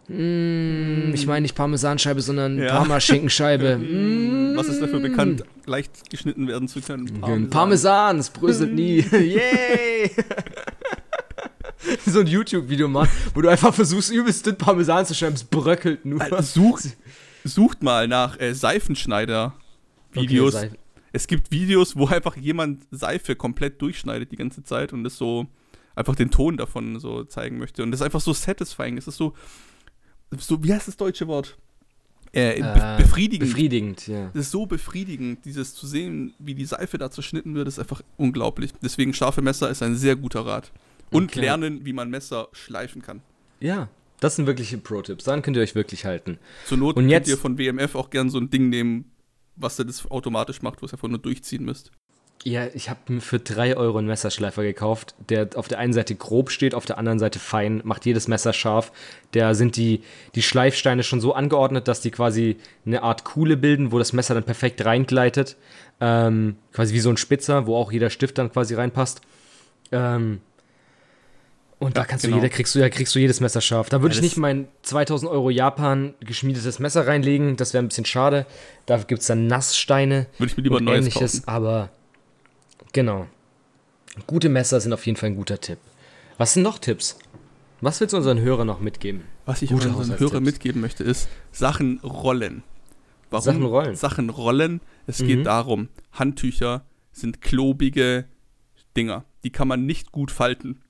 Mm, 0.07 1.13
ich 1.13 1.27
meine 1.27 1.41
nicht 1.41 1.55
Parmesanscheibe, 1.55 2.21
sondern 2.21 2.57
ja. 2.57 2.69
Parmaschinkenscheibe. 2.69 3.77
mm. 3.77 4.55
Was 4.55 4.67
ist 4.67 4.81
dafür 4.81 4.99
bekannt, 4.99 5.43
leicht 5.67 6.09
geschnitten 6.09 6.47
werden 6.47 6.67
zu 6.67 6.81
können? 6.81 7.21
Parmesan, 7.21 7.49
Parmesan 7.49 8.19
es 8.19 8.29
bröselt 8.29 8.73
nie. 8.73 8.99
Yay! 9.11 10.11
so 12.05 12.19
ein 12.19 12.27
YouTube-Video 12.27 12.87
machen, 12.87 13.09
wo 13.33 13.41
du 13.41 13.49
einfach 13.49 13.73
versuchst, 13.73 14.11
übelst 14.11 14.45
dünn 14.45 14.57
Parmesan 14.57 15.05
zu 15.05 15.13
schneiden, 15.13 15.35
es 15.35 15.43
bröckelt 15.43 16.05
nur. 16.05 16.21
Also 16.21 16.61
sucht, 16.61 16.97
sucht 17.43 17.83
mal 17.83 18.07
nach 18.07 18.39
äh, 18.39 18.53
Seifenschneider-Videos. 18.53 20.55
Okay, 20.55 20.71
es 21.11 21.27
gibt 21.27 21.51
Videos, 21.51 21.95
wo 21.95 22.07
einfach 22.07 22.35
jemand 22.35 22.85
Seife 22.91 23.35
komplett 23.35 23.81
durchschneidet 23.81 24.31
die 24.31 24.35
ganze 24.35 24.63
Zeit 24.63 24.91
und 24.91 25.03
das 25.03 25.17
so 25.17 25.47
einfach 25.95 26.15
den 26.15 26.29
Ton 26.29 26.57
davon 26.57 26.99
so 26.99 27.23
zeigen 27.23 27.57
möchte. 27.57 27.83
Und 27.83 27.91
das 27.91 28.01
ist 28.01 28.05
einfach 28.05 28.21
so 28.21 28.33
satisfying. 28.33 28.97
Es 28.97 29.07
ist 29.07 29.15
so, 29.15 29.33
so, 30.37 30.61
wie 30.63 30.73
heißt 30.73 30.89
das 30.89 30.97
deutsche 30.97 31.27
Wort? 31.27 31.57
Äh, 32.35 32.59
be 32.59 32.97
äh, 32.97 33.01
befriedigend. 33.01 33.49
Befriedigend, 33.49 34.07
ja. 34.07 34.29
Das 34.33 34.47
ist 34.47 34.51
so 34.51 34.65
befriedigend, 34.65 35.45
dieses 35.45 35.73
zu 35.73 35.87
sehen, 35.87 36.33
wie 36.37 36.53
die 36.53 36.65
Seife 36.65 36.97
da 36.97 37.09
zerschnitten 37.09 37.55
wird, 37.55 37.67
ist 37.67 37.79
einfach 37.79 38.01
unglaublich. 38.17 38.71
Deswegen 38.83 39.13
scharfe 39.13 39.41
Messer 39.41 39.69
ist 39.69 39.81
ein 39.81 39.95
sehr 39.95 40.17
guter 40.17 40.45
Rat. 40.45 40.71
Und 41.11 41.31
okay. 41.31 41.39
lernen, 41.39 41.85
wie 41.85 41.93
man 41.93 42.09
Messer 42.09 42.49
schleifen 42.51 43.01
kann. 43.01 43.21
Ja, 43.61 43.87
das 44.19 44.35
sind 44.35 44.47
wirkliche 44.47 44.77
Pro-Tipps. 44.77 45.23
Daran 45.23 45.41
könnt 45.43 45.55
ihr 45.55 45.63
euch 45.63 45.75
wirklich 45.75 46.03
halten. 46.03 46.37
Zur 46.65 46.77
Not 46.77 46.97
Und 46.97 47.07
könnt 47.07 47.27
ihr 47.27 47.37
von 47.37 47.57
WMF 47.57 47.95
auch 47.95 48.09
gern 48.09 48.29
so 48.29 48.37
ein 48.37 48.49
Ding 48.49 48.67
nehmen, 48.69 49.11
was 49.55 49.77
das 49.77 50.09
automatisch 50.11 50.61
macht, 50.61 50.81
wo 50.81 50.87
ihr 50.87 50.93
einfach 50.93 51.07
nur 51.07 51.19
durchziehen 51.19 51.63
müsst. 51.63 51.91
Ja, 52.43 52.67
ich 52.75 52.91
habe 52.91 52.99
mir 53.07 53.21
für 53.21 53.39
3 53.39 53.75
Euro 53.75 53.97
einen 53.97 54.05
Messerschleifer 54.07 54.61
gekauft, 54.61 55.15
der 55.29 55.49
auf 55.55 55.67
der 55.67 55.79
einen 55.79 55.93
Seite 55.93 56.13
grob 56.13 56.51
steht, 56.51 56.75
auf 56.75 56.85
der 56.85 56.99
anderen 56.99 57.17
Seite 57.17 57.39
fein, 57.39 57.81
macht 57.83 58.05
jedes 58.05 58.27
Messer 58.27 58.53
scharf. 58.53 58.91
Da 59.31 59.55
sind 59.55 59.77
die, 59.77 60.03
die 60.35 60.43
Schleifsteine 60.43 61.01
schon 61.01 61.21
so 61.21 61.33
angeordnet, 61.33 61.87
dass 61.87 62.01
die 62.01 62.11
quasi 62.11 62.57
eine 62.85 63.01
Art 63.01 63.23
Kuhle 63.23 63.57
bilden, 63.57 63.91
wo 63.91 63.97
das 63.97 64.13
Messer 64.13 64.35
dann 64.35 64.43
perfekt 64.43 64.85
reingleitet. 64.85 65.55
Ähm, 65.99 66.57
quasi 66.71 66.93
wie 66.93 66.99
so 66.99 67.09
ein 67.09 67.17
Spitzer, 67.17 67.65
wo 67.65 67.75
auch 67.75 67.91
jeder 67.91 68.11
Stift 68.11 68.37
dann 68.37 68.51
quasi 68.51 68.75
reinpasst. 68.75 69.21
Ähm, 69.91 70.41
und 71.79 71.95
ja, 71.95 72.01
da 72.01 72.05
kannst 72.05 72.25
genau. 72.25 72.37
du 72.37 72.43
jeder, 72.43 72.53
kriegst 72.53 72.73
du 72.75 72.79
ja 72.79 72.89
kriegst 72.89 73.13
du 73.15 73.19
jedes 73.19 73.41
Messer 73.41 73.61
scharf. 73.61 73.89
Da 73.89 74.01
würde 74.01 74.15
ja, 74.15 74.19
ich 74.19 74.23
nicht 74.23 74.37
mein 74.37 74.67
2000 74.83 75.29
Euro 75.31 75.49
Japan 75.49 76.13
geschmiedetes 76.19 76.79
Messer 76.79 77.05
reinlegen, 77.05 77.57
das 77.57 77.73
wäre 77.73 77.83
ein 77.83 77.87
bisschen 77.87 78.05
schade. 78.05 78.45
Da 78.85 78.97
gibt 78.97 79.21
es 79.21 79.27
dann 79.27 79.47
Nasssteine. 79.47 80.27
Würde 80.37 80.51
ich 80.51 80.57
mir 80.57 80.63
lieber 80.63 80.77
und 80.77 80.85
neues 80.85 80.99
ähnliches, 80.99 81.43
kaufen. 81.43 81.49
aber 81.49 81.89
Genau. 82.95 83.27
Gute 84.25 84.47
Messer 84.47 84.79
sind 84.79 84.93
auf 84.93 85.05
jeden 85.05 85.17
Fall 85.17 85.31
ein 85.31 85.35
guter 85.35 85.59
Tipp. 85.59 85.79
Was 86.37 86.53
sind 86.53 86.63
noch 86.63 86.79
Tipps? 86.79 87.19
Was 87.81 87.99
willst 87.99 88.13
du 88.13 88.17
unseren 88.17 88.39
Hörern 88.39 88.67
noch 88.67 88.79
mitgeben? 88.79 89.23
Was 89.45 89.61
ich 89.61 89.71
Gute 89.71 89.89
unseren 89.89 90.17
Hörern 90.17 90.43
mitgeben 90.43 90.79
möchte, 90.79 91.03
ist 91.03 91.27
Sachen 91.51 91.99
rollen. 91.99 92.63
Warum 93.29 93.43
Sachen 93.43 93.63
rollen? 93.63 93.95
Sachen 93.97 94.29
rollen. 94.29 94.79
Es 95.07 95.19
mhm. 95.19 95.27
geht 95.27 95.45
darum, 95.45 95.89
Handtücher 96.13 96.85
sind 97.11 97.41
klobige 97.41 98.29
Dinger. 98.95 99.25
Die 99.43 99.51
kann 99.51 99.67
man 99.67 99.85
nicht 99.85 100.13
gut 100.13 100.31
falten. 100.31 100.81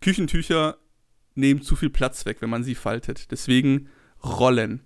Küchentücher 0.00 0.78
nehmen 1.36 1.62
zu 1.62 1.76
viel 1.76 1.90
Platz 1.90 2.26
weg, 2.26 2.38
wenn 2.40 2.50
man 2.50 2.64
sie 2.64 2.74
faltet. 2.74 3.30
Deswegen 3.30 3.88
rollen. 4.24 4.80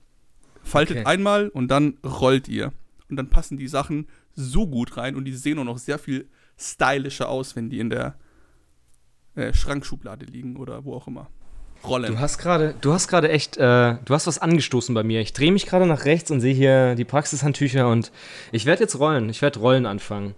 Faltet 0.62 0.98
okay. 0.98 1.06
einmal 1.06 1.48
und 1.48 1.68
dann 1.68 1.96
rollt 2.04 2.48
ihr. 2.48 2.74
Und 3.08 3.16
dann 3.16 3.30
passen 3.30 3.56
die 3.56 3.68
Sachen 3.68 4.08
so 4.34 4.66
gut 4.66 4.96
rein 4.96 5.16
und 5.16 5.24
die 5.24 5.34
sehen 5.34 5.58
auch 5.58 5.64
noch 5.64 5.78
sehr 5.78 5.98
viel 5.98 6.28
stylischer 6.58 7.28
aus, 7.28 7.56
wenn 7.56 7.70
die 7.70 7.80
in 7.80 7.90
der 7.90 8.16
äh, 9.34 9.52
Schrankschublade 9.52 10.26
liegen 10.26 10.56
oder 10.56 10.84
wo 10.84 10.94
auch 10.94 11.06
immer. 11.06 11.28
Rollen. 11.84 12.12
Du 12.12 12.20
hast 12.20 12.38
gerade, 12.38 12.74
du 12.80 12.92
hast 12.92 13.08
gerade 13.08 13.28
echt, 13.30 13.56
äh, 13.56 13.96
du 14.04 14.14
hast 14.14 14.26
was 14.26 14.38
angestoßen 14.38 14.94
bei 14.94 15.02
mir. 15.02 15.20
Ich 15.20 15.32
drehe 15.32 15.50
mich 15.50 15.66
gerade 15.66 15.86
nach 15.86 16.04
rechts 16.04 16.30
und 16.30 16.40
sehe 16.40 16.54
hier 16.54 16.94
die 16.94 17.04
Praxishandtücher 17.04 17.88
und 17.88 18.12
ich 18.52 18.66
werde 18.66 18.82
jetzt 18.82 18.98
rollen. 18.98 19.28
Ich 19.30 19.42
werde 19.42 19.58
rollen 19.58 19.86
anfangen. 19.86 20.34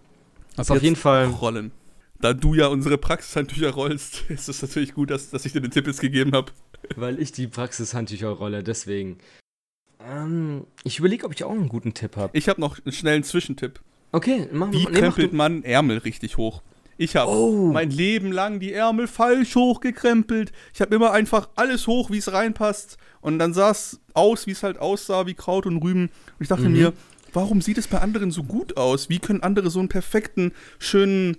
Ist 0.56 0.70
auf 0.70 0.82
jeden 0.82 0.96
Fall 0.96 1.26
rollen. 1.26 1.72
Da 2.20 2.32
du 2.32 2.54
ja 2.54 2.68
unsere 2.68 2.96
Praxishandtücher 2.96 3.70
rollst, 3.72 4.22
ist 4.30 4.48
es 4.48 4.62
natürlich 4.62 4.94
gut, 4.94 5.10
dass, 5.10 5.30
dass 5.30 5.44
ich 5.44 5.52
dir 5.52 5.60
den 5.60 5.70
Tipp 5.70 5.86
jetzt 5.86 6.00
gegeben 6.00 6.32
habe. 6.32 6.52
Weil 6.96 7.20
ich 7.20 7.32
die 7.32 7.46
Praxishandtücher 7.46 8.28
rolle, 8.28 8.62
deswegen. 8.62 9.18
Ähm, 10.06 10.66
ich 10.84 10.98
überlege, 10.98 11.26
ob 11.26 11.32
ich 11.32 11.44
auch 11.44 11.50
einen 11.50 11.68
guten 11.68 11.94
Tipp 11.94 12.16
habe. 12.16 12.36
Ich 12.36 12.48
habe 12.48 12.60
noch 12.60 12.78
einen 12.84 12.92
schnellen 12.92 13.24
Zwischentipp. 13.24 13.80
Okay, 14.12 14.48
mach 14.52 14.70
Wie 14.72 14.84
nee, 14.84 14.92
krempelt 14.92 15.32
mach 15.32 15.48
man 15.48 15.64
Ärmel 15.64 15.98
richtig 15.98 16.36
hoch? 16.36 16.62
Ich 16.96 17.16
habe 17.16 17.30
oh. 17.30 17.70
mein 17.72 17.90
Leben 17.90 18.30
lang 18.30 18.60
die 18.60 18.72
Ärmel 18.72 19.08
falsch 19.08 19.56
hochgekrempelt. 19.56 20.52
Ich 20.72 20.80
habe 20.80 20.94
immer 20.94 21.10
einfach 21.12 21.48
alles 21.56 21.86
hoch, 21.86 22.10
wie 22.10 22.18
es 22.18 22.32
reinpasst. 22.32 22.98
Und 23.20 23.38
dann 23.38 23.52
sah 23.52 23.70
es 23.70 24.00
aus, 24.12 24.46
wie 24.46 24.52
es 24.52 24.62
halt 24.62 24.78
aussah, 24.78 25.26
wie 25.26 25.34
Kraut 25.34 25.66
und 25.66 25.78
Rüben. 25.78 26.02
Und 26.02 26.40
ich 26.40 26.48
dachte 26.48 26.68
mhm. 26.68 26.72
mir, 26.72 26.92
warum 27.32 27.62
sieht 27.62 27.78
es 27.78 27.88
bei 27.88 27.98
anderen 27.98 28.30
so 28.30 28.44
gut 28.44 28.76
aus? 28.76 29.08
Wie 29.08 29.18
können 29.18 29.42
andere 29.42 29.70
so 29.70 29.80
einen 29.80 29.88
perfekten, 29.88 30.52
schönen 30.78 31.36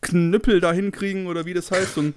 Knüppel 0.00 0.60
da 0.60 0.72
hinkriegen 0.72 1.28
oder 1.28 1.46
wie 1.46 1.54
das 1.54 1.70
heißt? 1.70 1.94
So, 1.94 2.00
ein, 2.00 2.14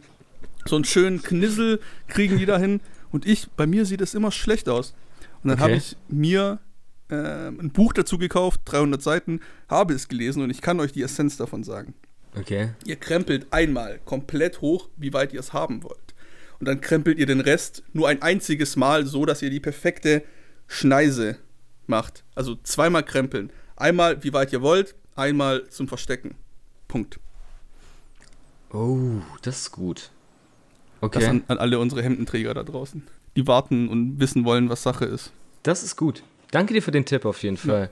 so 0.66 0.76
einen 0.76 0.86
schönen 0.86 1.22
Knissel 1.22 1.80
kriegen 2.08 2.40
die 2.40 2.48
da 2.48 2.58
hin. 2.58 2.80
Und 3.12 3.28
ich, 3.28 3.50
bei 3.52 3.68
mir 3.68 3.86
sieht 3.86 4.02
es 4.02 4.16
immer 4.16 4.32
schlecht 4.32 4.70
aus. 4.70 4.96
Und 5.44 5.50
dann 5.50 5.60
okay. 5.60 5.64
habe 5.64 5.76
ich 5.76 5.96
mir 6.08 6.60
äh, 7.10 7.48
ein 7.48 7.72
Buch 7.72 7.94
dazu 7.94 8.18
gekauft, 8.18 8.62
300 8.66 9.02
Seiten, 9.02 9.42
habe 9.68 9.94
es 9.94 10.08
gelesen 10.08 10.44
und 10.44 10.50
ich 10.50 10.62
kann 10.62 10.80
euch 10.80 10.92
die 10.92 11.02
Essenz 11.02 11.38
davon 11.38 11.64
sagen. 11.64 11.94
Okay. 12.38 12.70
Ihr 12.86 12.96
krempelt 12.96 13.48
einmal 13.52 14.00
komplett 14.06 14.62
hoch, 14.62 14.90
wie 14.98 15.14
weit 15.14 15.34
ihr 15.34 15.40
es 15.40 15.54
haben 15.54 15.84
wollt. 15.84 16.14
Und 16.60 16.68
dann 16.68 16.82
krempelt 16.82 17.18
ihr 17.18 17.26
den 17.26 17.40
Rest 17.40 17.84
nur 17.94 18.08
ein 18.08 18.22
einziges 18.22 18.76
Mal, 18.76 19.06
so 19.06 19.26
dass 19.26 19.42
ihr 19.42 19.50
die 19.50 19.60
perfekte 19.60 20.24
Schneise 20.68 21.38
macht. 21.88 22.24
Also 22.36 22.56
zweimal 22.64 23.04
krempeln. 23.04 23.52
Einmal, 23.76 24.24
wie 24.24 24.34
weit 24.34 24.52
ihr 24.54 24.62
wollt, 24.62 24.94
einmal 25.16 25.68
zum 25.70 25.88
Verstecken. 25.88 26.36
Punkt. 26.88 27.20
Oh, 28.72 29.22
das 29.42 29.62
ist 29.62 29.72
gut. 29.72 30.12
Okay. 31.02 31.20
Das 31.20 31.30
an, 31.30 31.44
an 31.48 31.58
alle 31.58 31.80
unsere 31.80 32.04
Hemdenträger 32.04 32.54
da 32.54 32.64
draußen, 32.64 33.04
die 33.36 33.48
warten 33.48 33.90
und 33.90 34.20
wissen 34.20 34.46
wollen, 34.46 34.70
was 34.70 34.84
Sache 34.84 35.06
ist. 35.06 35.32
Das 35.64 35.84
ist 35.84 35.96
gut. 35.96 36.24
Danke 36.52 36.74
dir 36.74 36.82
für 36.82 36.92
den 36.92 37.06
Tipp 37.06 37.26
auf 37.26 37.44
jeden 37.44 37.58
Fall. 37.58 37.90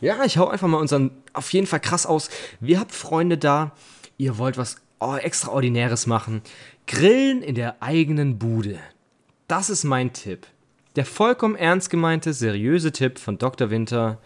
Ja, 0.00 0.16
ja 0.16 0.24
ich 0.24 0.38
hau 0.38 0.48
einfach 0.48 0.68
mal 0.68 0.78
unseren 0.78 1.10
auf 1.32 1.52
jeden 1.52 1.66
Fall 1.66 1.80
krass 1.80 2.06
aus. 2.06 2.30
Wir 2.60 2.78
habt 2.78 2.92
Freunde 2.92 3.38
da, 3.38 3.72
ihr 4.16 4.38
wollt 4.38 4.58
was 4.58 4.76
oh, 5.00 5.16
Extraordinäres 5.16 6.06
machen. 6.06 6.42
Grillen 6.86 7.42
in 7.42 7.54
der 7.54 7.82
eigenen 7.82 8.38
Bude. 8.38 8.78
Das 9.48 9.70
ist 9.70 9.84
mein 9.84 10.12
Tipp. 10.12 10.46
Der 10.96 11.04
vollkommen 11.04 11.56
ernst 11.56 11.90
gemeinte, 11.90 12.32
seriöse 12.32 12.92
Tipp 12.92 13.18
von 13.18 13.38
Dr. 13.38 13.70
Winter. 13.70 14.18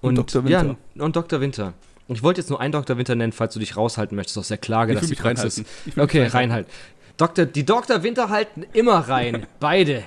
Und, 0.00 0.18
und 0.18 0.32
Dr. 0.32 0.44
Winter. 0.44 0.76
Ja, 0.94 1.04
und 1.04 1.16
Dr. 1.16 1.40
Winter. 1.40 1.74
Ich 2.08 2.22
wollte 2.22 2.40
jetzt 2.40 2.50
nur 2.50 2.60
einen 2.60 2.72
Dr. 2.72 2.98
Winter 2.98 3.14
nennen, 3.14 3.32
falls 3.32 3.54
du 3.54 3.60
dich 3.60 3.76
raushalten 3.76 4.14
möchtest 4.16 4.38
aus 4.38 4.48
der 4.48 4.58
Klage, 4.58 4.92
ich 4.92 5.00
dass 5.00 5.08
die 5.08 5.16
Praxis. 5.16 5.64
Okay, 5.96 6.26
reinhalten. 6.26 6.70
Doktor, 7.16 7.46
die 7.46 7.64
Dr. 7.64 8.02
Winter 8.02 8.28
halten 8.28 8.64
immer 8.72 8.98
rein. 9.08 9.46
Beide. 9.60 10.04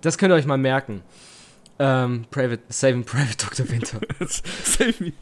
Das 0.00 0.18
könnt 0.18 0.32
ihr 0.32 0.36
euch 0.36 0.46
mal 0.46 0.58
merken. 0.58 1.02
Ähm, 1.78 2.26
Private, 2.30 2.62
Saving 2.68 3.04
Private 3.04 3.36
Dr. 3.38 3.68
Winter. 3.68 4.00
Save 4.28 4.94
me. 5.00 5.12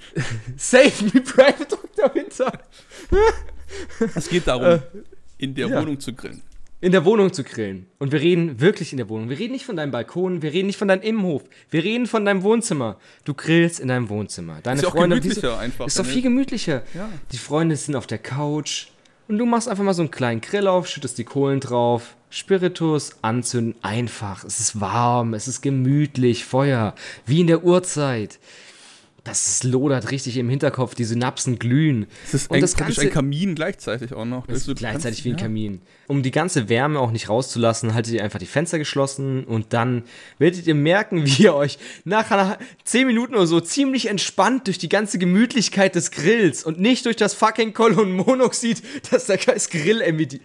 Save 0.56 1.04
me, 1.04 1.20
Private 1.22 1.66
Dr. 1.66 2.14
Winter. 2.14 2.52
es 4.14 4.28
geht 4.28 4.46
darum, 4.46 4.64
äh, 4.64 4.80
in 5.38 5.54
der 5.54 5.68
ja. 5.68 5.80
Wohnung 5.80 5.98
zu 6.00 6.12
grillen. 6.12 6.42
In 6.80 6.90
der 6.90 7.04
Wohnung 7.04 7.32
zu 7.32 7.44
grillen. 7.44 7.86
Und 7.98 8.10
wir 8.10 8.20
reden 8.20 8.60
wirklich 8.60 8.90
in 8.90 8.96
der 8.96 9.08
Wohnung. 9.08 9.28
Wir 9.30 9.38
reden 9.38 9.52
nicht 9.52 9.64
von 9.64 9.76
deinem 9.76 9.92
Balkon, 9.92 10.42
wir 10.42 10.52
reden 10.52 10.66
nicht 10.66 10.78
von 10.78 10.88
deinem 10.88 11.02
Innenhof. 11.02 11.44
Wir 11.70 11.84
reden 11.84 12.06
von 12.06 12.24
deinem 12.24 12.42
Wohnzimmer. 12.42 12.98
Du 13.24 13.34
grillst 13.34 13.78
in 13.78 13.86
deinem 13.86 14.08
Wohnzimmer. 14.08 14.58
Deine 14.64 14.80
ist 14.80 14.86
Freunde, 14.86 15.16
auch 15.16 15.20
gemütlicher 15.20 15.40
diese, 15.50 15.58
einfach. 15.58 15.86
Ist 15.86 15.98
doch 15.98 16.04
viel 16.04 16.22
gemütlicher. 16.22 16.82
Ja. 16.92 17.08
Die 17.30 17.38
Freunde 17.38 17.76
sind 17.76 17.94
auf 17.94 18.08
der 18.08 18.18
Couch. 18.18 18.88
Und 19.28 19.38
du 19.38 19.46
machst 19.46 19.68
einfach 19.68 19.84
mal 19.84 19.94
so 19.94 20.02
einen 20.02 20.10
kleinen 20.10 20.40
Grill 20.40 20.66
auf, 20.66 20.88
schüttest 20.88 21.16
die 21.18 21.24
Kohlen 21.24 21.60
drauf, 21.60 22.16
Spiritus 22.28 23.16
anzünden, 23.22 23.74
einfach. 23.82 24.44
Es 24.44 24.58
ist 24.58 24.80
warm, 24.80 25.34
es 25.34 25.48
ist 25.48 25.62
gemütlich, 25.62 26.44
Feuer, 26.44 26.94
wie 27.26 27.40
in 27.40 27.46
der 27.46 27.64
Urzeit. 27.64 28.38
Das 29.24 29.62
lodert 29.62 30.10
richtig 30.10 30.36
im 30.36 30.48
Hinterkopf, 30.48 30.96
die 30.96 31.04
Synapsen 31.04 31.60
glühen. 31.60 32.06
Es 32.24 32.34
ist 32.34 32.50
und 32.50 32.56
ein, 32.56 32.60
das 32.60 32.76
Ganze, 32.76 33.02
ein 33.02 33.10
Kamin 33.10 33.54
gleichzeitig 33.54 34.14
auch 34.14 34.24
noch. 34.24 34.48
Es 34.48 34.66
ist 34.66 34.76
gleichzeitig 34.76 35.18
kannst, 35.18 35.24
wie 35.24 35.30
ein 35.30 35.38
ja. 35.38 35.42
Kamin. 35.44 35.80
Um 36.08 36.24
die 36.24 36.32
ganze 36.32 36.68
Wärme 36.68 36.98
auch 36.98 37.12
nicht 37.12 37.28
rauszulassen, 37.28 37.94
haltet 37.94 38.14
ihr 38.14 38.24
einfach 38.24 38.40
die 38.40 38.46
Fenster 38.46 38.78
geschlossen 38.78 39.44
und 39.44 39.72
dann 39.72 40.02
werdet 40.38 40.66
ihr 40.66 40.74
merken, 40.74 41.24
wie 41.26 41.44
ihr 41.44 41.54
euch 41.54 41.78
nach 42.04 42.58
10 42.82 43.06
Minuten 43.06 43.34
oder 43.34 43.46
so 43.46 43.60
ziemlich 43.60 44.08
entspannt 44.08 44.66
durch 44.66 44.78
die 44.78 44.88
ganze 44.88 45.18
Gemütlichkeit 45.18 45.94
des 45.94 46.10
Grills 46.10 46.64
und 46.64 46.80
nicht 46.80 47.06
durch 47.06 47.16
das 47.16 47.34
fucking 47.34 47.74
Kohlenmonoxid, 47.74 48.82
das 49.12 49.26
der 49.26 49.38
Geist 49.38 49.70
Grill 49.70 50.00
emittiert. 50.00 50.42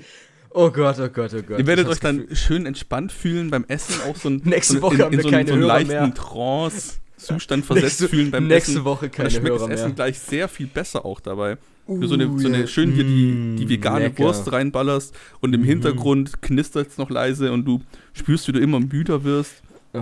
Oh 0.51 0.69
Gott, 0.69 0.97
oh 0.99 1.09
Gott, 1.09 1.34
oh 1.34 1.41
Gott. 1.41 1.59
Ihr 1.59 1.67
werdet 1.67 1.88
euch 1.88 1.99
dann 1.99 2.28
schön 2.34 2.67
entspannt 2.67 3.11
fühlen 3.11 3.49
beim 3.49 3.65
Essen, 3.67 3.95
auch 4.07 4.15
so 4.15 4.30
ein, 4.30 4.41
Nächste 4.43 4.82
Woche 4.84 5.03
in, 5.03 5.13
in, 5.13 5.13
in 5.13 5.21
so, 5.21 5.30
so 5.30 5.36
einen 5.36 5.61
leichten 5.61 5.89
mehr. 5.89 6.13
Trance. 6.13 6.93
Zustand 7.18 7.65
versetzt 7.65 7.99
nächste, 7.99 8.09
fühlen 8.09 8.32
beim 8.32 8.47
nächste 8.47 8.74
Essen. 8.74 8.86
Woche 8.86 9.09
keine 9.09 9.28
und 9.28 9.32
schmeckt 9.32 9.49
Hörer 9.49 9.68
das 9.68 9.70
Essen 9.70 9.88
mehr. 9.88 9.95
gleich 9.95 10.20
sehr 10.20 10.47
viel 10.47 10.68
besser 10.68 11.03
auch 11.03 11.20
dabei. 11.20 11.57
Uh, 11.88 12.05
so, 12.05 12.13
eine, 12.13 12.39
so 12.39 12.47
eine 12.47 12.68
schön 12.68 12.91
hier 12.91 13.05
die, 13.05 13.55
die 13.57 13.70
vegane 13.70 14.05
lecker. 14.05 14.24
Wurst 14.24 14.51
reinballerst 14.51 15.15
und 15.39 15.53
im 15.53 15.61
mm. 15.61 15.65
Hintergrund 15.65 16.41
knistert 16.41 16.89
es 16.89 16.97
noch 16.97 17.09
leise 17.09 17.51
und 17.51 17.65
du 17.65 17.82
spürst, 18.13 18.47
wie 18.47 18.51
du 18.51 18.59
immer 18.59 18.80
müder 18.80 19.24
wirst. 19.24 19.63
Oh. 19.93 19.99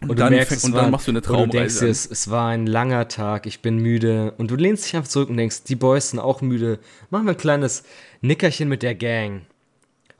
Und, 0.00 0.10
und, 0.10 0.18
dann, 0.18 0.32
merkst, 0.32 0.64
und 0.64 0.72
dann 0.72 0.84
war, 0.84 0.90
machst 0.90 1.06
du 1.08 1.12
eine 1.12 1.22
Traumreise. 1.22 1.42
Und 1.42 1.54
du 1.54 1.58
denkst 1.58 1.78
dir, 1.80 1.88
es, 1.88 2.06
es, 2.06 2.30
war 2.30 2.48
ein 2.48 2.66
langer 2.66 3.08
Tag, 3.08 3.46
ich 3.46 3.62
bin 3.62 3.78
müde. 3.78 4.32
Und 4.38 4.50
du 4.50 4.54
lehnst 4.54 4.84
dich 4.84 4.94
einfach 4.94 5.08
zurück 5.08 5.28
und 5.28 5.36
denkst, 5.36 5.64
die 5.64 5.74
Boys 5.74 6.10
sind 6.10 6.20
auch 6.20 6.40
müde. 6.40 6.78
Machen 7.10 7.26
wir 7.26 7.32
ein 7.32 7.36
kleines 7.38 7.82
Nickerchen 8.20 8.68
mit 8.68 8.82
der 8.82 8.94
Gang. 8.94 9.42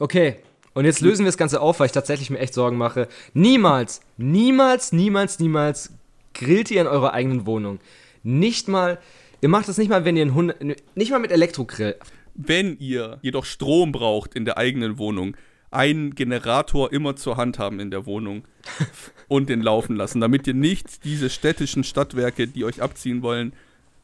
Okay, 0.01 0.37
und 0.75 0.85
jetzt 0.85 1.01
lösen 1.01 1.25
wir 1.25 1.27
das 1.27 1.37
Ganze 1.37 1.61
auf, 1.61 1.81
weil 1.81 1.87
ich 1.87 1.93
tatsächlich 1.93 2.31
mir 2.31 2.39
echt 2.39 2.55
Sorgen 2.55 2.77
mache. 2.77 3.09
Niemals, 3.35 4.01
niemals, 4.17 4.93
niemals, 4.93 5.41
niemals 5.41 5.93
grillt 6.39 6.70
ihr 6.70 6.80
in 6.80 6.86
eurer 6.86 7.12
eigenen 7.12 7.47
Wohnung. 7.47 7.78
Nicht 8.22 8.68
mal, 8.68 8.99
ihr 9.41 9.49
macht 9.49 9.68
das 9.68 9.76
nicht 9.76 9.89
mal, 9.89 10.05
wenn 10.05 10.16
ihr 10.16 10.22
einen 10.22 10.34
Hund, 10.34 10.55
nicht 10.95 11.11
mal 11.11 11.18
mit 11.18 11.30
Elektrogrill. 11.30 11.97
Wenn 12.34 12.78
ihr 12.78 13.18
jedoch 13.20 13.45
Strom 13.45 13.93
braucht 13.93 14.34
in 14.34 14.45
der 14.45 14.57
eigenen 14.57 14.99
Wohnung, 14.99 15.36
einen 15.70 16.14
Generator 16.14 16.93
immer 16.93 17.16
zur 17.16 17.36
Hand 17.36 17.59
haben 17.59 17.78
in 17.80 17.91
der 17.91 18.07
Wohnung 18.07 18.45
und 19.28 19.51
den 19.51 19.61
laufen 19.61 19.97
lassen, 19.97 20.20
damit 20.20 20.47
ihr 20.47 20.55
nicht 20.55 21.05
diese 21.05 21.28
städtischen 21.28 21.84
Stadtwerke, 21.84 22.47
die 22.47 22.64
euch 22.64 22.80
abziehen 22.80 23.22
wollen, 23.22 23.53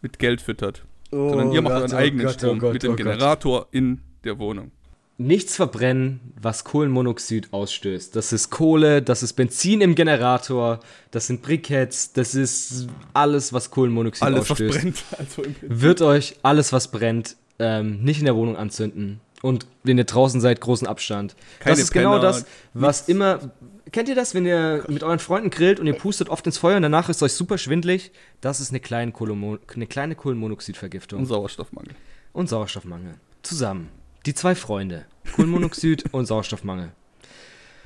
mit 0.03 0.19
Geld 0.19 0.43
füttert. 0.43 0.85
Oh 1.11 1.29
sondern 1.29 1.53
ihr 1.53 1.63
macht 1.63 1.75
Gott, 1.75 1.83
euren 1.85 1.95
eigenen 1.95 2.27
oh 2.27 2.29
Gott, 2.29 2.39
Strom 2.39 2.59
oh 2.59 2.61
Gott, 2.61 2.73
mit 2.75 2.83
dem 2.83 2.93
oh 2.93 2.97
Generator 2.97 3.69
in 3.71 4.01
der 4.25 4.39
Wohnung 4.39 4.73
nichts 5.17 5.57
verbrennen, 5.57 6.21
was 6.41 6.65
Kohlenmonoxid 6.65 7.53
ausstößt. 7.53 8.17
Das 8.17 8.33
ist 8.33 8.51
Kohle, 8.51 9.01
das 9.01 9.23
ist 9.23 9.35
Benzin 9.35 9.81
im 9.81 9.95
Generator, 9.95 10.81
das 11.11 11.29
sind 11.29 11.43
Briketts, 11.43 12.13
das 12.13 12.35
ist 12.35 12.89
alles, 13.13 13.53
was 13.53 13.71
Kohlenmonoxid 13.71 14.23
alles, 14.23 14.51
ausstößt. 14.51 14.75
Was 14.75 14.83
brennt, 14.83 15.05
also 15.19 15.43
wird 15.63 16.03
euch 16.03 16.37
alles, 16.43 16.73
was 16.73 16.91
brennt, 16.91 17.37
ähm, 17.59 18.03
nicht 18.03 18.19
in 18.19 18.25
der 18.25 18.35
Wohnung 18.35 18.57
anzünden. 18.57 19.21
Und 19.43 19.67
wenn 19.83 19.99
ihr 19.99 20.05
draußen 20.05 20.41
seid, 20.41 20.61
großen 20.61 20.87
Abstand. 20.87 21.37
Keine 21.61 21.77
das 21.77 21.85
ist 21.85 21.93
genau 21.93 22.13
Penner, 22.13 22.21
genau 22.21 22.33
das, 22.33 22.47
was 22.73 23.01
nichts. 23.01 23.09
immer. 23.11 23.53
Kennt 23.93 24.09
ihr 24.09 24.15
das, 24.15 24.35
wenn 24.35 24.47
ihr 24.47 24.85
mit 24.89 25.05
euren 25.05 25.19
Freunden 25.19 25.51
grillt 25.51 25.79
und 25.79 25.87
ihr 25.87 25.93
pustet 25.93 26.31
oft 26.31 26.45
ins 26.47 26.59
Feuer 26.59 26.77
und 26.77 26.83
danach 26.83 27.11
ist 27.11 27.23
euch 27.23 27.35
super 27.35 27.59
schwindlig? 27.59 28.11
Das 28.41 28.59
ist 28.59 28.71
eine 28.71 28.81
kleine 28.81 29.13
Kohlenmonoxidvergiftung. 29.13 31.21
Und 31.21 31.27
Sauerstoffmangel. 31.27 31.93
Und 32.33 32.49
Sauerstoffmangel. 32.49 33.15
Zusammen. 33.43 33.91
Die 34.27 34.35
zwei 34.35 34.55
Freunde. 34.55 35.05
Kohlenmonoxid 35.35 36.05
und 36.13 36.27
Sauerstoffmangel. 36.27 36.93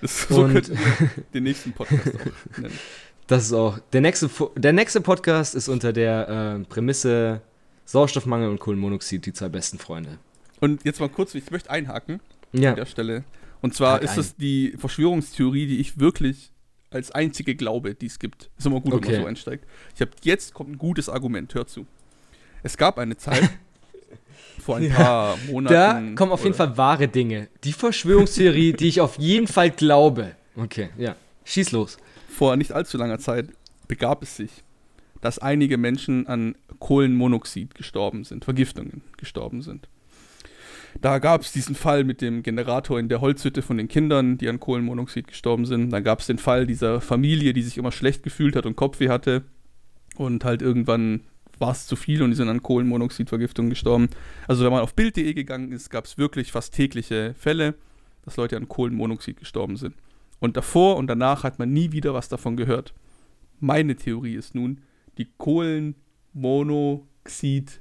So 0.03 0.45
und 0.45 0.71
den 1.35 1.43
nächsten 1.43 1.73
Podcast 1.73 2.15
auch 2.15 2.59
nennen. 2.59 2.79
Das 3.27 3.45
ist 3.45 3.53
auch. 3.53 3.79
Der 3.93 4.01
nächste, 4.01 4.31
der 4.57 4.73
nächste 4.73 5.01
Podcast 5.01 5.55
ist 5.55 5.69
unter 5.69 5.93
der 5.93 6.61
äh, 6.61 6.65
Prämisse 6.65 7.43
Sauerstoffmangel 7.85 8.49
und 8.51 8.61
Kohlenmonoxid, 8.61 9.27
die 9.27 9.33
zwei 9.33 9.49
besten 9.49 9.79
Freunde. 9.79 10.19
Und 10.61 10.85
jetzt 10.85 11.01
mal 11.01 11.09
kurz, 11.09 11.35
ich 11.35 11.51
möchte 11.51 11.71
einhaken 11.71 12.21
ja. 12.53 12.71
an 12.71 12.77
der 12.77 12.87
Stelle. 12.87 13.25
Und 13.61 13.75
zwar 13.75 13.95
Hack 13.95 14.03
ist 14.03 14.17
es 14.17 14.37
die 14.37 14.75
Verschwörungstheorie, 14.79 15.67
die 15.67 15.81
ich 15.81 15.99
wirklich 15.99 16.53
als 16.91 17.11
einzige 17.11 17.55
glaube, 17.55 17.95
die 17.95 18.07
es 18.07 18.19
gibt. 18.19 18.51
Ist 18.57 18.67
immer 18.67 18.81
gut, 18.81 18.95
okay. 18.95 19.09
wenn 19.09 19.13
man 19.15 19.23
so 19.23 19.29
einsteigt. 19.29 19.67
Ich 19.95 20.01
habe 20.01 20.13
jetzt 20.23 20.55
kommt 20.55 20.71
ein 20.71 20.79
gutes 20.79 21.09
Argument, 21.09 21.55
hör 21.55 21.67
zu. 21.67 21.87
Es 22.63 22.77
gab 22.77 22.99
eine 22.99 23.17
Zeit, 23.17 23.51
vor 24.61 24.77
ein 24.77 24.85
ja, 24.85 24.95
paar 24.95 25.39
Monaten. 25.51 25.75
Da 25.75 26.15
kommen 26.15 26.33
auf 26.33 26.45
jeden 26.45 26.57
Fall 26.57 26.77
wahre 26.77 27.09
Dinge. 27.09 27.49
Die 27.65 27.73
Verschwörungstheorie, 27.73 28.73
die 28.73 28.89
ich 28.89 29.01
auf 29.01 29.19
jeden 29.19 29.47
Fall 29.47 29.71
glaube. 29.71 30.33
Okay, 30.57 30.91
ja. 30.97 31.17
Schieß 31.45 31.73
los. 31.73 31.99
Vor 32.29 32.57
nicht 32.57 32.73
allzu 32.73 32.99
langer 32.99 33.19
Zeit 33.19 33.49
begab 33.87 34.23
es 34.23 34.37
sich, 34.37 34.51
dass 35.21 35.39
einige 35.39 35.79
Menschen 35.79 36.27
an 36.27 36.55
Kohlenmonoxid 36.79 37.75
gestorben 37.75 38.25
sind, 38.25 38.45
Vergiftungen 38.45 39.03
gestorben 39.17 39.63
sind. 39.63 39.89
Da 41.01 41.19
gab 41.19 41.43
es 41.43 41.53
diesen 41.53 41.75
Fall 41.75 42.05
mit 42.05 42.21
dem 42.21 42.43
Generator 42.43 42.99
in 42.99 43.09
der 43.09 43.21
Holzhütte 43.21 43.63
von 43.63 43.77
den 43.77 43.89
Kindern, 43.89 44.39
die 44.39 44.49
an 44.49 44.59
Kohlenmonoxid 44.59 45.29
gestorben 45.29 45.65
sind. 45.65 45.91
Dann 45.91 46.03
gab 46.03 46.21
es 46.21 46.27
den 46.27 46.39
Fall 46.39 46.67
dieser 46.67 47.01
Familie, 47.01 47.53
die 47.53 47.63
sich 47.63 47.79
immer 47.79 47.93
schlecht 47.93 48.23
gefühlt 48.23 48.57
hat 48.57 48.67
und 48.67 48.77
Kopfweh 48.77 49.09
hatte 49.09 49.45
und 50.17 50.45
halt 50.45 50.63
irgendwann 50.63 51.21
war 51.59 51.73
es 51.73 51.87
zu 51.87 51.97
viel 51.97 52.23
und 52.23 52.31
die 52.31 52.37
sind 52.37 52.49
an 52.49 52.63
Kohlenmonoxidvergiftung 52.63 53.71
gestorben. 53.71 54.09
Also 54.47 54.65
wenn 54.65 54.73
man 54.73 54.83
auf 54.83 54.95
Bild.de 54.95 55.33
gegangen 55.35 55.73
ist, 55.73 55.91
gab 55.91 56.05
es 56.05 56.19
wirklich 56.19 56.53
fast 56.53 56.75
tägliche 56.75 57.35
Fälle, 57.35 57.75
dass 58.25 58.37
Leute 58.37 58.57
an 58.57 58.69
Kohlenmonoxid 58.69 59.39
gestorben 59.39 59.77
sind. 59.77 59.95
Und 60.41 60.57
davor 60.57 60.97
und 60.97 61.09
danach 61.09 61.43
hat 61.43 61.59
man 61.59 61.73
nie 61.73 61.91
wieder 61.93 62.15
was 62.15 62.29
davon 62.29 62.57
gehört. 62.57 62.95
Meine 63.61 63.97
Theorie 63.97 64.35
ist 64.35 64.55
nun, 64.55 64.81
die 65.19 65.27
Kohlenmonoxid 65.37 67.81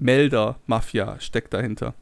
Rauchmelder-Mafia 0.00 1.20
steckt 1.20 1.54
dahinter. 1.54 1.94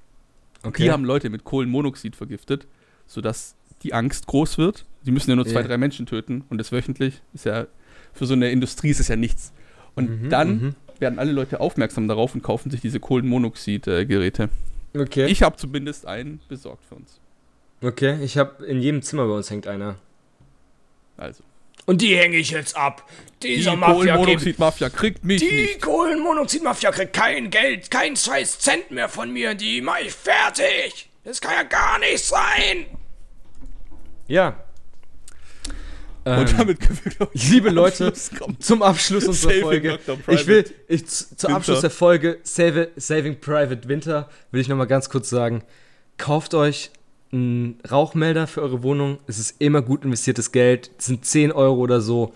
Okay. 0.62 0.84
Die 0.84 0.90
haben 0.90 1.04
Leute 1.04 1.30
mit 1.30 1.44
Kohlenmonoxid 1.44 2.16
vergiftet, 2.16 2.66
sodass 3.06 3.56
die 3.82 3.94
Angst 3.94 4.26
groß 4.26 4.58
wird. 4.58 4.84
Die 5.04 5.12
müssen 5.12 5.30
ja 5.30 5.36
nur 5.36 5.46
zwei, 5.46 5.60
Ja. 5.60 5.66
drei 5.68 5.78
Menschen 5.78 6.06
töten 6.06 6.44
und 6.48 6.58
das 6.58 6.72
wöchentlich 6.72 7.22
ist 7.34 7.44
ja 7.44 7.66
für 8.12 8.26
so 8.26 8.34
eine 8.34 8.50
Industrie 8.50 8.90
ist 8.90 9.00
es 9.00 9.08
ja 9.08 9.16
nichts. 9.16 9.52
Und 9.96 10.22
Mhm, 10.22 10.30
dann 10.30 10.48
mhm. 10.48 10.74
werden 11.00 11.18
alle 11.18 11.32
Leute 11.32 11.58
aufmerksam 11.60 12.06
darauf 12.06 12.34
und 12.34 12.42
kaufen 12.42 12.70
sich 12.70 12.80
diese 12.80 13.00
Kohlenmonoxid-Geräte. 13.00 14.48
Okay. 14.96 15.26
Ich 15.26 15.42
habe 15.42 15.56
zumindest 15.56 16.06
einen 16.06 16.40
besorgt 16.48 16.84
für 16.88 16.94
uns. 16.94 17.18
okay, 17.82 18.18
ich 18.22 18.38
habe 18.38 18.64
in 18.64 18.80
jedem 18.80 19.02
Zimmer 19.02 19.26
bei 19.26 19.34
uns 19.34 19.50
hängt 19.50 19.66
einer. 19.66 19.96
Also. 21.16 21.42
Und 21.86 22.02
die 22.02 22.16
hänge 22.16 22.36
ich 22.36 22.50
jetzt 22.50 22.76
ab. 22.76 23.08
Die 23.42 23.56
Dieser 23.56 23.76
Mafia 23.76 23.94
gibt, 23.94 24.06
Kohlenmonoxid-Mafia 24.16 24.90
kriegt 24.90 25.24
mich 25.24 25.40
die 25.40 25.54
nicht. 25.54 25.82
Kohlenmonoxid-Mafia 25.82 26.90
kriegt 26.90 27.12
kein 27.12 27.50
Geld, 27.50 27.90
kein 27.90 28.16
scheiß 28.16 28.58
Cent 28.58 28.90
mehr 28.90 29.08
von 29.08 29.32
mir. 29.32 29.54
Die 29.54 29.80
mach 29.82 29.98
ich 30.00 30.12
fertig. 30.12 31.08
Das 31.24 31.40
kann 31.40 31.52
ja 31.52 31.62
gar 31.62 31.98
nicht 31.98 32.24
sein. 32.24 32.86
Ja. 34.26 34.56
Und 36.26 36.32
Ähm, 36.32 36.56
damit 36.58 36.80
können 36.80 36.98
wir, 37.04 37.28
ich, 37.34 37.50
liebe 37.50 37.70
Leute, 37.70 38.08
Abschluss 38.08 38.30
zum 38.58 38.82
Abschluss 38.82 39.24
unserer 39.28 39.52
Saving 39.52 39.62
Folge. 39.62 39.98
Ich 40.26 40.46
will, 40.48 40.64
ich, 40.88 41.06
zum. 41.06 41.54
Abschluss 41.54 41.82
der 41.82 41.90
Folge 41.90 42.38
Save, 42.42 42.88
Saving 42.96 43.38
Private 43.38 43.88
Winter 43.88 44.28
will 44.50 44.60
ich 44.60 44.66
nochmal 44.66 44.88
ganz 44.88 45.08
kurz 45.08 45.30
sagen, 45.30 45.62
kauft 46.18 46.54
euch 46.54 46.90
einen 47.30 47.78
Rauchmelder 47.88 48.48
für 48.48 48.60
eure 48.62 48.82
Wohnung. 48.82 49.18
Es 49.28 49.38
ist 49.38 49.54
immer 49.60 49.82
gut 49.82 50.04
investiertes 50.04 50.50
Geld. 50.50 50.90
Es 50.98 51.06
sind 51.06 51.24
10 51.24 51.52
Euro 51.52 51.76
oder 51.76 52.00
so. 52.00 52.34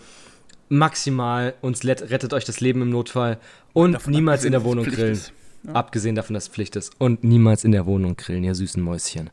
Maximal. 0.69 1.55
Uns 1.61 1.85
rettet 1.85 2.33
euch 2.33 2.45
das 2.45 2.61
Leben 2.61 2.83
im 2.83 2.91
Notfall. 2.91 3.41
Und 3.73 3.95
Davon 3.95 4.13
niemals 4.13 4.45
in 4.45 4.53
der 4.53 4.63
Wohnung 4.63 4.85
grillen. 4.85 5.19
Ja. 5.65 5.73
Abgesehen 5.73 6.15
davon, 6.15 6.35
dass 6.35 6.45
es 6.45 6.49
Pflicht 6.49 6.77
ist. 6.77 6.93
Und 6.99 7.25
niemals 7.25 7.65
in 7.65 7.73
der 7.73 7.87
Wohnung 7.87 8.15
grillen, 8.17 8.45
ihr 8.45 8.55
süßen 8.55 8.81
Mäuschen. 8.81 9.31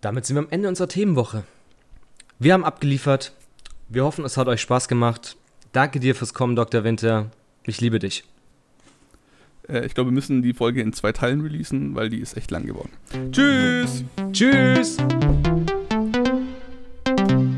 Damit 0.00 0.26
sind 0.26 0.34
wir 0.34 0.42
am 0.42 0.50
Ende 0.50 0.68
unserer 0.68 0.88
Themenwoche. 0.88 1.44
Wir 2.40 2.52
haben 2.52 2.64
abgeliefert. 2.64 3.32
Wir 3.88 4.04
hoffen, 4.04 4.24
es 4.24 4.36
hat 4.36 4.46
euch 4.46 4.60
Spaß 4.60 4.86
gemacht. 4.86 5.36
Danke 5.72 5.98
dir 5.98 6.14
fürs 6.14 6.34
Kommen, 6.34 6.54
Dr. 6.54 6.84
Winter. 6.84 7.30
Ich 7.64 7.80
liebe 7.80 7.98
dich. 7.98 8.22
Äh, 9.68 9.86
ich 9.86 9.94
glaube, 9.94 10.10
wir 10.10 10.14
müssen 10.14 10.42
die 10.42 10.54
Folge 10.54 10.80
in 10.80 10.92
zwei 10.92 11.10
Teilen 11.10 11.40
releasen, 11.40 11.96
weil 11.96 12.10
die 12.10 12.20
ist 12.20 12.36
echt 12.36 12.52
lang 12.52 12.64
geworden. 12.64 12.90
Tschüss! 13.32 14.04
Tschüss! 14.32 14.98